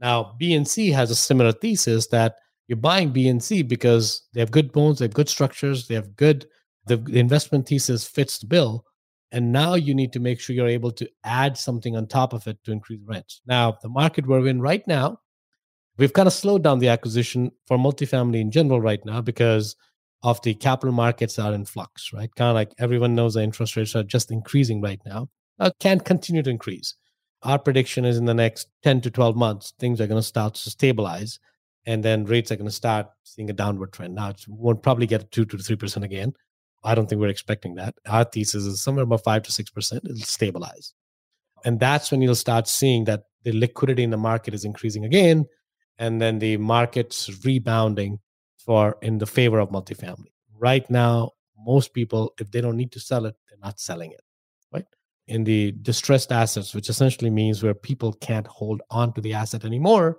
now, 0.00 0.34
BNC 0.40 0.92
has 0.92 1.10
a 1.10 1.14
similar 1.14 1.52
thesis 1.52 2.06
that 2.08 2.36
you're 2.68 2.76
buying 2.76 3.10
B 3.10 3.28
and 3.28 3.42
C 3.42 3.62
because 3.62 4.22
they 4.32 4.40
have 4.40 4.50
good 4.50 4.72
bones, 4.72 4.98
they 4.98 5.04
have 5.04 5.14
good 5.14 5.28
structures, 5.28 5.86
they 5.86 5.94
have 5.94 6.16
good, 6.16 6.46
the 6.86 7.02
investment 7.12 7.68
thesis 7.68 8.06
fits 8.06 8.38
the 8.38 8.46
bill. 8.46 8.84
And 9.32 9.52
now 9.52 9.74
you 9.74 9.94
need 9.94 10.12
to 10.12 10.20
make 10.20 10.40
sure 10.40 10.54
you're 10.54 10.68
able 10.68 10.92
to 10.92 11.08
add 11.24 11.58
something 11.58 11.96
on 11.96 12.06
top 12.06 12.32
of 12.32 12.46
it 12.46 12.62
to 12.64 12.72
increase 12.72 13.00
rents. 13.04 13.40
Now, 13.46 13.76
the 13.82 13.88
market 13.88 14.26
we're 14.26 14.46
in 14.46 14.60
right 14.60 14.86
now, 14.86 15.18
we've 15.98 16.12
kind 16.12 16.28
of 16.28 16.32
slowed 16.32 16.62
down 16.62 16.78
the 16.78 16.88
acquisition 16.88 17.50
for 17.66 17.76
multifamily 17.76 18.40
in 18.40 18.50
general 18.50 18.80
right 18.80 19.04
now 19.04 19.20
because 19.20 19.76
of 20.22 20.40
the 20.42 20.54
capital 20.54 20.92
markets 20.92 21.38
are 21.38 21.52
in 21.52 21.64
flux, 21.64 22.12
right? 22.12 22.34
Kind 22.34 22.48
of 22.48 22.54
like 22.54 22.72
everyone 22.78 23.14
knows 23.14 23.34
the 23.34 23.42
interest 23.42 23.76
rates 23.76 23.94
are 23.94 24.02
just 24.02 24.30
increasing 24.30 24.80
right 24.80 25.00
now. 25.04 25.28
Uh, 25.58 25.70
can't 25.80 26.04
continue 26.04 26.42
to 26.42 26.50
increase. 26.50 26.94
Our 27.42 27.58
prediction 27.58 28.04
is 28.04 28.16
in 28.16 28.24
the 28.24 28.34
next 28.34 28.68
10 28.82 29.02
to 29.02 29.10
12 29.10 29.36
months, 29.36 29.74
things 29.78 30.00
are 30.00 30.06
going 30.06 30.18
to 30.18 30.26
start 30.26 30.54
to 30.54 30.70
stabilize 30.70 31.38
and 31.86 32.02
then 32.02 32.24
rates 32.24 32.50
are 32.50 32.56
going 32.56 32.68
to 32.68 32.74
start 32.74 33.08
seeing 33.24 33.50
a 33.50 33.52
downward 33.52 33.92
trend. 33.92 34.14
Now, 34.14 34.30
it 34.30 34.44
won't 34.48 34.82
probably 34.82 35.06
get 35.06 35.30
to 35.30 35.44
three 35.44 35.76
percent 35.76 36.04
again. 36.04 36.32
I 36.82 36.94
don't 36.94 37.08
think 37.08 37.20
we're 37.20 37.28
expecting 37.28 37.74
that. 37.76 37.94
Our 38.06 38.24
thesis 38.24 38.64
is 38.64 38.82
somewhere 38.82 39.04
about 39.04 39.24
five 39.24 39.42
to 39.44 39.52
six 39.52 39.70
percent. 39.70 40.04
It'll 40.04 40.16
stabilize, 40.18 40.94
and 41.64 41.80
that's 41.80 42.10
when 42.10 42.22
you'll 42.22 42.34
start 42.34 42.68
seeing 42.68 43.04
that 43.04 43.24
the 43.42 43.52
liquidity 43.52 44.02
in 44.02 44.10
the 44.10 44.16
market 44.16 44.54
is 44.54 44.64
increasing 44.64 45.04
again, 45.04 45.46
and 45.98 46.20
then 46.20 46.38
the 46.38 46.56
market's 46.56 47.30
rebounding 47.44 48.20
for 48.58 48.96
in 49.02 49.18
the 49.18 49.26
favor 49.26 49.58
of 49.58 49.70
multifamily. 49.70 50.32
Right 50.58 50.88
now, 50.88 51.32
most 51.58 51.92
people, 51.92 52.32
if 52.40 52.50
they 52.50 52.60
don't 52.60 52.76
need 52.76 52.92
to 52.92 53.00
sell 53.00 53.26
it, 53.26 53.34
they're 53.48 53.58
not 53.62 53.80
selling 53.80 54.12
it. 54.12 54.22
Right 54.72 54.86
in 55.26 55.44
the 55.44 55.72
distressed 55.72 56.32
assets, 56.32 56.74
which 56.74 56.88
essentially 56.88 57.30
means 57.30 57.62
where 57.62 57.74
people 57.74 58.12
can't 58.14 58.46
hold 58.46 58.82
on 58.90 59.12
to 59.14 59.20
the 59.20 59.32
asset 59.34 59.64
anymore 59.64 60.18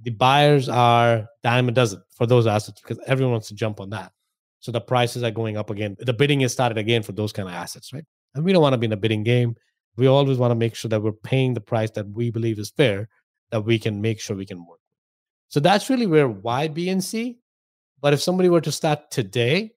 the 0.00 0.10
buyers 0.10 0.68
are 0.68 1.26
dime 1.42 1.68
a 1.68 1.72
dozen 1.72 2.02
for 2.10 2.26
those 2.26 2.46
assets 2.46 2.80
because 2.80 3.02
everyone 3.06 3.32
wants 3.32 3.48
to 3.48 3.54
jump 3.54 3.80
on 3.80 3.90
that. 3.90 4.12
So 4.60 4.72
the 4.72 4.80
prices 4.80 5.22
are 5.22 5.30
going 5.30 5.56
up 5.56 5.70
again. 5.70 5.96
The 5.98 6.12
bidding 6.12 6.40
is 6.42 6.52
started 6.52 6.78
again 6.78 7.02
for 7.02 7.12
those 7.12 7.32
kind 7.32 7.48
of 7.48 7.54
assets, 7.54 7.92
right? 7.92 8.04
And 8.34 8.44
we 8.44 8.52
don't 8.52 8.62
want 8.62 8.74
to 8.74 8.78
be 8.78 8.86
in 8.86 8.92
a 8.92 8.96
bidding 8.96 9.22
game. 9.22 9.56
We 9.96 10.06
always 10.06 10.38
want 10.38 10.52
to 10.52 10.56
make 10.56 10.74
sure 10.74 10.88
that 10.88 11.02
we're 11.02 11.12
paying 11.12 11.54
the 11.54 11.60
price 11.60 11.90
that 11.92 12.08
we 12.08 12.30
believe 12.30 12.58
is 12.58 12.70
fair, 12.70 13.08
that 13.50 13.62
we 13.62 13.78
can 13.78 14.00
make 14.00 14.20
sure 14.20 14.36
we 14.36 14.46
can 14.46 14.64
work. 14.66 14.80
So 15.48 15.60
that's 15.60 15.90
really 15.90 16.06
where 16.06 16.28
why 16.28 16.68
B 16.68 16.88
and 16.88 17.02
C. 17.02 17.38
But 18.00 18.12
if 18.12 18.22
somebody 18.22 18.48
were 18.48 18.60
to 18.60 18.72
start 18.72 19.10
today, 19.10 19.72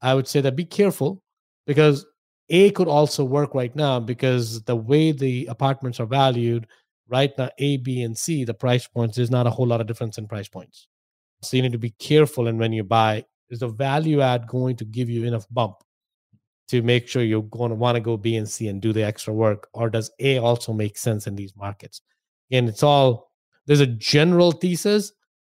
I 0.00 0.14
would 0.14 0.28
say 0.28 0.40
that 0.40 0.54
be 0.54 0.64
careful 0.64 1.22
because 1.66 2.06
A 2.48 2.70
could 2.70 2.88
also 2.88 3.24
work 3.24 3.54
right 3.54 3.74
now 3.74 3.98
because 3.98 4.62
the 4.62 4.76
way 4.76 5.12
the 5.12 5.46
apartments 5.46 5.98
are 5.98 6.06
valued, 6.06 6.66
right 7.08 7.36
now 7.38 7.48
a 7.58 7.76
b 7.78 8.02
and 8.02 8.16
c 8.16 8.44
the 8.44 8.54
price 8.54 8.86
points 8.86 9.16
there's 9.16 9.30
not 9.30 9.46
a 9.46 9.50
whole 9.50 9.66
lot 9.66 9.80
of 9.80 9.86
difference 9.86 10.18
in 10.18 10.26
price 10.26 10.48
points. 10.48 10.88
So 11.42 11.56
you 11.56 11.62
need 11.62 11.72
to 11.72 11.78
be 11.78 11.90
careful 11.90 12.48
and 12.48 12.58
when 12.58 12.72
you 12.72 12.84
buy 12.84 13.24
is 13.50 13.60
the 13.60 13.68
value 13.68 14.20
add 14.20 14.46
going 14.48 14.76
to 14.76 14.84
give 14.84 15.08
you 15.08 15.24
enough 15.24 15.46
bump 15.50 15.76
to 16.68 16.82
make 16.82 17.06
sure 17.06 17.22
you're 17.22 17.42
going 17.42 17.70
to 17.70 17.76
want 17.76 17.94
to 17.94 18.00
go 18.00 18.16
b 18.16 18.36
and 18.36 18.48
c 18.48 18.68
and 18.68 18.82
do 18.82 18.92
the 18.92 19.04
extra 19.04 19.32
work 19.32 19.68
or 19.72 19.88
does 19.90 20.10
a 20.20 20.38
also 20.38 20.72
make 20.72 20.98
sense 20.98 21.26
in 21.26 21.36
these 21.36 21.54
markets? 21.56 22.00
Again 22.50 22.68
it's 22.68 22.82
all 22.82 23.30
there's 23.66 23.80
a 23.80 23.86
general 23.86 24.52
thesis 24.52 25.12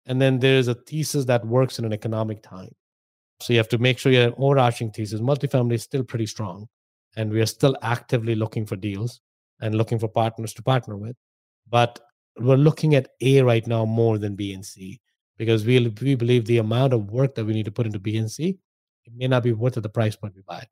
and 0.07 0.21
then 0.21 0.39
there's 0.39 0.69
a 0.69 0.75
thesis 0.75 1.27
that 1.27 1.47
works 1.47 1.79
in 1.79 1.85
an 1.85 1.93
economic 1.93 2.43
time. 2.43 2.75
So 3.41 3.53
you 3.53 3.59
have 3.59 3.69
to 3.69 3.79
make 3.79 3.99
sure 3.99 4.11
you 4.11 4.19
have 4.19 4.33
an 4.33 4.39
overarching 4.39 4.91
thesis 4.91 5.21
multifamily 5.21 5.75
is 5.75 5.83
still 5.83 6.03
pretty 6.03 6.27
strong 6.27 6.69
and 7.19 7.31
we 7.31 7.41
are 7.43 7.53
still 7.59 7.77
actively 7.83 8.35
looking 8.35 8.65
for 8.65 8.77
deals 8.77 9.21
and 9.61 9.75
looking 9.75 9.99
for 9.99 10.09
partners 10.09 10.55
to 10.55 10.63
partner 10.63 10.97
with 10.97 11.17
but 11.69 12.01
we're 12.39 12.57
looking 12.69 12.95
at 12.95 13.09
A 13.21 13.43
right 13.43 13.67
now 13.67 13.85
more 13.85 14.17
than 14.17 14.37
B 14.37 14.55
and 14.55 14.65
C 14.65 15.01
because 15.37 15.67
we 15.67 15.95
we 16.01 16.15
believe 16.15 16.47
the 16.47 16.59
amount 16.59 16.95
of 16.95 17.11
work 17.11 17.35
that 17.35 17.45
we 17.45 17.53
need 17.53 17.67
to 17.67 17.77
put 17.79 17.87
into 17.87 17.99
B 17.99 18.17
and 18.17 18.31
C 18.31 18.59
it 19.09 19.17
may 19.17 19.27
not 19.27 19.43
be 19.43 19.53
worth 19.53 19.77
at 19.77 19.83
the 19.83 19.89
price 19.89 20.17
point 20.17 20.35
we 20.37 20.43
buy. 20.43 20.67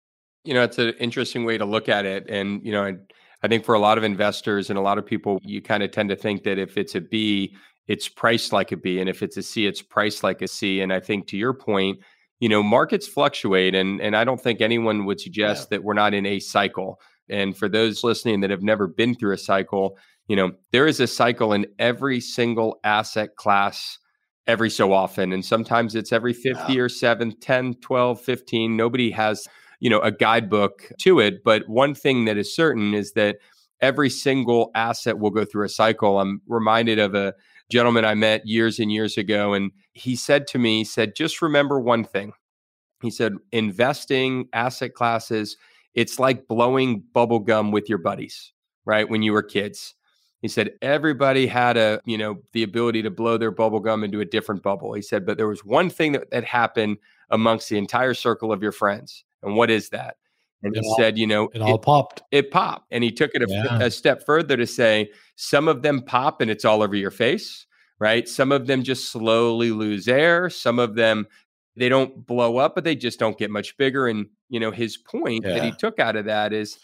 You 0.45 0.55
know, 0.55 0.63
it's 0.63 0.79
an 0.79 0.95
interesting 1.01 1.45
way 1.45 1.59
to 1.59 1.65
look 1.65 1.89
at 1.89 2.05
it, 2.05 2.27
and 2.29 2.65
you 2.65 2.71
know, 2.71 2.85
I, 2.85 2.95
I 3.43 3.49
think 3.49 3.65
for 3.65 3.75
a 3.75 3.79
lot 3.79 3.99
of 3.99 4.05
investors 4.05 4.71
and 4.71 4.79
a 4.79 4.83
lot 4.83 4.99
of 4.99 5.07
people, 5.07 5.41
you 5.43 5.61
kind 5.61 5.83
of 5.83 5.91
tend 5.91 6.09
to 6.11 6.17
think 6.17 6.45
that 6.45 6.59
if 6.59 6.77
it's 6.77 6.95
a 6.95 7.01
B, 7.01 7.57
it's 7.89 8.09
priced 8.09 8.53
like 8.53 8.73
a 8.73 8.77
B, 8.77 9.01
and 9.01 9.09
if 9.09 9.23
it's 9.23 9.37
a 9.37 9.43
C, 9.43 9.67
it's 9.67 9.83
priced 9.83 10.23
like 10.23 10.43
a 10.43 10.49
C. 10.49 10.83
And 10.83 10.93
I 10.93 11.01
think 11.01 11.27
to 11.29 11.37
your 11.37 11.55
point, 11.55 11.99
you 12.41 12.49
know, 12.49 12.63
markets 12.63 13.07
fluctuate, 13.07 13.75
and 13.75 14.01
and 14.01 14.17
I 14.17 14.25
don't 14.25 14.41
think 14.41 14.61
anyone 14.61 15.05
would 15.07 15.21
suggest 15.21 15.69
yeah. 15.71 15.77
that 15.77 15.85
we're 15.85 15.95
not 15.95 16.15
in 16.15 16.27
a 16.27 16.41
cycle. 16.41 17.01
And 17.29 17.57
for 17.57 17.69
those 17.69 18.05
listening 18.05 18.41
that 18.41 18.51
have 18.51 18.63
never 18.63 18.87
been 18.87 19.15
through 19.15 19.35
a 19.35 19.39
cycle, 19.39 19.99
you 20.29 20.37
know, 20.37 20.53
there 20.73 20.87
is 20.87 21.01
a 21.01 21.07
cycle 21.07 21.53
in 21.53 21.67
every 21.79 22.21
single 22.21 22.79
asset 22.85 23.37
class 23.37 23.99
every 24.47 24.71
so 24.71 24.93
often. 24.93 25.33
And 25.33 25.45
sometimes 25.45 25.95
it's 25.95 26.13
every 26.13 26.33
50 26.33 26.73
yeah. 26.73 26.81
or 26.81 26.89
7, 26.89 27.37
10, 27.41 27.75
12, 27.75 28.21
15. 28.21 28.77
Nobody 28.77 29.11
has, 29.11 29.49
you 29.81 29.91
know, 29.91 30.01
a 30.01 30.13
guidebook 30.13 30.93
to 31.01 31.19
it. 31.19 31.43
But 31.45 31.69
one 31.69 31.95
thing 31.95 32.27
that 32.27 32.37
is 32.37 32.55
certain 32.55 32.95
is 32.95 33.13
that 33.13 33.39
every 33.81 34.11
single 34.11 34.71
asset 34.75 35.19
will 35.19 35.31
go 35.31 35.45
through 35.45 35.65
a 35.65 35.69
cycle. 35.69 36.21
I'm 36.21 36.41
reminded 36.47 36.99
of 36.99 37.15
a 37.15 37.35
gentleman 37.71 38.05
I 38.05 38.15
met 38.15 38.47
years 38.47 38.79
and 38.79 38.93
years 38.93 39.17
ago. 39.17 39.55
And 39.55 39.73
he 39.93 40.17
said 40.17 40.47
to 40.49 40.59
me, 40.59 40.79
he 40.79 40.85
said, 40.85 41.17
just 41.17 41.43
remember 41.43 41.81
one 41.81 42.05
thing. 42.05 42.33
He 43.03 43.11
said, 43.11 43.35
investing 43.53 44.49
asset 44.53 44.95
classes, 44.95 45.57
it's 45.95 46.19
like 46.19 46.49
blowing 46.49 47.03
bubble 47.13 47.41
gum 47.41 47.71
with 47.71 47.89
your 47.89 47.99
buddies, 47.99 48.53
right? 48.85 49.09
When 49.09 49.23
you 49.23 49.33
were 49.33 49.43
kids 49.43 49.95
he 50.47 50.49
said 50.49 50.71
everybody 50.83 51.47
had 51.47 51.77
a, 51.77 52.01
you 52.05 52.19
know, 52.19 52.41
the 52.53 52.63
ability 52.63 53.03
to 53.03 53.11
blow 53.11 53.39
their 53.39 53.51
bubble 53.51 53.81
gum 53.81 54.05
into 54.05 54.21
a 54.21 54.25
different 54.25 54.63
bubble. 54.63 54.93
He 54.93 55.03
said, 55.03 55.25
but 55.25 55.39
there 55.39 55.49
was 55.49 55.65
one 55.65 55.91
thing 55.91 56.13
that, 56.13 56.31
that 56.31 56.45
happened 56.45 56.99
amongst 57.31 57.69
the 57.69 57.79
entire 57.79 58.15
circle 58.15 58.53
of 58.53 58.63
your 58.63 58.73
friends. 58.73 59.25
And 59.43 59.57
what 59.57 59.71
is 59.71 59.89
that? 59.91 60.17
And 60.63 60.77
it 60.77 60.83
he 60.83 60.89
all, 60.89 60.97
said, 60.97 61.19
you 61.19 61.27
know, 61.27 61.49
it 61.55 61.61
all 61.61 61.79
popped. 61.79 62.23
It 62.31 62.51
popped. 62.51 62.87
And 62.91 63.05
he 63.05 63.13
took 63.13 63.33
it 63.35 63.43
a, 63.43 63.47
yeah. 63.49 63.83
a 63.83 63.91
step 63.91 64.25
further 64.25 64.57
to 64.57 64.67
say 64.67 65.11
some 65.37 65.69
of 65.69 65.83
them 65.83 66.03
pop 66.03 66.41
and 66.41 66.51
it's 66.51 66.65
all 66.65 66.83
over 66.83 66.97
your 66.97 67.11
face, 67.11 67.67
right? 67.99 68.29
Some 68.29 68.53
of 68.53 68.67
them 68.67 68.83
just 68.83 69.13
slowly 69.13 69.71
lose 69.71 70.09
air. 70.09 70.49
Some 70.51 70.79
of 70.79 70.95
them 70.95 71.27
they 71.77 71.91
don't 71.91 72.27
blow 72.27 72.57
up, 72.57 72.75
but 72.75 72.85
they 72.85 72.97
just 72.97 73.19
don't 73.19 73.39
get 73.39 73.51
much 73.51 73.77
bigger. 73.77 74.09
And 74.09 74.27
you 74.49 74.59
know, 74.59 74.71
his 74.71 74.97
point 74.97 75.45
yeah. 75.45 75.55
that 75.55 75.65
he 75.65 75.73
took 75.73 75.99
out 75.99 76.17
of 76.17 76.25
that 76.25 76.53
is 76.53 76.79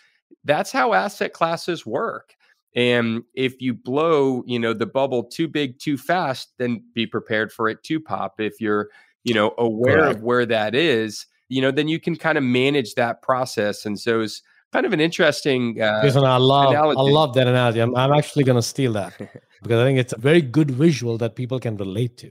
that's 0.44 0.70
how 0.70 0.92
asset 0.92 1.32
classes 1.32 1.86
work. 1.86 2.34
And 2.74 3.22
if 3.34 3.60
you 3.60 3.74
blow, 3.74 4.42
you 4.46 4.58
know, 4.58 4.72
the 4.72 4.86
bubble 4.86 5.24
too 5.24 5.48
big 5.48 5.78
too 5.78 5.98
fast, 5.98 6.52
then 6.58 6.82
be 6.94 7.06
prepared 7.06 7.52
for 7.52 7.68
it 7.68 7.82
to 7.84 8.00
pop. 8.00 8.40
If 8.40 8.60
you're, 8.60 8.88
you 9.24 9.34
know, 9.34 9.54
aware 9.58 10.06
of 10.06 10.22
where 10.22 10.46
that 10.46 10.74
is, 10.74 11.26
you 11.48 11.60
know, 11.60 11.70
then 11.70 11.88
you 11.88 12.00
can 12.00 12.16
kind 12.16 12.38
of 12.38 12.44
manage 12.44 12.94
that 12.94 13.22
process. 13.22 13.86
And 13.86 13.98
so 13.98 14.20
it's 14.20 14.42
kind 14.72 14.86
of 14.86 14.92
an 14.92 15.00
interesting. 15.00 15.80
Uh, 15.80 16.00
Listen, 16.02 16.24
I 16.24 16.36
love, 16.36 16.70
analogy. 16.70 16.98
I 16.98 17.02
love 17.02 17.34
that 17.34 17.46
analogy. 17.46 17.80
I'm, 17.80 17.94
I'm 17.94 18.12
actually 18.12 18.44
going 18.44 18.56
to 18.56 18.62
steal 18.62 18.92
that 18.94 19.16
because 19.62 19.80
I 19.80 19.84
think 19.84 19.98
it's 19.98 20.12
a 20.12 20.18
very 20.18 20.40
good 20.40 20.70
visual 20.70 21.18
that 21.18 21.36
people 21.36 21.60
can 21.60 21.76
relate 21.76 22.16
to. 22.18 22.30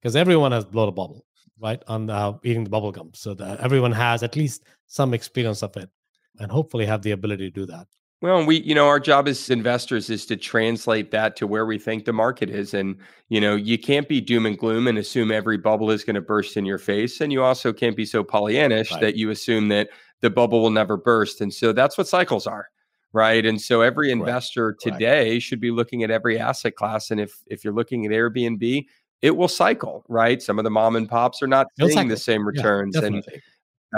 Because 0.00 0.14
everyone 0.14 0.52
has 0.52 0.64
blown 0.64 0.88
a 0.88 0.92
bubble, 0.92 1.24
right? 1.60 1.82
On 1.88 2.08
uh, 2.08 2.34
eating 2.44 2.62
the 2.62 2.70
bubble 2.70 2.92
gum, 2.92 3.10
so 3.14 3.34
that 3.34 3.58
everyone 3.58 3.90
has 3.90 4.22
at 4.22 4.36
least 4.36 4.64
some 4.86 5.12
experience 5.12 5.62
of 5.64 5.76
it, 5.76 5.90
and 6.38 6.52
hopefully 6.52 6.86
have 6.86 7.02
the 7.02 7.10
ability 7.10 7.50
to 7.50 7.50
do 7.50 7.66
that. 7.66 7.88
Well, 8.20 8.44
we, 8.44 8.60
you 8.62 8.74
know, 8.74 8.88
our 8.88 8.98
job 8.98 9.28
as 9.28 9.48
investors 9.48 10.10
is 10.10 10.26
to 10.26 10.36
translate 10.36 11.12
that 11.12 11.36
to 11.36 11.46
where 11.46 11.64
we 11.64 11.78
think 11.78 12.04
the 12.04 12.12
market 12.12 12.50
is. 12.50 12.74
And, 12.74 12.96
you 13.28 13.40
know, 13.40 13.54
you 13.54 13.78
can't 13.78 14.08
be 14.08 14.20
doom 14.20 14.44
and 14.44 14.58
gloom 14.58 14.88
and 14.88 14.98
assume 14.98 15.30
every 15.30 15.56
bubble 15.56 15.92
is 15.92 16.02
going 16.02 16.16
to 16.16 16.20
burst 16.20 16.56
in 16.56 16.66
your 16.66 16.78
face. 16.78 17.20
And 17.20 17.32
you 17.32 17.44
also 17.44 17.72
can't 17.72 17.96
be 17.96 18.04
so 18.04 18.24
Pollyannish 18.24 18.90
right. 18.90 19.00
that 19.00 19.14
you 19.14 19.30
assume 19.30 19.68
that 19.68 19.90
the 20.20 20.30
bubble 20.30 20.60
will 20.60 20.70
never 20.70 20.96
burst. 20.96 21.40
And 21.40 21.54
so 21.54 21.72
that's 21.72 21.96
what 21.96 22.08
cycles 22.08 22.48
are. 22.48 22.68
Right. 23.12 23.46
And 23.46 23.60
so 23.60 23.82
every 23.82 24.10
investor 24.10 24.68
right. 24.68 24.92
today 24.92 25.32
right. 25.32 25.42
should 25.42 25.60
be 25.60 25.70
looking 25.70 26.02
at 26.02 26.10
every 26.10 26.38
asset 26.38 26.74
class. 26.74 27.10
And 27.10 27.20
if 27.20 27.32
if 27.46 27.64
you're 27.64 27.72
looking 27.72 28.04
at 28.04 28.12
Airbnb, 28.12 28.84
it 29.22 29.36
will 29.36 29.48
cycle, 29.48 30.04
right? 30.08 30.42
Some 30.42 30.58
of 30.58 30.64
the 30.64 30.70
mom 30.70 30.96
and 30.96 31.08
pops 31.08 31.40
are 31.42 31.46
not 31.46 31.68
It'll 31.78 31.88
seeing 31.88 32.00
cycle. 32.00 32.10
the 32.10 32.16
same 32.16 32.46
returns. 32.46 32.96
Yeah, 32.96 33.06
and 33.06 33.24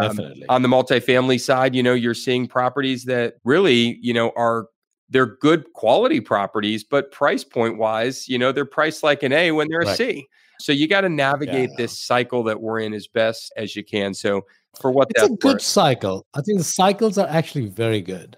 um, 0.01 0.21
On 0.49 0.63
the 0.63 0.69
multifamily 0.69 1.41
side, 1.41 1.75
you 1.75 1.83
know, 1.83 1.95
you're 1.95 2.15
seeing 2.15 2.47
properties 2.47 3.05
that 3.05 3.37
really, 3.45 3.99
you 4.01 4.15
know, 4.15 4.33
are 4.37 4.67
they're 5.09 5.27
good 5.27 5.73
quality 5.73 6.21
properties, 6.21 6.85
but 6.85 7.11
price 7.11 7.43
point 7.43 7.79
wise, 7.79 8.29
you 8.29 8.39
know, 8.39 8.53
they're 8.53 8.65
priced 8.65 9.03
like 9.03 9.23
an 9.23 9.33
A 9.33 9.51
when 9.51 9.69
they're 9.69 9.81
right. 9.81 9.89
a 9.89 9.97
C. 9.97 10.29
So 10.61 10.73
you 10.73 10.87
got 10.87 11.01
to 11.01 11.09
navigate 11.09 11.71
yeah. 11.71 11.77
this 11.77 11.99
cycle 11.99 12.45
that 12.45 12.61
we're 12.61 12.81
in 12.81 12.95
as 12.95 13.09
best 13.09 13.53
as 13.57 13.75
you 13.75 13.83
can. 13.83 14.15
So 14.15 14.45
for 14.81 14.91
what 14.91 15.09
it's 15.11 15.23
a 15.23 15.29
good 15.29 15.55
worth. 15.55 15.63
cycle. 15.63 16.27
I 16.35 16.43
think 16.43 16.59
the 16.59 16.65
cycles 16.65 17.19
are 17.19 17.27
actually 17.29 17.67
very 17.67 18.01
good 18.01 18.37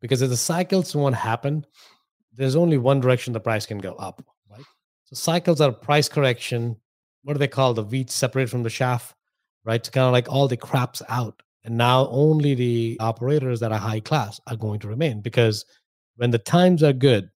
because 0.00 0.20
if 0.20 0.28
the 0.28 0.36
cycles 0.36 0.94
won't 0.94 1.14
happen, 1.14 1.64
there's 2.34 2.56
only 2.56 2.78
one 2.78 3.00
direction 3.00 3.32
the 3.32 3.40
price 3.40 3.64
can 3.64 3.78
go 3.78 3.94
up, 3.94 4.22
right? 4.50 4.64
So 5.04 5.14
cycles 5.14 5.60
are 5.60 5.72
price 5.72 6.08
correction. 6.08 6.76
What 7.22 7.34
do 7.34 7.38
they 7.38 7.48
call 7.48 7.72
the 7.74 7.84
wheat 7.84 8.10
separate 8.10 8.50
from 8.50 8.64
the 8.64 8.70
chaff? 8.70 9.14
Right? 9.64 9.82
To 9.82 9.90
kind 9.90 10.06
of 10.06 10.12
like 10.12 10.28
all 10.28 10.48
the 10.48 10.56
craps 10.56 11.02
out. 11.08 11.42
And 11.64 11.76
now 11.76 12.08
only 12.08 12.54
the 12.54 12.96
operators 13.00 13.60
that 13.60 13.72
are 13.72 13.78
high 13.78 14.00
class 14.00 14.40
are 14.48 14.56
going 14.56 14.80
to 14.80 14.88
remain 14.88 15.20
because 15.20 15.64
when 16.16 16.30
the 16.30 16.38
times 16.38 16.82
are 16.82 16.92
good, 16.92 17.30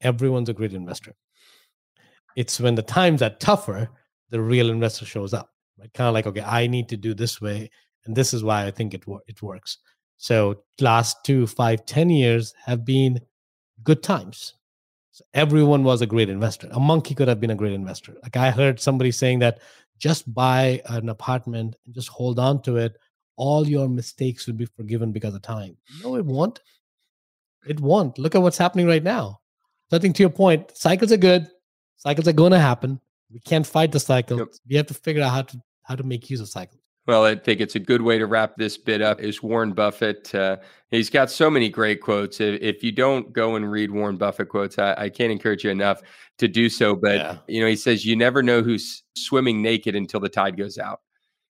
everyone's 0.00 0.48
a 0.48 0.54
great 0.54 0.74
investor. 0.74 1.14
It's 2.36 2.60
when 2.60 2.74
the 2.74 2.82
times 2.82 3.22
are 3.22 3.30
tougher, 3.30 3.90
the 4.30 4.40
real 4.40 4.70
investor 4.70 5.04
shows 5.04 5.34
up. 5.34 5.50
Right? 5.78 5.92
Kind 5.94 6.08
of 6.08 6.14
like, 6.14 6.26
okay, 6.26 6.42
I 6.42 6.66
need 6.66 6.88
to 6.90 6.96
do 6.96 7.14
this 7.14 7.40
way, 7.40 7.70
and 8.04 8.14
this 8.14 8.34
is 8.34 8.44
why 8.44 8.66
I 8.66 8.70
think 8.70 8.94
it 8.94 9.04
it 9.26 9.42
works. 9.42 9.78
So 10.18 10.62
last 10.80 11.24
two, 11.24 11.46
five, 11.46 11.86
ten 11.86 12.10
years 12.10 12.54
have 12.64 12.84
been 12.84 13.20
good 13.82 14.02
times. 14.02 14.54
So 15.12 15.24
everyone 15.34 15.82
was 15.82 16.02
a 16.02 16.06
great 16.06 16.28
investor. 16.28 16.68
A 16.72 16.80
monkey 16.80 17.14
could 17.14 17.28
have 17.28 17.40
been 17.40 17.50
a 17.50 17.56
great 17.56 17.72
investor. 17.72 18.14
Like 18.22 18.36
I 18.36 18.50
heard 18.50 18.78
somebody 18.78 19.10
saying 19.10 19.38
that 19.40 19.60
just 20.00 20.32
buy 20.34 20.82
an 20.86 21.08
apartment 21.08 21.76
and 21.84 21.94
just 21.94 22.08
hold 22.08 22.40
on 22.40 22.60
to 22.62 22.76
it 22.76 22.96
all 23.36 23.66
your 23.66 23.88
mistakes 23.88 24.46
will 24.46 24.54
be 24.54 24.66
forgiven 24.66 25.12
because 25.12 25.34
of 25.34 25.40
time. 25.40 25.74
No 26.02 26.16
it 26.16 26.26
won't. 26.26 26.60
It 27.66 27.80
won't. 27.80 28.18
Look 28.18 28.34
at 28.34 28.42
what's 28.42 28.58
happening 28.58 28.86
right 28.86 29.02
now. 29.02 29.40
So 29.88 29.96
i 29.96 30.00
think 30.00 30.14
to 30.16 30.22
your 30.22 30.30
point 30.30 30.76
cycles 30.76 31.10
are 31.10 31.16
good. 31.16 31.48
Cycles 31.96 32.28
are 32.28 32.34
going 32.34 32.52
to 32.52 32.58
happen. 32.58 33.00
We 33.32 33.40
can't 33.40 33.66
fight 33.66 33.92
the 33.92 34.00
cycle 34.00 34.38
yep. 34.38 34.48
we 34.68 34.76
have 34.76 34.86
to 34.88 34.94
figure 34.94 35.22
out 35.22 35.30
how 35.30 35.42
to 35.42 35.62
how 35.84 35.94
to 35.94 36.02
make 36.02 36.28
use 36.28 36.40
of 36.40 36.48
cycles 36.48 36.82
well, 37.06 37.24
I 37.24 37.34
think 37.34 37.60
it's 37.60 37.74
a 37.74 37.80
good 37.80 38.02
way 38.02 38.18
to 38.18 38.26
wrap 38.26 38.56
this 38.56 38.76
bit 38.76 39.02
up. 39.02 39.20
Is 39.20 39.42
Warren 39.42 39.72
Buffett? 39.72 40.34
Uh, 40.34 40.58
he's 40.90 41.10
got 41.10 41.30
so 41.30 41.50
many 41.50 41.68
great 41.68 42.00
quotes. 42.00 42.40
If, 42.40 42.60
if, 42.60 42.84
you 42.84 42.92
don't 42.92 43.32
go 43.32 43.56
and 43.56 43.70
read 43.70 43.90
Warren 43.90 44.16
Buffett 44.16 44.48
quotes, 44.48 44.78
I, 44.78 44.94
I 44.96 45.08
can't 45.08 45.32
encourage 45.32 45.64
you 45.64 45.70
enough 45.70 46.02
to 46.38 46.46
do 46.46 46.68
so. 46.68 46.94
But 46.94 47.16
yeah. 47.16 47.38
you 47.48 47.60
know, 47.60 47.66
he 47.66 47.76
says 47.76 48.04
you 48.04 48.16
never 48.16 48.42
know 48.42 48.62
who's 48.62 49.02
swimming 49.16 49.62
naked 49.62 49.96
until 49.96 50.20
the 50.20 50.28
tide 50.28 50.56
goes 50.56 50.78
out, 50.78 51.00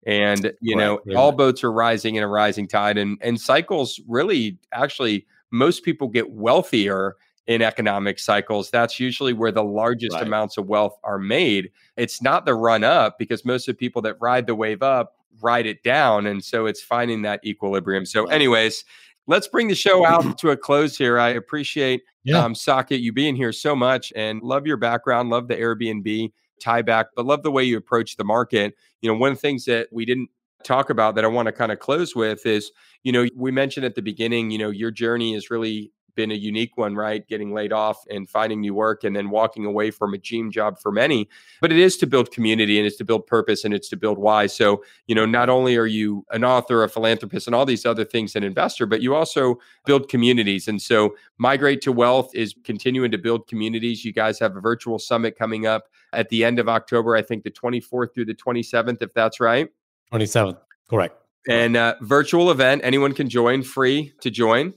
and 0.07 0.53
you 0.61 0.77
right, 0.77 0.85
know 0.85 1.01
all 1.17 1.33
boats 1.33 1.65
are 1.65 1.73
rising 1.73 2.17
in 2.17 2.23
a 2.23 2.29
rising 2.29 2.69
tide, 2.69 2.99
and 2.99 3.19
and 3.23 3.41
cycles 3.41 4.01
really 4.07 4.59
actually 4.73 5.27
most 5.51 5.85
people 5.85 6.07
get 6.07 6.31
wealthier 6.31 7.17
in 7.47 7.63
economic 7.63 8.19
cycles. 8.19 8.71
That's 8.71 9.01
usually 9.01 9.33
where 9.33 9.51
the 9.51 9.65
largest 9.65 10.15
right. 10.15 10.27
amounts 10.27 10.59
of 10.59 10.69
wealth 10.69 10.97
are 11.03 11.19
made. 11.19 11.71
It's 11.97 12.23
not 12.23 12.47
the 12.47 12.55
run 12.55 12.85
up 12.85 13.19
because 13.19 13.45
most 13.45 13.67
of 13.69 13.75
the 13.75 13.79
people 13.79 14.03
that 14.03 14.17
ride 14.21 14.47
the 14.47 14.55
wave 14.55 14.83
up 14.83 15.17
ride 15.41 15.67
it 15.67 15.83
down. 15.83 16.27
And 16.27 16.45
so 16.45 16.67
it's 16.67 16.83
finding 16.83 17.23
that 17.23 17.41
equilibrium. 17.45 18.07
So, 18.07 18.27
anyways, 18.27 18.85
let's 19.27 19.49
bring 19.49 19.69
the 19.69 19.75
show 19.75 20.05
out 20.07 20.39
to 20.39 20.51
a 20.51 20.57
close 20.57 20.97
here. 20.97 21.19
I 21.19 21.31
appreciate 21.31 22.03
yeah. 22.25 22.45
um, 22.45 22.55
Saket 22.55 23.01
you 23.01 23.13
being 23.13 23.37
here 23.37 23.53
so 23.53 23.77
much 23.77 24.13
and 24.17 24.43
love 24.43 24.67
your 24.67 24.77
background, 24.77 25.31
love 25.31 25.49
the 25.49 25.57
Airbnb 25.57 26.33
tie 26.61 26.83
back, 26.83 27.07
but 27.17 27.25
love 27.27 27.43
the 27.43 27.51
way 27.51 27.65
you 27.65 27.77
approach 27.77 28.17
the 28.17 28.25
market. 28.25 28.75
You 29.01 29.11
know, 29.11 29.17
one 29.17 29.31
of 29.33 29.37
the 29.37 29.41
things 29.41 29.65
that 29.65 29.89
we 29.93 30.05
didn't 30.05 30.29
talk 30.63 30.91
about 30.91 31.15
that 31.15 31.25
I 31.25 31.29
want 31.29 31.47
to 31.47 31.53
kind 31.53 31.73
of 31.73 31.79
close 31.79 32.15
with 32.15 32.45
is, 32.45 32.71
you 33.03 33.13
know, 33.13 33.27
we 33.35 33.51
mentioned 33.51 33.87
at 33.87 33.95
the 33.95 34.03
beginning, 34.03 34.51
you 34.51 34.59
know, 34.59 34.71
your 34.71 34.91
journey 34.91 35.35
is 35.35 35.51
really 35.51 35.91
been 36.15 36.31
a 36.31 36.35
unique 36.35 36.77
one, 36.77 36.95
right? 36.95 37.27
Getting 37.27 37.53
laid 37.53 37.73
off 37.73 38.05
and 38.11 38.29
finding 38.29 38.61
new 38.61 38.75
work 38.75 39.05
and 39.05 39.15
then 39.15 39.31
walking 39.31 39.65
away 39.65 39.91
from 39.91 40.15
a 40.15 40.19
dream 40.19 40.51
job 40.51 40.79
for 40.79 40.93
many. 40.93 41.29
But 41.61 41.73
it 41.73 41.79
is 41.79 41.97
to 41.99 42.07
build 42.07 42.31
community 42.31 42.79
and 42.79 42.87
it's 42.87 42.97
to 42.97 43.05
build 43.05 43.27
purpose 43.27 43.65
and 43.65 43.75
it's 43.75 43.89
to 43.91 43.97
build 43.97 44.19
why. 44.19 44.47
So, 44.47 44.83
you 45.07 45.15
know, 45.15 45.27
not 45.27 45.49
only 45.49 45.77
are 45.77 45.87
you 45.87 46.25
an 46.31 46.45
author, 46.45 46.83
a 46.83 46.89
philanthropist, 46.89 47.47
and 47.47 47.55
all 47.55 47.67
these 47.67 47.87
other 47.87 48.05
things, 48.05 48.37
an 48.37 48.45
investor, 48.45 48.87
but 48.87 49.03
you 49.03 49.15
also 49.15 49.59
build 49.87 50.09
communities. 50.09 50.69
And 50.69 50.81
so, 50.81 51.15
Migrate 51.39 51.81
to 51.83 51.93
Wealth 51.93 52.35
is 52.35 52.55
continuing 52.65 53.11
to 53.11 53.19
build 53.19 53.47
communities. 53.47 54.05
You 54.05 54.13
guys 54.13 54.39
have 54.39 54.57
a 54.57 54.61
virtual 54.61 54.99
summit 54.99 55.39
coming 55.39 55.67
up 55.67 55.89
at 56.13 56.29
the 56.29 56.45
end 56.45 56.59
of 56.59 56.69
October, 56.69 57.17
I 57.17 57.23
think 57.23 57.45
the 57.45 57.51
24th 57.51 58.15
through 58.15 58.25
the 58.27 58.35
27th, 58.35 59.03
if 59.03 59.13
that's 59.15 59.41
right. 59.41 59.69
27th, 60.13 60.59
correct. 60.89 61.17
And 61.49 61.77
uh, 61.77 61.95
virtual 62.03 62.51
event, 62.51 62.83
anyone 62.85 63.15
can 63.15 63.29
join, 63.29 63.63
free 63.63 64.13
to 64.21 64.31
join. 64.31 64.75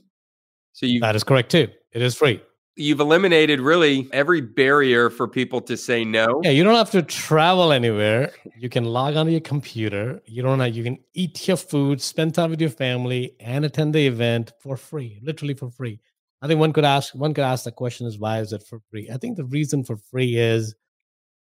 So 0.74 0.86
you 0.86 1.00
that 1.00 1.16
is 1.16 1.24
correct 1.24 1.50
too. 1.50 1.68
It 1.92 2.02
is 2.02 2.16
free. 2.16 2.42
You've 2.76 2.98
eliminated 2.98 3.60
really 3.60 4.08
every 4.12 4.40
barrier 4.40 5.08
for 5.08 5.28
people 5.28 5.60
to 5.60 5.76
say 5.76 6.04
no. 6.04 6.40
Yeah, 6.42 6.50
you 6.50 6.64
don't 6.64 6.74
have 6.74 6.90
to 6.90 7.02
travel 7.02 7.70
anywhere. 7.70 8.32
You 8.58 8.68
can 8.68 8.84
log 8.84 9.14
onto 9.14 9.30
your 9.30 9.40
computer. 9.40 10.20
You 10.26 10.42
don't 10.42 10.58
have, 10.58 10.74
you 10.74 10.82
can 10.82 10.98
eat 11.14 11.46
your 11.46 11.56
food, 11.56 12.02
spend 12.02 12.34
time 12.34 12.50
with 12.50 12.60
your 12.60 12.70
family, 12.70 13.36
and 13.38 13.64
attend 13.64 13.94
the 13.94 14.04
event 14.04 14.52
for 14.58 14.76
free, 14.76 15.20
literally 15.22 15.54
for 15.54 15.70
free. 15.70 16.00
I 16.42 16.48
think 16.48 16.58
one 16.58 16.72
could 16.72 16.84
ask 16.84 17.14
one 17.14 17.32
could 17.32 17.44
ask 17.44 17.62
the 17.62 17.70
question 17.70 18.08
is 18.08 18.18
why 18.18 18.40
is 18.40 18.52
it 18.52 18.64
for 18.64 18.80
free? 18.90 19.08
I 19.12 19.18
think 19.18 19.36
the 19.36 19.44
reason 19.44 19.84
for 19.84 19.96
free 19.96 20.36
is 20.36 20.74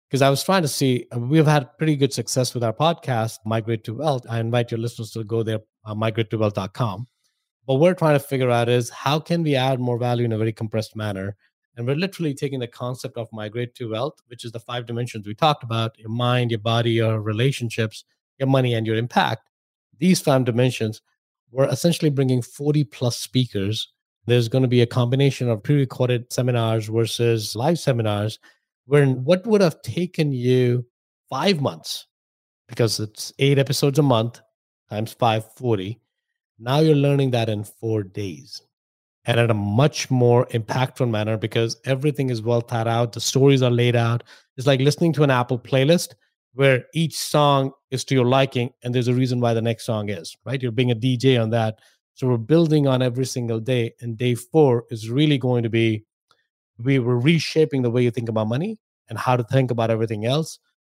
because 0.10 0.24
I 0.24 0.32
was 0.32 0.44
trying 0.44 0.64
to 0.64 0.68
see 0.68 1.06
we've 1.16 1.46
had 1.46 1.78
pretty 1.78 1.96
good 1.96 2.12
success 2.12 2.56
with 2.56 2.64
our 2.64 2.74
podcast, 2.74 3.38
Migrate 3.46 3.84
to 3.84 3.94
Wealth. 3.94 4.26
I 4.28 4.40
invite 4.40 4.72
your 4.72 4.80
listeners 4.80 5.12
to 5.12 5.24
go 5.24 5.44
there, 5.44 5.60
uh, 5.86 5.94
migrate2wealth.com 5.94 7.06
what 7.66 7.80
we're 7.80 7.94
trying 7.94 8.16
to 8.16 8.20
figure 8.20 8.50
out 8.50 8.70
is 8.70 8.90
how 8.90 9.20
can 9.20 9.44
we 9.44 9.56
add 9.56 9.80
more 9.80 9.98
value 9.98 10.26
in 10.26 10.32
a 10.32 10.38
very 10.38 10.52
compressed 10.54 10.96
manner? 10.96 11.36
And 11.76 11.88
we're 11.88 11.96
literally 11.96 12.34
taking 12.34 12.60
the 12.60 12.68
concept 12.68 13.18
of 13.18 13.30
migrate 13.32 13.76
to 13.76 13.92
wealth 13.92 14.20
which 14.28 14.44
is 14.44 14.52
the 14.52 14.60
five 14.60 14.86
dimensions 14.86 15.26
we 15.26 15.34
talked 15.34 15.64
about 15.64 15.98
your 15.98 16.10
mind 16.10 16.52
your 16.52 16.60
body 16.60 16.92
your 16.92 17.22
relationships 17.22 18.04
your 18.38 18.50
money 18.50 18.74
and 18.74 18.86
your 18.86 18.96
impact. 18.96 19.50
These 19.98 20.22
five 20.22 20.46
dimensions 20.46 21.02
we're 21.52 21.68
essentially 21.68 22.10
bringing 22.10 22.42
40 22.42 22.86
plus 22.86 23.18
speakers. 23.18 23.92
There's 24.26 24.48
going 24.48 24.62
to 24.62 24.70
be 24.70 24.82
a 24.82 24.88
combination 24.88 25.50
of 25.50 25.64
pre-recorded 25.64 26.32
seminars 26.32 26.88
versus 26.88 27.56
live 27.56 27.78
seminars 27.78 28.40
where 28.86 29.06
what 29.06 29.46
would 29.46 29.62
have 29.62 29.82
taken 29.82 30.32
you 30.32 30.86
five 31.30 31.62
months 31.62 32.08
because 32.68 33.00
it's 33.00 33.34
eight 33.40 33.60
episodes 33.60 34.00
a 34.00 34.04
month 34.04 34.42
times 34.90 35.14
540 35.14 36.00
now 36.62 36.80
you're 36.80 36.96
learning 36.96 37.32
that 37.32 37.50
in 37.50 37.64
four 37.64 38.04
days 38.04 38.62
and 39.26 39.40
in 39.40 39.50
a 39.50 39.56
much 39.56 40.10
more 40.10 40.46
impactful 40.48 41.10
manner 41.10 41.38
because 41.38 41.78
everything 41.86 42.30
is 42.30 42.42
well 42.42 42.62
thought 42.62 42.88
out. 42.88 43.14
The 43.14 43.20
stories 43.22 43.62
are 43.62 43.72
laid 43.72 43.96
out. 43.96 44.24
It's 44.58 44.68
like 44.68 44.80
listening 44.80 45.14
to 45.14 45.24
an 45.24 45.32
Apple 45.32 45.60
playlist 45.60 46.14
where 46.54 46.86
each 46.94 47.18
song 47.18 47.72
is 47.90 48.04
to 48.06 48.16
your 48.16 48.26
liking 48.26 48.72
and 48.84 48.94
there's 48.94 49.08
a 49.08 49.14
reason 49.14 49.40
why 49.40 49.54
the 49.54 49.62
next 49.62 49.86
song 49.86 50.10
is, 50.10 50.36
right? 50.46 50.62
You're 50.62 50.72
being 50.72 50.92
a 50.92 50.96
DJ 50.96 51.42
on 51.42 51.50
that. 51.52 51.80
So 52.14 52.28
we're 52.28 52.38
building 52.38 52.88
on 52.88 53.02
every 53.02 53.26
single 53.26 53.60
day. 53.60 53.94
And 54.02 54.18
day 54.18 54.36
four 54.36 54.86
is 54.92 55.10
really 55.10 55.38
going 55.38 55.64
to 55.64 55.70
be 55.70 56.04
we 56.78 57.00
were 57.00 57.20
reshaping 57.20 57.82
the 57.82 57.92
way 57.92 58.04
you 58.04 58.12
think 58.12 58.30
about 58.30 58.48
money 58.48 58.80
and 59.10 59.18
how 59.18 59.36
to 59.36 59.44
think 59.44 59.72
about 59.72 59.92
everything 59.92 60.26
else. 60.26 60.60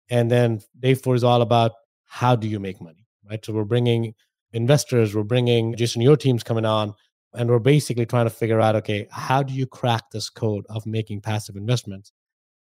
And 0.10 0.30
then 0.30 0.62
day 0.80 0.94
four 0.94 1.16
is 1.16 1.24
all 1.24 1.42
about 1.42 1.72
how 2.06 2.36
do 2.36 2.48
you 2.48 2.60
make 2.60 2.82
money, 2.82 3.06
right? 3.30 3.44
So 3.44 3.54
we're 3.54 3.64
bringing 3.64 4.14
investors, 4.54 5.16
we're 5.16 5.24
bringing 5.24 5.76
Jason, 5.76 6.02
your 6.02 6.18
team's 6.18 6.44
coming 6.44 6.66
on, 6.66 6.94
and 7.34 7.50
we're 7.50 7.60
basically 7.60 8.06
trying 8.06 8.26
to 8.26 8.32
figure 8.32 8.60
out 8.60 8.76
okay, 8.76 9.08
how 9.12 9.42
do 9.44 9.54
you 9.54 9.66
crack 9.66 10.12
this 10.12 10.30
code 10.30 10.66
of 10.70 10.86
making 10.86 11.22
passive 11.22 11.56
investments? 11.56 12.12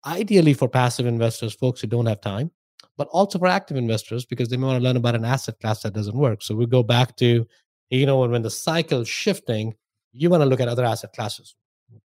Ideally, 0.06 0.54
for 0.54 0.68
passive 0.68 1.06
investors, 1.06 1.54
folks 1.54 1.80
who 1.80 1.86
don't 1.86 2.06
have 2.06 2.20
time, 2.20 2.50
but 2.96 3.08
also 3.08 3.38
for 3.38 3.46
active 3.48 3.76
investors 3.76 4.24
because 4.24 4.48
they 4.48 4.56
may 4.56 4.66
want 4.66 4.78
to 4.78 4.84
learn 4.84 4.96
about 4.96 5.14
an 5.14 5.24
asset 5.24 5.58
class 5.60 5.82
that 5.82 5.92
doesn't 5.92 6.16
work. 6.16 6.42
So 6.42 6.54
we 6.54 6.66
go 6.66 6.82
back 6.82 7.16
to 7.16 7.46
you 7.90 8.06
know, 8.06 8.18
when 8.18 8.42
the 8.42 8.50
cycle's 8.50 9.08
shifting, 9.08 9.74
you 10.12 10.30
want 10.30 10.42
to 10.42 10.46
look 10.46 10.60
at 10.60 10.68
other 10.68 10.84
asset 10.84 11.12
classes. 11.12 11.54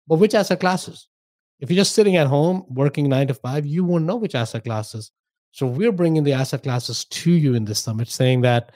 But 0.07 0.19
which 0.19 0.36
asset 0.36 0.59
classes? 0.59 1.07
If 1.59 1.69
you're 1.69 1.78
just 1.78 1.95
sitting 1.95 2.17
at 2.17 2.28
home 2.28 2.65
working 2.69 3.09
nine 3.09 3.28
to 3.28 3.34
five, 3.34 3.65
you 3.65 3.84
won't 3.84 4.05
know 4.05 4.15
which 4.15 4.36
asset 4.36 4.63
classes. 4.63 5.11
So 5.51 5.67
we're 5.67 5.91
bringing 5.91 6.24
the 6.24 6.34
asset 6.34 6.63
classes 6.63 7.05
to 7.05 7.32
you 7.32 7.55
in 7.55 7.65
this 7.65 7.80
summit, 7.80 8.09
saying 8.09 8.41
that 8.41 8.72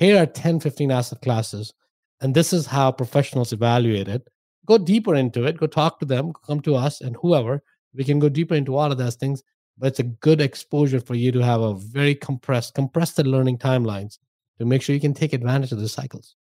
here 0.00 0.20
are 0.20 0.26
10, 0.26 0.60
15 0.60 0.90
asset 0.90 1.20
classes, 1.20 1.74
and 2.22 2.34
this 2.34 2.54
is 2.54 2.66
how 2.66 2.90
professionals 2.90 3.52
evaluate 3.52 4.08
it. 4.08 4.26
Go 4.66 4.78
deeper 4.78 5.14
into 5.14 5.44
it, 5.44 5.58
go 5.58 5.66
talk 5.66 6.00
to 6.00 6.06
them, 6.06 6.32
come 6.46 6.60
to 6.62 6.74
us 6.74 7.02
and 7.02 7.16
whoever. 7.20 7.62
We 7.94 8.04
can 8.04 8.18
go 8.18 8.30
deeper 8.30 8.54
into 8.54 8.76
all 8.76 8.90
of 8.90 8.96
those 8.96 9.16
things, 9.16 9.42
but 9.76 9.88
it's 9.88 9.98
a 9.98 10.04
good 10.04 10.40
exposure 10.40 11.00
for 11.00 11.14
you 11.14 11.32
to 11.32 11.40
have 11.40 11.60
a 11.60 11.74
very 11.74 12.14
compressed, 12.14 12.74
compressed 12.74 13.18
learning 13.18 13.58
timelines 13.58 14.18
to 14.58 14.64
make 14.64 14.80
sure 14.80 14.94
you 14.94 15.00
can 15.00 15.12
take 15.12 15.34
advantage 15.34 15.70
of 15.70 15.80
the 15.80 15.88
cycles. 15.88 16.34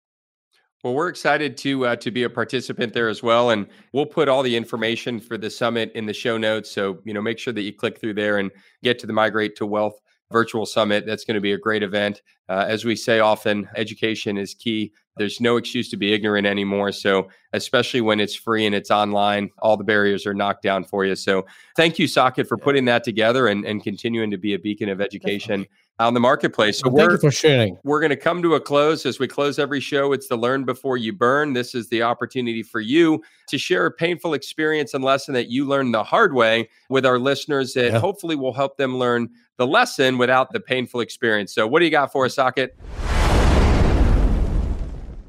Well, 0.84 0.94
we're 0.94 1.10
excited 1.10 1.58
to 1.58 1.88
uh, 1.88 1.96
to 1.96 2.12
be 2.12 2.24
a 2.24 2.30
participant 2.30 2.94
there 2.94 3.10
as 3.10 3.24
well, 3.24 3.50
and 3.50 3.66
we'll 3.94 4.06
put 4.06 4.30
all 4.30 4.44
the 4.44 4.56
information 4.56 5.20
for 5.20 5.36
the 5.36 5.50
summit 5.50 5.92
in 5.96 6.06
the 6.06 6.14
show 6.14 6.38
notes. 6.38 6.70
So 6.70 7.00
you 7.04 7.16
know, 7.16 7.22
make 7.22 7.40
sure 7.40 7.54
that 7.54 7.64
you 7.64 7.74
click 7.74 8.00
through 8.00 8.14
there 8.14 8.38
and 8.38 8.52
get 8.84 9.00
to 9.00 9.08
the 9.08 9.14
Migrate 9.14 9.56
to 9.56 9.66
Wealth 9.66 10.00
virtual 10.32 10.66
summit. 10.66 11.06
That's 11.06 11.24
going 11.24 11.36
to 11.36 11.42
be 11.42 11.54
a 11.54 11.58
great 11.58 11.84
event. 11.84 12.22
Uh, 12.50 12.66
as 12.68 12.86
we 12.86 12.96
say 12.96 13.20
often, 13.20 13.68
education 13.76 14.38
is 14.38 14.54
key. 14.54 14.92
There's 15.18 15.42
no 15.42 15.58
excuse 15.58 15.90
to 15.90 15.98
be 15.98 16.14
ignorant 16.14 16.46
anymore. 16.46 16.92
So, 16.92 17.30
especially 17.54 18.02
when 18.02 18.20
it's 18.20 18.36
free 18.36 18.66
and 18.66 18.76
it's 18.76 18.92
online, 18.92 19.50
all 19.60 19.76
the 19.76 19.84
barriers 19.84 20.26
are 20.26 20.34
knocked 20.34 20.62
down 20.62 20.84
for 20.84 21.06
you. 21.06 21.16
So, 21.16 21.46
thank 21.76 21.98
you, 21.98 22.08
Saket, 22.08 22.48
for 22.48 22.58
putting 22.58 22.86
that 22.86 23.04
together 23.04 23.48
and, 23.48 23.66
and 23.66 23.84
continuing 23.84 24.32
to 24.32 24.38
be 24.38 24.54
a 24.54 24.60
beacon 24.60 24.90
of 24.90 25.02
education 25.02 25.62
out 25.62 25.68
in 26.00 26.14
the 26.14 26.20
marketplace. 26.20 26.80
So, 26.80 26.90
well, 26.90 27.08
thank 27.08 27.12
you 27.24 27.30
for 27.30 27.32
sharing. 27.32 27.78
We're 27.84 28.00
going 28.00 28.12
to 28.12 28.16
come 28.16 28.42
to 28.44 28.54
a 28.54 28.62
close 28.62 29.06
as 29.06 29.20
we 29.20 29.28
close 29.28 29.58
every 29.58 29.80
show. 29.80 30.14
It's 30.14 30.28
the 30.28 30.36
learn 30.36 30.64
before 30.64 30.98
you 30.98 31.12
burn. 31.12 31.54
This 31.54 31.74
is 31.74 31.90
the 31.90 32.04
opportunity 32.04 32.62
for 32.62 32.80
you 32.80 33.24
to 33.48 33.58
share 33.58 33.86
a 33.88 33.92
painful 33.92 34.34
experience 34.36 34.94
and 34.94 35.04
lesson 35.04 35.34
that 35.34 35.50
you 35.50 35.66
learned 35.66 35.94
the 35.94 36.04
hard 36.04 36.34
way 36.36 36.70
with 36.90 37.06
our 37.06 37.18
listeners 37.18 37.74
that 37.74 37.94
yeah. 37.94 38.00
hopefully 38.00 38.36
will 38.36 38.54
help 38.54 38.78
them 38.78 38.98
learn 38.98 39.30
the 39.58 39.66
lesson 39.66 40.20
without 40.20 40.52
the 40.52 40.60
painful 40.60 41.00
experience. 41.00 41.54
So, 41.54 41.66
what 41.66 41.80
do 41.80 41.86
you 41.86 41.92
got 41.92 42.12
for 42.12 42.26
us, 42.26 42.36
Saket? 42.36 42.70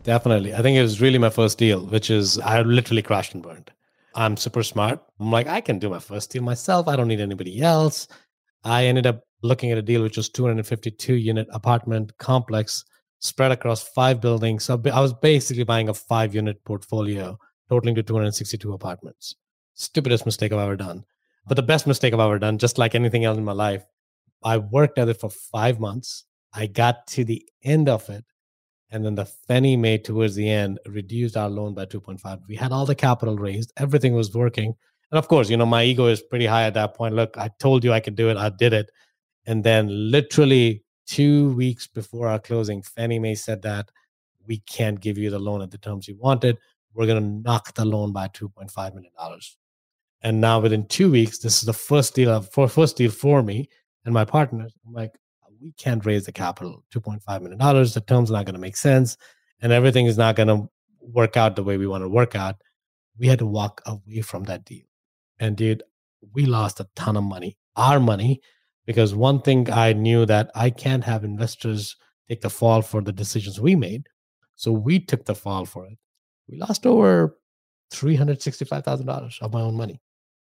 Definitely. 0.03 0.55
I 0.55 0.63
think 0.63 0.77
it 0.77 0.83
was 0.83 1.01
really 1.01 1.19
my 1.19 1.31
first 1.31 1.59
deal, 1.59 1.87
which 1.87 2.11
is 2.11 2.39
I 2.39 2.63
literally 2.63 3.03
crashed 3.03 3.35
and 3.35 3.43
burned. 3.43 3.71
I'm 4.15 4.37
super 4.37 4.63
smart. 4.63 5.03
I'm 5.21 5.31
like, 5.31 5.47
I 5.47 5.61
can 5.61 5.79
do 5.79 5.89
my 5.89 5.99
first 5.99 6.31
deal 6.31 6.43
myself. 6.43 6.89
I 6.89 6.97
don't 6.97 7.09
need 7.09 7.21
anybody 7.21 7.63
else. 7.63 8.09
I 8.65 8.87
ended 8.87 9.07
up 9.07 9.28
looking 9.43 9.71
at 9.71 9.79
a 9.79 9.83
deal 9.83 10.03
which 10.03 10.17
was 10.17 10.29
252 10.29 11.15
unit 11.15 11.47
apartment 11.53 12.17
complex 12.19 12.85
spread 13.21 13.53
across 13.53 13.83
five 13.89 14.21
buildings. 14.21 14.65
So 14.65 14.81
I 14.93 15.01
was 15.01 15.13
basically 15.13 15.65
buying 15.65 15.89
a 15.89 15.95
five 15.95 16.35
unit 16.35 16.63
portfolio 16.65 17.39
totaling 17.69 17.95
to 17.97 18.03
262 18.03 18.73
apartments. 18.73 19.35
Stupidest 19.75 20.27
mistake 20.27 20.53
I've 20.53 20.61
ever 20.61 20.77
done. 20.77 21.05
But 21.47 21.57
the 21.57 21.63
best 21.63 21.87
mistake 21.87 22.13
I've 22.13 22.21
ever 22.21 22.39
done, 22.39 22.59
just 22.59 22.79
like 22.79 22.95
anything 22.95 23.25
else 23.25 23.39
in 23.39 23.45
my 23.45 23.53
life, 23.53 23.85
I 24.43 24.59
worked 24.59 24.99
at 24.99 25.09
it 25.09 25.21
for 25.21 25.31
five 25.31 25.81
months. 25.81 26.25
I 26.53 26.67
got 26.67 27.07
to 27.09 27.25
the 27.25 27.47
end 27.65 27.89
of 27.89 28.09
it 28.09 28.25
and 28.91 29.05
then 29.05 29.15
the 29.15 29.27
Fannie 29.27 29.77
Mae 29.77 29.99
towards 29.99 30.35
the 30.35 30.49
end 30.49 30.79
reduced 30.87 31.37
our 31.37 31.51
loan 31.51 31.75
by 31.75 31.85
2.5. 31.85 32.41
We 32.49 32.57
had 32.57 32.73
all 32.73 32.87
the 32.87 32.95
capital 32.95 33.37
raised, 33.37 33.73
everything 33.77 34.15
was 34.15 34.35
working. 34.35 34.75
And 35.11 35.19
of 35.19 35.29
course, 35.29 35.51
you 35.51 35.57
know, 35.57 35.67
my 35.67 35.85
ego 35.85 36.07
is 36.07 36.23
pretty 36.23 36.47
high 36.47 36.65
at 36.65 36.75
that 36.75 36.95
point. 36.95 37.15
Look, 37.15 37.37
I 37.37 37.51
told 37.59 37.85
you 37.85 37.93
I 37.93 38.01
could 38.01 38.17
do 38.17 38.31
it, 38.31 38.37
I 38.37 38.51
did 38.51 38.73
it. 38.73 38.91
And 39.49 39.65
then 39.65 39.89
literally 40.11 40.85
two 41.07 41.55
weeks 41.55 41.87
before 41.87 42.29
our 42.29 42.39
closing, 42.39 42.83
Fannie 42.83 43.19
Mae 43.19 43.35
said 43.35 43.63
that 43.63 43.91
we 44.47 44.59
can't 44.59 45.01
give 45.01 45.17
you 45.17 45.31
the 45.31 45.39
loan 45.39 45.63
at 45.63 45.71
the 45.71 45.79
terms 45.79 46.07
you 46.07 46.19
wanted. 46.19 46.59
We're 46.93 47.07
going 47.07 47.23
to 47.23 47.43
knock 47.43 47.73
the 47.73 47.87
loan 47.87 48.13
by 48.13 48.29
$2.5 48.29 48.95
million. 48.95 49.13
And 50.21 50.43
now 50.43 50.61
within 50.61 50.87
two 50.87 51.11
weeks, 51.11 51.39
this 51.39 51.61
is 51.61 51.63
the 51.63 51.73
first 51.73 52.15
deal 52.15 52.43
for 52.43 52.69
first 52.69 52.99
deal 52.99 53.11
for 53.11 53.43
me 53.43 53.71
and 54.05 54.13
my 54.13 54.27
partners. 54.27 54.75
I'm 54.87 54.93
like, 54.93 55.19
we 55.63 55.73
can't 55.73 56.05
raise 56.05 56.27
the 56.27 56.33
capital, 56.33 56.85
$2.5 56.95 57.41
million. 57.41 57.59
The 57.59 58.05
terms 58.07 58.31
are 58.31 58.35
not 58.35 58.45
going 58.45 58.55
to 58.55 58.61
make 58.61 58.77
sense 58.77 59.17
and 59.63 59.73
everything 59.73 60.05
is 60.05 60.19
not 60.19 60.37
going 60.37 60.49
to 60.49 60.69
work 61.01 61.39
out 61.39 61.57
the 61.57 61.65
way 61.65 61.79
we 61.79 61.87
want 61.87 62.05
to 62.05 62.09
work 62.09 62.35
out. 62.35 62.57
We 63.17 63.29
had 63.29 63.39
to 63.39 63.47
walk 63.47 63.81
away 63.87 64.21
from 64.21 64.45
that 64.45 64.67
deal. 64.67 64.85
And 65.41 65.57
dude, 65.57 65.85
we 66.35 66.45
lost 66.45 66.81
a 66.81 66.89
ton 66.95 67.17
of 67.17 67.25
money, 67.25 67.57
our 67.77 67.99
money, 67.99 68.43
because 68.89 69.15
one 69.15 69.43
thing 69.43 69.71
I 69.71 69.93
knew 69.93 70.25
that 70.25 70.51
I 70.55 70.71
can't 70.71 71.05
have 71.05 71.23
investors 71.23 71.95
take 72.29 72.41
the 72.41 72.49
fall 72.49 72.81
for 72.81 73.03
the 73.03 73.13
decisions 73.13 73.61
we 73.61 73.77
made. 73.77 74.09
So 74.57 74.73
we 74.73 74.99
took 74.99 75.27
the 75.27 75.35
fall 75.35 75.67
for 75.67 75.85
it. 75.87 75.99
We 76.49 76.57
lost 76.57 76.87
over 76.87 77.37
$365,000 77.93 79.43
of 79.43 79.53
my 79.53 79.61
own 79.61 79.77
money. 79.77 80.01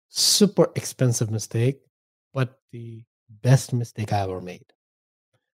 Super 0.10 0.68
expensive 0.76 1.32
mistake, 1.32 1.80
but 2.34 2.60
the 2.74 3.04
best 3.42 3.72
mistake 3.72 4.12
I 4.12 4.20
ever 4.20 4.42
made 4.42 4.66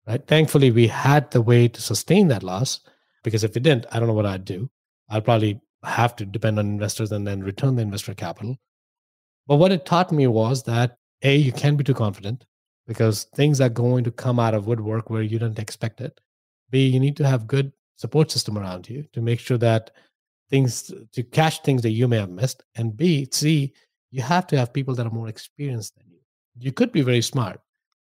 right? 0.07 0.25
Thankfully, 0.25 0.71
we 0.71 0.87
had 0.87 1.29
the 1.31 1.41
way 1.41 1.67
to 1.67 1.81
sustain 1.81 2.29
that 2.29 2.43
loss 2.43 2.79
because 3.23 3.43
if 3.43 3.53
we 3.53 3.61
didn't, 3.61 3.85
I 3.91 3.99
don't 3.99 4.07
know 4.07 4.13
what 4.13 4.25
I'd 4.25 4.45
do. 4.45 4.69
I'd 5.09 5.25
probably 5.25 5.61
have 5.83 6.15
to 6.15 6.25
depend 6.25 6.57
on 6.57 6.65
investors 6.65 7.11
and 7.11 7.27
then 7.27 7.43
return 7.43 7.75
the 7.75 7.81
investor 7.81 8.13
capital. 8.13 8.57
But 9.45 9.57
what 9.57 9.71
it 9.71 9.85
taught 9.85 10.11
me 10.11 10.27
was 10.27 10.63
that 10.63 10.97
A, 11.23 11.35
you 11.35 11.51
can't 11.51 11.77
be 11.77 11.83
too 11.83 11.93
confident 11.93 12.45
because 12.87 13.25
things 13.35 13.59
are 13.61 13.69
going 13.69 14.03
to 14.05 14.11
come 14.11 14.39
out 14.39 14.53
of 14.53 14.65
woodwork 14.65 15.09
where 15.09 15.21
you 15.21 15.37
didn't 15.37 15.59
expect 15.59 16.01
it. 16.01 16.19
B, 16.71 16.87
you 16.87 16.99
need 16.99 17.17
to 17.17 17.27
have 17.27 17.47
good 17.47 17.73
support 17.95 18.31
system 18.31 18.57
around 18.57 18.89
you 18.89 19.05
to 19.13 19.21
make 19.21 19.39
sure 19.39 19.57
that 19.57 19.91
things 20.49 20.91
to 21.11 21.23
catch 21.23 21.61
things 21.61 21.81
that 21.81 21.91
you 21.91 22.07
may 22.07 22.17
have 22.17 22.29
missed. 22.29 22.63
And 22.75 22.95
B, 22.95 23.27
C, 23.31 23.73
you 24.11 24.21
have 24.21 24.47
to 24.47 24.57
have 24.57 24.73
people 24.73 24.95
that 24.95 25.05
are 25.05 25.11
more 25.11 25.27
experienced 25.27 25.95
than 25.97 26.05
you. 26.09 26.19
You 26.59 26.71
could 26.71 26.91
be 26.91 27.01
very 27.01 27.21
smart, 27.21 27.59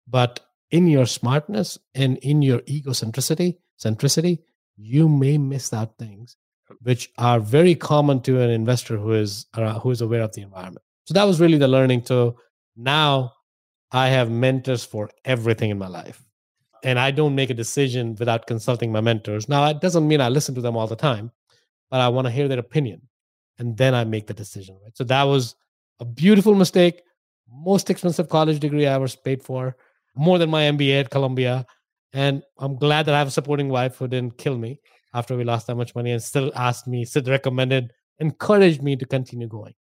but 0.06 0.40
in 0.70 0.86
your 0.86 1.06
smartness 1.06 1.78
and 1.94 2.18
in 2.18 2.42
your 2.42 2.60
egocentricity, 2.60 3.56
centricity, 3.82 4.40
you 4.76 5.08
may 5.08 5.38
miss 5.38 5.72
out 5.72 5.96
things 5.98 6.36
which 6.82 7.10
are 7.16 7.40
very 7.40 7.74
common 7.74 8.20
to 8.20 8.40
an 8.40 8.50
investor 8.50 8.96
who 8.96 9.12
is 9.12 9.46
uh, 9.54 9.78
who 9.78 9.90
is 9.90 10.00
aware 10.00 10.22
of 10.22 10.34
the 10.34 10.42
environment. 10.42 10.84
So 11.04 11.14
that 11.14 11.24
was 11.24 11.40
really 11.40 11.58
the 11.58 11.68
learning. 11.68 12.04
So 12.04 12.38
now 12.76 13.32
I 13.92 14.08
have 14.08 14.30
mentors 14.30 14.84
for 14.84 15.10
everything 15.24 15.70
in 15.70 15.78
my 15.78 15.88
life. 15.88 16.22
And 16.82 16.98
I 16.98 17.10
don't 17.10 17.34
make 17.34 17.50
a 17.50 17.54
decision 17.54 18.14
without 18.18 18.46
consulting 18.46 18.92
my 18.92 19.00
mentors. 19.00 19.48
Now, 19.48 19.66
it 19.68 19.80
doesn't 19.80 20.06
mean 20.06 20.20
I 20.20 20.28
listen 20.28 20.54
to 20.54 20.60
them 20.60 20.76
all 20.76 20.86
the 20.86 20.96
time, 20.96 21.32
but 21.90 22.00
I 22.00 22.08
want 22.08 22.26
to 22.26 22.30
hear 22.30 22.48
their 22.48 22.58
opinion. 22.58 23.02
And 23.58 23.76
then 23.76 23.94
I 23.94 24.04
make 24.04 24.26
the 24.26 24.34
decision. 24.34 24.78
Right. 24.82 24.96
So 24.96 25.04
that 25.04 25.22
was 25.24 25.54
a 26.00 26.04
beautiful 26.04 26.54
mistake. 26.54 27.02
Most 27.50 27.90
expensive 27.90 28.28
college 28.28 28.60
degree 28.60 28.86
I 28.86 28.94
ever 28.94 29.08
paid 29.24 29.42
for 29.42 29.76
more 30.14 30.38
than 30.38 30.50
my 30.50 30.64
MBA 30.64 31.00
at 31.00 31.10
Columbia. 31.10 31.66
And 32.12 32.42
I'm 32.58 32.76
glad 32.76 33.06
that 33.06 33.14
I 33.14 33.18
have 33.18 33.28
a 33.28 33.32
supporting 33.32 33.68
wife 33.68 33.96
who 33.96 34.08
didn't 34.08 34.38
kill 34.38 34.58
me 34.58 34.80
after 35.14 35.36
we 35.36 35.44
lost 35.44 35.66
that 35.66 35.76
much 35.76 35.94
money 35.94 36.12
and 36.12 36.22
still 36.22 36.52
asked 36.54 36.86
me, 36.86 37.04
still 37.04 37.22
recommended, 37.24 37.92
encouraged 38.18 38.82
me 38.82 38.96
to 38.96 39.06
continue 39.06 39.48
going. 39.48 39.74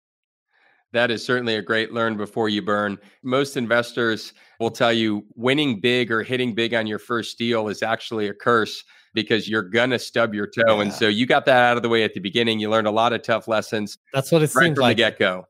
That 0.93 1.11
is 1.11 1.25
certainly 1.25 1.57
a 1.57 1.63
great 1.63 1.93
learn 1.93 2.17
before 2.17 2.49
you 2.49 2.63
burn. 2.63 2.99
Most 3.23 3.57
investors 3.57 4.35
will 4.61 4.71
tell 4.71 4.93
you 4.93 5.25
winning 5.35 5.81
big 5.81 6.11
or 6.11 6.23
hitting 6.23 6.55
big 6.55 6.75
on 6.75 6.87
your 6.87 6.99
first 6.99 7.39
deal 7.39 7.69
is 7.69 7.83
actually 7.83 8.29
a 8.29 8.35
curse 8.35 8.85
because 9.15 9.49
you're 9.49 9.63
gonna 9.63 9.99
stub 9.99 10.35
your 10.35 10.47
toe. 10.47 10.77
Yeah. 10.77 10.83
And 10.83 10.93
so 10.93 11.09
you 11.09 11.27
got 11.27 11.45
that 11.47 11.63
out 11.63 11.77
of 11.77 11.83
the 11.83 11.89
way 11.89 12.05
at 12.05 12.15
the 12.15 12.21
beginning. 12.21 12.61
You 12.61 12.71
learned 12.71 12.87
a 12.87 12.93
lot 12.93 13.13
of 13.13 13.23
tough 13.23 13.49
lessons. 13.49 13.99
That's 14.13 14.31
what 14.31 14.43
it 14.43 14.55
right 14.55 14.65
seems 14.65 14.77
from 14.77 14.83
like. 14.83 14.97
the 14.97 15.03
get 15.03 15.19
go. 15.19 15.47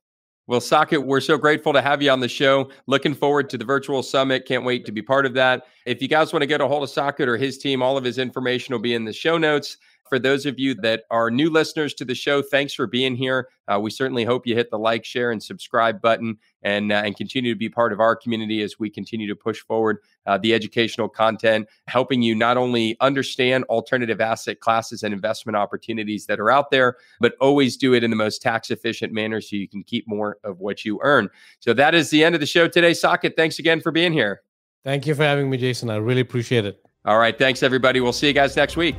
Well, 0.48 0.60
Saket, 0.60 1.04
we're 1.04 1.20
so 1.20 1.38
grateful 1.38 1.72
to 1.72 1.80
have 1.80 2.02
you 2.02 2.10
on 2.10 2.18
the 2.18 2.28
show. 2.28 2.68
Looking 2.86 3.14
forward 3.14 3.48
to 3.50 3.58
the 3.58 3.64
virtual 3.64 4.02
summit. 4.02 4.44
Can't 4.44 4.64
wait 4.64 4.84
to 4.86 4.92
be 4.92 5.00
part 5.00 5.24
of 5.24 5.34
that. 5.34 5.62
If 5.86 6.02
you 6.02 6.08
guys 6.08 6.32
want 6.32 6.42
to 6.42 6.48
get 6.48 6.60
a 6.60 6.66
hold 6.66 6.82
of 6.82 6.90
Saket 6.90 7.28
or 7.28 7.36
his 7.36 7.58
team, 7.58 7.80
all 7.80 7.96
of 7.96 8.02
his 8.02 8.18
information 8.18 8.72
will 8.72 8.80
be 8.80 8.94
in 8.94 9.04
the 9.04 9.12
show 9.12 9.38
notes. 9.38 9.76
For 10.12 10.18
those 10.18 10.44
of 10.44 10.58
you 10.58 10.74
that 10.74 11.04
are 11.10 11.30
new 11.30 11.48
listeners 11.48 11.94
to 11.94 12.04
the 12.04 12.14
show, 12.14 12.42
thanks 12.42 12.74
for 12.74 12.86
being 12.86 13.16
here. 13.16 13.48
Uh, 13.66 13.80
we 13.80 13.88
certainly 13.88 14.24
hope 14.24 14.46
you 14.46 14.54
hit 14.54 14.70
the 14.70 14.78
like, 14.78 15.06
share, 15.06 15.30
and 15.30 15.42
subscribe 15.42 16.02
button 16.02 16.36
and, 16.62 16.92
uh, 16.92 16.96
and 16.96 17.16
continue 17.16 17.54
to 17.54 17.58
be 17.58 17.70
part 17.70 17.94
of 17.94 17.98
our 17.98 18.14
community 18.14 18.60
as 18.60 18.78
we 18.78 18.90
continue 18.90 19.26
to 19.26 19.34
push 19.34 19.60
forward 19.60 20.00
uh, 20.26 20.36
the 20.36 20.52
educational 20.52 21.08
content, 21.08 21.66
helping 21.86 22.20
you 22.20 22.34
not 22.34 22.58
only 22.58 22.94
understand 23.00 23.64
alternative 23.70 24.20
asset 24.20 24.60
classes 24.60 25.02
and 25.02 25.14
investment 25.14 25.56
opportunities 25.56 26.26
that 26.26 26.38
are 26.38 26.50
out 26.50 26.70
there, 26.70 26.96
but 27.18 27.32
always 27.40 27.78
do 27.78 27.94
it 27.94 28.04
in 28.04 28.10
the 28.10 28.16
most 28.16 28.42
tax 28.42 28.70
efficient 28.70 29.14
manner 29.14 29.40
so 29.40 29.56
you 29.56 29.66
can 29.66 29.82
keep 29.82 30.06
more 30.06 30.36
of 30.44 30.60
what 30.60 30.84
you 30.84 31.00
earn. 31.02 31.30
So 31.60 31.72
that 31.72 31.94
is 31.94 32.10
the 32.10 32.22
end 32.22 32.34
of 32.34 32.42
the 32.42 32.46
show 32.46 32.68
today. 32.68 32.90
Saket, 32.90 33.34
thanks 33.34 33.58
again 33.58 33.80
for 33.80 33.90
being 33.90 34.12
here. 34.12 34.42
Thank 34.84 35.06
you 35.06 35.14
for 35.14 35.22
having 35.22 35.48
me, 35.48 35.56
Jason. 35.56 35.88
I 35.88 35.96
really 35.96 36.20
appreciate 36.20 36.66
it. 36.66 36.84
All 37.06 37.18
right. 37.18 37.38
Thanks, 37.38 37.62
everybody. 37.62 38.00
We'll 38.00 38.12
see 38.12 38.26
you 38.26 38.34
guys 38.34 38.54
next 38.54 38.76
week. 38.76 38.96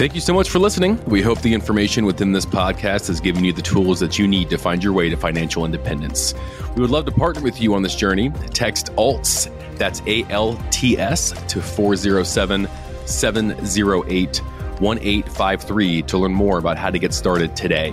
Thank 0.00 0.14
you 0.14 0.22
so 0.22 0.32
much 0.32 0.48
for 0.48 0.58
listening. 0.58 0.98
We 1.04 1.20
hope 1.20 1.42
the 1.42 1.52
information 1.52 2.06
within 2.06 2.32
this 2.32 2.46
podcast 2.46 3.08
has 3.08 3.20
given 3.20 3.44
you 3.44 3.52
the 3.52 3.60
tools 3.60 4.00
that 4.00 4.18
you 4.18 4.26
need 4.26 4.48
to 4.48 4.56
find 4.56 4.82
your 4.82 4.94
way 4.94 5.10
to 5.10 5.16
financial 5.18 5.66
independence. 5.66 6.32
We 6.74 6.80
would 6.80 6.88
love 6.88 7.04
to 7.04 7.12
partner 7.12 7.42
with 7.42 7.60
you 7.60 7.74
on 7.74 7.82
this 7.82 7.94
journey. 7.94 8.30
Text 8.54 8.88
ALTS, 8.96 9.50
that's 9.74 10.00
A 10.06 10.24
L 10.30 10.58
T 10.70 10.98
S, 10.98 11.32
to 11.48 11.60
407 11.60 12.66
708 13.04 14.38
1853 14.38 16.02
to 16.04 16.16
learn 16.16 16.32
more 16.32 16.56
about 16.56 16.78
how 16.78 16.88
to 16.88 16.98
get 16.98 17.12
started 17.12 17.54
today. 17.54 17.90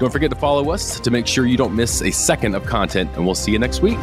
Don't 0.00 0.10
forget 0.10 0.30
to 0.30 0.36
follow 0.36 0.72
us 0.72 0.98
to 0.98 1.12
make 1.12 1.28
sure 1.28 1.46
you 1.46 1.56
don't 1.56 1.76
miss 1.76 2.02
a 2.02 2.10
second 2.10 2.56
of 2.56 2.66
content, 2.66 3.08
and 3.14 3.24
we'll 3.24 3.36
see 3.36 3.52
you 3.52 3.60
next 3.60 3.80
week. 3.80 3.98